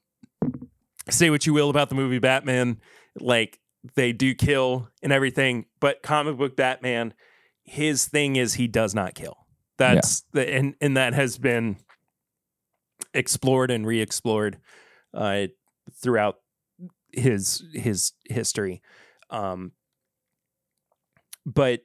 [1.11, 2.81] say what you will about the movie batman
[3.19, 3.59] like
[3.95, 7.13] they do kill and everything but comic book batman
[7.67, 9.37] his thing is he does not kill
[9.77, 11.77] that's the and and that has been
[13.13, 14.59] explored and re-explored
[15.13, 15.47] uh
[16.01, 16.37] throughout
[17.13, 18.81] his his history
[19.31, 19.73] um
[21.45, 21.81] but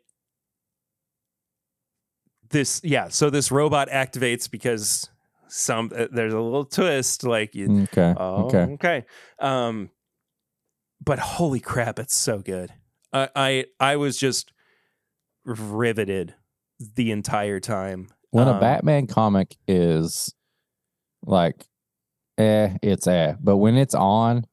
[2.49, 5.09] this yeah so this robot activates because
[5.47, 8.13] some uh, there's a little twist like you Okay.
[8.17, 8.73] oh okay.
[8.73, 9.05] okay
[9.39, 9.89] um
[11.03, 12.71] but holy crap it's so good
[13.13, 14.51] i i, I was just
[15.45, 16.35] riveted
[16.95, 20.34] the entire time When a Um, Batman comic is
[21.26, 21.65] like,
[22.38, 24.45] eh, it's eh, but when it's on,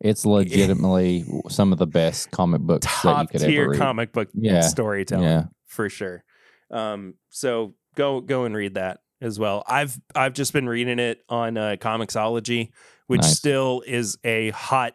[0.00, 3.78] it's legitimately some of the best comic books that you top could tier ever read.
[3.78, 5.44] comic book Yeah, storytelling yeah.
[5.66, 6.22] for sure
[6.70, 11.24] um so go go and read that as well i've i've just been reading it
[11.28, 12.70] on uh comixology
[13.08, 13.36] which Nice.
[13.36, 14.94] still is a hot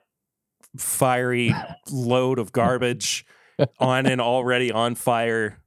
[0.78, 1.54] fiery
[1.92, 3.26] load of garbage
[3.80, 5.60] on an already on fire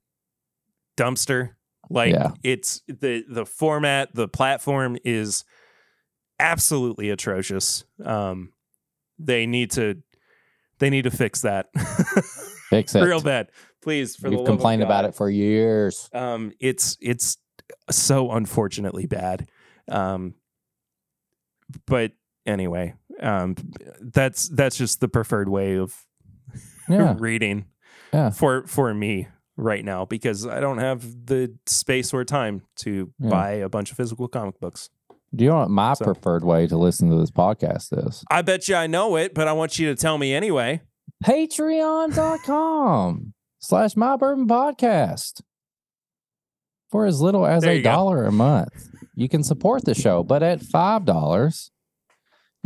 [0.96, 1.50] dumpster
[1.90, 2.32] like Yeah.
[2.42, 5.44] it's the the format the platform is
[6.40, 8.52] absolutely atrocious um
[9.18, 10.02] they need to
[10.78, 11.66] they need to fix that
[12.70, 13.02] Fix it.
[13.02, 13.48] real bad
[13.82, 14.16] please.
[14.16, 16.10] For We've the love of complained about it for years.
[16.12, 17.38] Um, it's it's
[17.88, 19.48] so unfortunately bad.
[19.88, 20.34] Um,
[21.86, 22.10] but
[22.44, 23.54] anyway, um,
[24.00, 25.94] that's that's just the preferred way of
[26.88, 27.14] Yeah.
[27.20, 27.66] reading
[28.12, 28.30] Yeah.
[28.30, 33.30] for for me right now because I don't have the space or time to Yeah.
[33.30, 34.90] buy a bunch of physical comic books.
[35.34, 38.24] Do you know what my So- preferred way to listen to this podcast is?
[38.30, 40.82] I bet you I know it, but I want you to tell me anyway.
[41.24, 45.40] Patreon.com slash my bourbon podcast.
[46.90, 50.22] For as little as a dollar a month, you can support the show.
[50.22, 51.70] But at five dollars,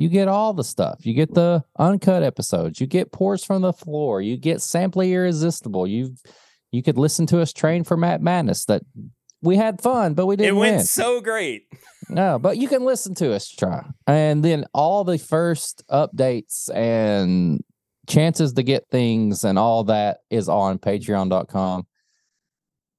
[0.00, 1.04] you get all the stuff.
[1.04, 2.80] You get the uncut episodes.
[2.80, 4.22] You get pours from the floor.
[4.22, 5.86] You get sampling irresistible.
[5.86, 6.14] You
[6.72, 8.64] you could listen to us train for Matt Madness.
[8.64, 8.82] That
[9.42, 10.84] we had fun, but we didn't It went win.
[10.86, 11.64] so great.
[12.08, 13.84] No, but you can listen to us try.
[14.06, 17.62] And then all the first updates and
[18.08, 21.86] chances to get things and all that is on patreon.com.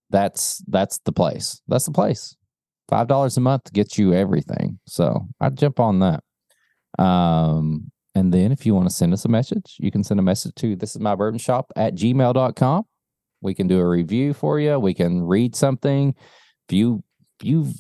[0.10, 1.62] That's that's the place.
[1.68, 2.36] That's the place.
[2.90, 4.80] Five dollars a month gets you everything.
[4.86, 6.24] So I'd jump on that.
[7.00, 10.24] Um, and then if you want to send us a message, you can send a
[10.24, 12.84] message to this is my bourbon shop at gmail.com.
[13.42, 14.78] We can do a review for you.
[14.80, 16.14] We can read something.
[16.68, 17.04] If you
[17.42, 17.74] you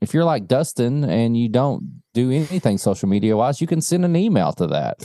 [0.00, 4.04] if you're like Dustin and you don't do anything social media wise, you can send
[4.04, 5.04] an email to that.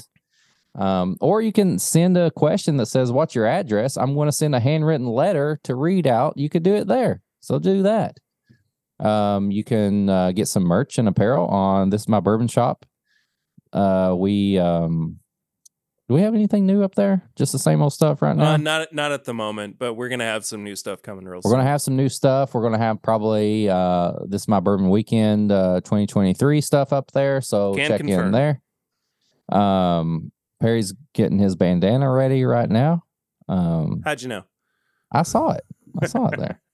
[0.76, 3.98] Um, or you can send a question that says, What's your address?
[3.98, 6.38] I'm going to send a handwritten letter to read out.
[6.38, 7.22] You could do it there.
[7.40, 8.18] So do that.
[9.00, 12.86] Um, you can uh, get some merch and apparel on this is my bourbon shop.
[13.78, 15.20] Uh, we um,
[16.08, 17.30] do we have anything new up there?
[17.36, 18.54] Just the same old stuff right now.
[18.54, 21.42] Uh, not not at the moment, but we're gonna have some new stuff coming real
[21.42, 21.50] soon.
[21.50, 21.60] We're soon.
[21.60, 22.54] gonna have some new stuff.
[22.54, 27.42] We're gonna have probably uh this is my bourbon weekend uh 2023 stuff up there.
[27.42, 28.28] So Can check confirm.
[28.28, 28.62] in there.
[29.60, 30.32] Um
[30.62, 33.04] Perry's getting his bandana ready right now.
[33.50, 34.44] Um How'd you know?
[35.12, 35.64] I saw it.
[36.02, 36.62] I saw it there.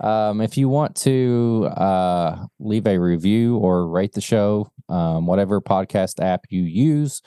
[0.00, 5.60] Um, if you want to uh, leave a review or rate the show, um, whatever
[5.60, 7.22] podcast app you use,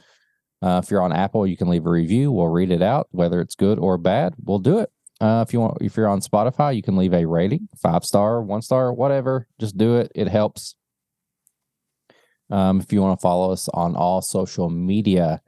[0.62, 2.32] uh, if you're on Apple, you can leave a review.
[2.32, 4.36] We'll read it out, whether it's good or bad.
[4.44, 4.92] We'll do it.
[5.20, 8.42] Uh, if you want, if you're on Spotify, you can leave a rating, five star,
[8.42, 9.48] one star, whatever.
[9.60, 10.12] Just do it.
[10.16, 10.76] It helps.
[12.50, 15.42] Um, if you want to follow us on all social media,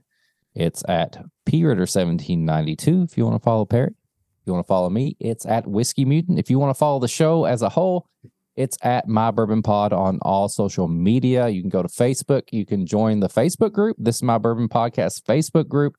[0.56, 1.18] it's at
[1.48, 3.06] pritter1792.
[3.06, 6.06] If you want to follow Perry, if you want to follow me, it's at Whiskey
[6.06, 6.40] Mutant.
[6.40, 8.08] If you want to follow the show as a whole,
[8.56, 11.48] it's at My Bourbon Pod on all social media.
[11.50, 12.44] You can go to Facebook.
[12.52, 13.98] You can join the Facebook group.
[14.00, 15.96] This is My Bourbon Podcast Facebook group.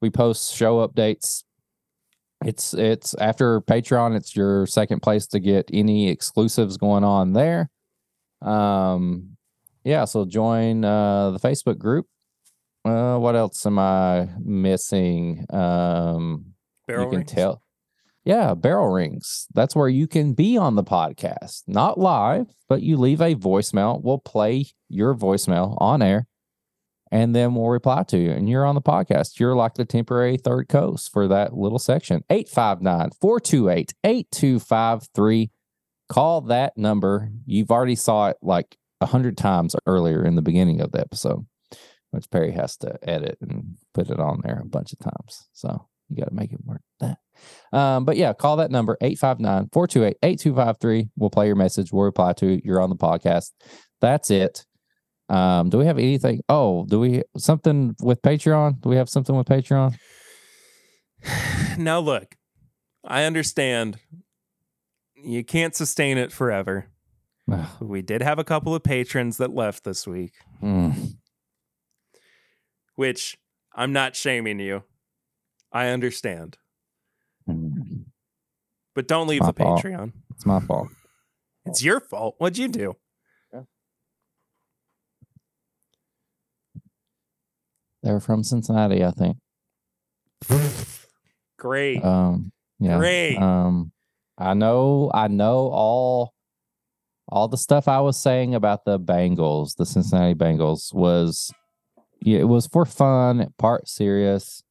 [0.00, 1.44] We post show updates.
[2.44, 4.14] It's it's after Patreon.
[4.14, 7.70] It's your second place to get any exclusives going on there.
[8.42, 9.36] Um,
[9.84, 10.04] yeah.
[10.04, 12.06] So join uh, the Facebook group.
[12.84, 15.46] Uh, what else am I missing?
[15.50, 16.52] Um,
[16.86, 17.32] Barrel you can rings?
[17.32, 17.62] tell.
[18.26, 19.46] Yeah, barrel rings.
[19.54, 24.02] That's where you can be on the podcast, not live, but you leave a voicemail.
[24.02, 26.26] We'll play your voicemail on air
[27.12, 28.32] and then we'll reply to you.
[28.32, 29.38] And you're on the podcast.
[29.38, 32.24] You're like the temporary third coast for that little section.
[32.28, 35.50] 859 428 8253.
[36.08, 37.30] Call that number.
[37.46, 41.46] You've already saw it like a hundred times earlier in the beginning of the episode,
[42.10, 45.48] which Perry has to edit and put it on there a bunch of times.
[45.52, 46.82] So you got to make it work.
[47.00, 47.18] That.
[47.72, 51.10] Um, but yeah, call that number 859 428 8253.
[51.16, 51.92] We'll play your message.
[51.92, 52.64] We'll reply to it.
[52.64, 53.52] You're on the podcast.
[54.00, 54.64] That's it.
[55.28, 56.40] Um, do we have anything?
[56.48, 58.80] Oh, do we something with Patreon?
[58.80, 59.96] Do we have something with Patreon?
[61.78, 62.36] now look,
[63.04, 63.98] I understand
[65.16, 66.86] you can't sustain it forever.
[67.80, 71.14] We did have a couple of patrons that left this week, Mm.
[72.96, 73.38] which
[73.74, 74.82] I'm not shaming you.
[75.76, 76.56] I understand.
[77.46, 78.06] Mm.
[78.94, 79.82] But don't leave the fault.
[79.82, 80.12] Patreon.
[80.34, 80.88] It's my fault.
[81.66, 82.34] It's your fault.
[82.38, 82.96] What'd you do?
[88.02, 89.36] They're from Cincinnati, I think.
[91.58, 92.02] Great.
[92.02, 92.96] Um, yeah.
[92.96, 93.36] Great.
[93.36, 93.92] Um,
[94.38, 96.32] I know, I know all,
[97.28, 101.52] all the stuff I was saying about the Bengals, the Cincinnati Bengals, was,
[102.22, 104.62] yeah, it was for fun, part serious.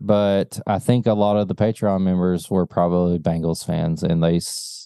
[0.00, 4.40] But I think a lot of the Patreon members were probably Bengals fans, and they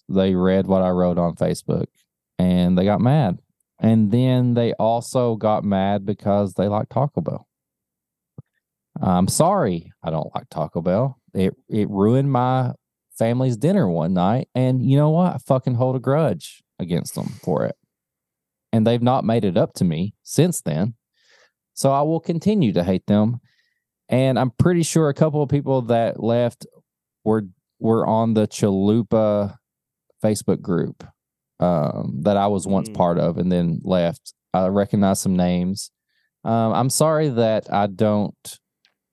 [0.08, 1.86] they read what I wrote on Facebook,
[2.38, 3.38] and they got mad.
[3.80, 7.48] And then they also got mad because they like Taco Bell.
[9.00, 11.18] I'm sorry, I don't like Taco Bell.
[11.34, 12.72] It it ruined my
[13.16, 15.34] family's dinner one night, and you know what?
[15.34, 17.76] I fucking hold a grudge against them for it.
[18.72, 20.94] And they've not made it up to me since then.
[21.74, 23.40] So I will continue to hate them.
[24.08, 26.66] And I'm pretty sure a couple of people that left
[27.24, 27.44] were
[27.78, 29.56] were on the Chalupa
[30.24, 31.04] Facebook group
[31.60, 32.94] um, that I was once Mm.
[32.94, 34.34] part of and then left.
[34.54, 35.90] I recognize some names.
[36.44, 38.58] Um, I'm sorry that I don't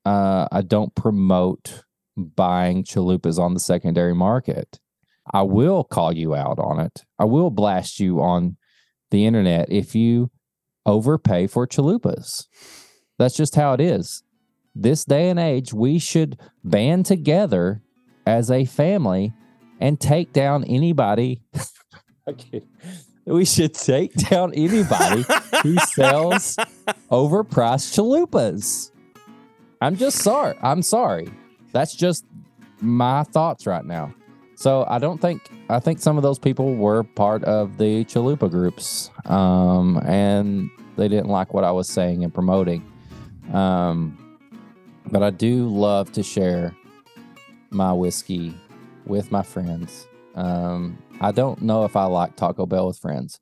[0.05, 1.83] uh, I don't promote
[2.15, 4.79] buying chalupas on the secondary market.
[5.33, 7.03] I will call you out on it.
[7.19, 8.57] I will blast you on
[9.11, 10.29] the internet if you
[10.85, 12.45] overpay for chalupas.
[13.17, 14.21] That's just how it is.
[14.75, 17.81] This day and age, we should band together
[18.25, 19.33] as a family
[19.79, 21.41] and take down anybody.
[22.27, 22.63] Okay.
[23.27, 25.23] we should take down anybody
[25.61, 26.55] who sells
[27.11, 28.89] overpriced chalupas.
[29.79, 30.57] I'm just sorry.
[30.63, 31.27] I'm sorry.
[31.71, 32.25] That's just
[32.81, 34.11] my thoughts right now.
[34.55, 38.49] So I don't think I think some of those people were part of the chalupa
[38.49, 42.91] groups, um, and they didn't like what I was saying and promoting.
[43.53, 44.17] Um,
[45.11, 46.75] but I do love to share
[47.69, 48.53] my whiskey
[49.05, 50.07] with my friends.
[50.35, 53.39] Um, I don't know if I like Taco Bell with friends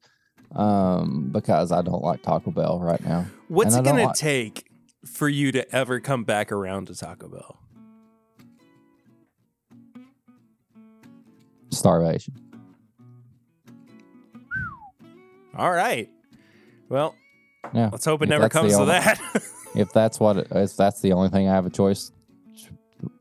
[0.56, 3.26] um, because I don't like Taco Bell right now.
[3.48, 4.66] What's it going to take
[5.06, 7.60] for you to ever come back around to Taco Bell?
[11.72, 12.36] Starvation.
[15.58, 16.10] All right.
[16.90, 17.16] Well,
[17.74, 17.90] Yeah.
[17.92, 19.20] let's hope it never comes to only- that.
[19.76, 22.12] if that's what if that's the only thing I have a choice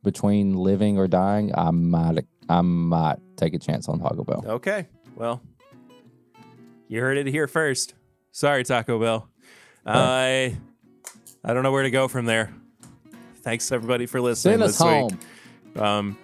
[0.03, 4.45] between living or dying, I might I might take a chance on Taco Bell.
[4.47, 4.89] okay.
[5.15, 5.43] Well,
[6.89, 7.95] you heard it here first.
[8.31, 9.29] Sorry, Taco Bell.
[9.85, 10.57] I
[11.45, 12.55] I don't know where to go from there.
[13.43, 15.19] Thanks everybody for listening Send us this home.
[15.75, 15.83] week.
[15.83, 16.19] Um,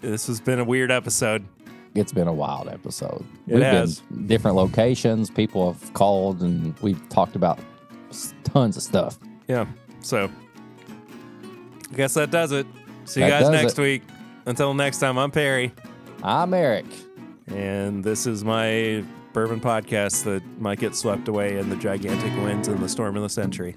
[0.00, 1.44] this has been a weird episode.
[1.94, 3.24] It's been a wild episode.
[3.46, 4.00] It We've has.
[4.00, 5.30] been different locations.
[5.30, 7.58] People have called and we've talked about
[8.44, 9.18] tons of stuff.
[9.48, 9.66] Yeah.
[10.00, 10.30] So
[11.92, 12.66] I guess that does it.
[13.04, 13.82] See you That guys does next it.
[13.82, 14.02] week.
[14.46, 15.72] Until next time, I'm Perry.
[16.22, 16.86] I'm Eric.
[17.48, 22.68] And this is my bourbon podcast that might get swept away in the gigantic winds
[22.68, 23.74] and the storm of the century.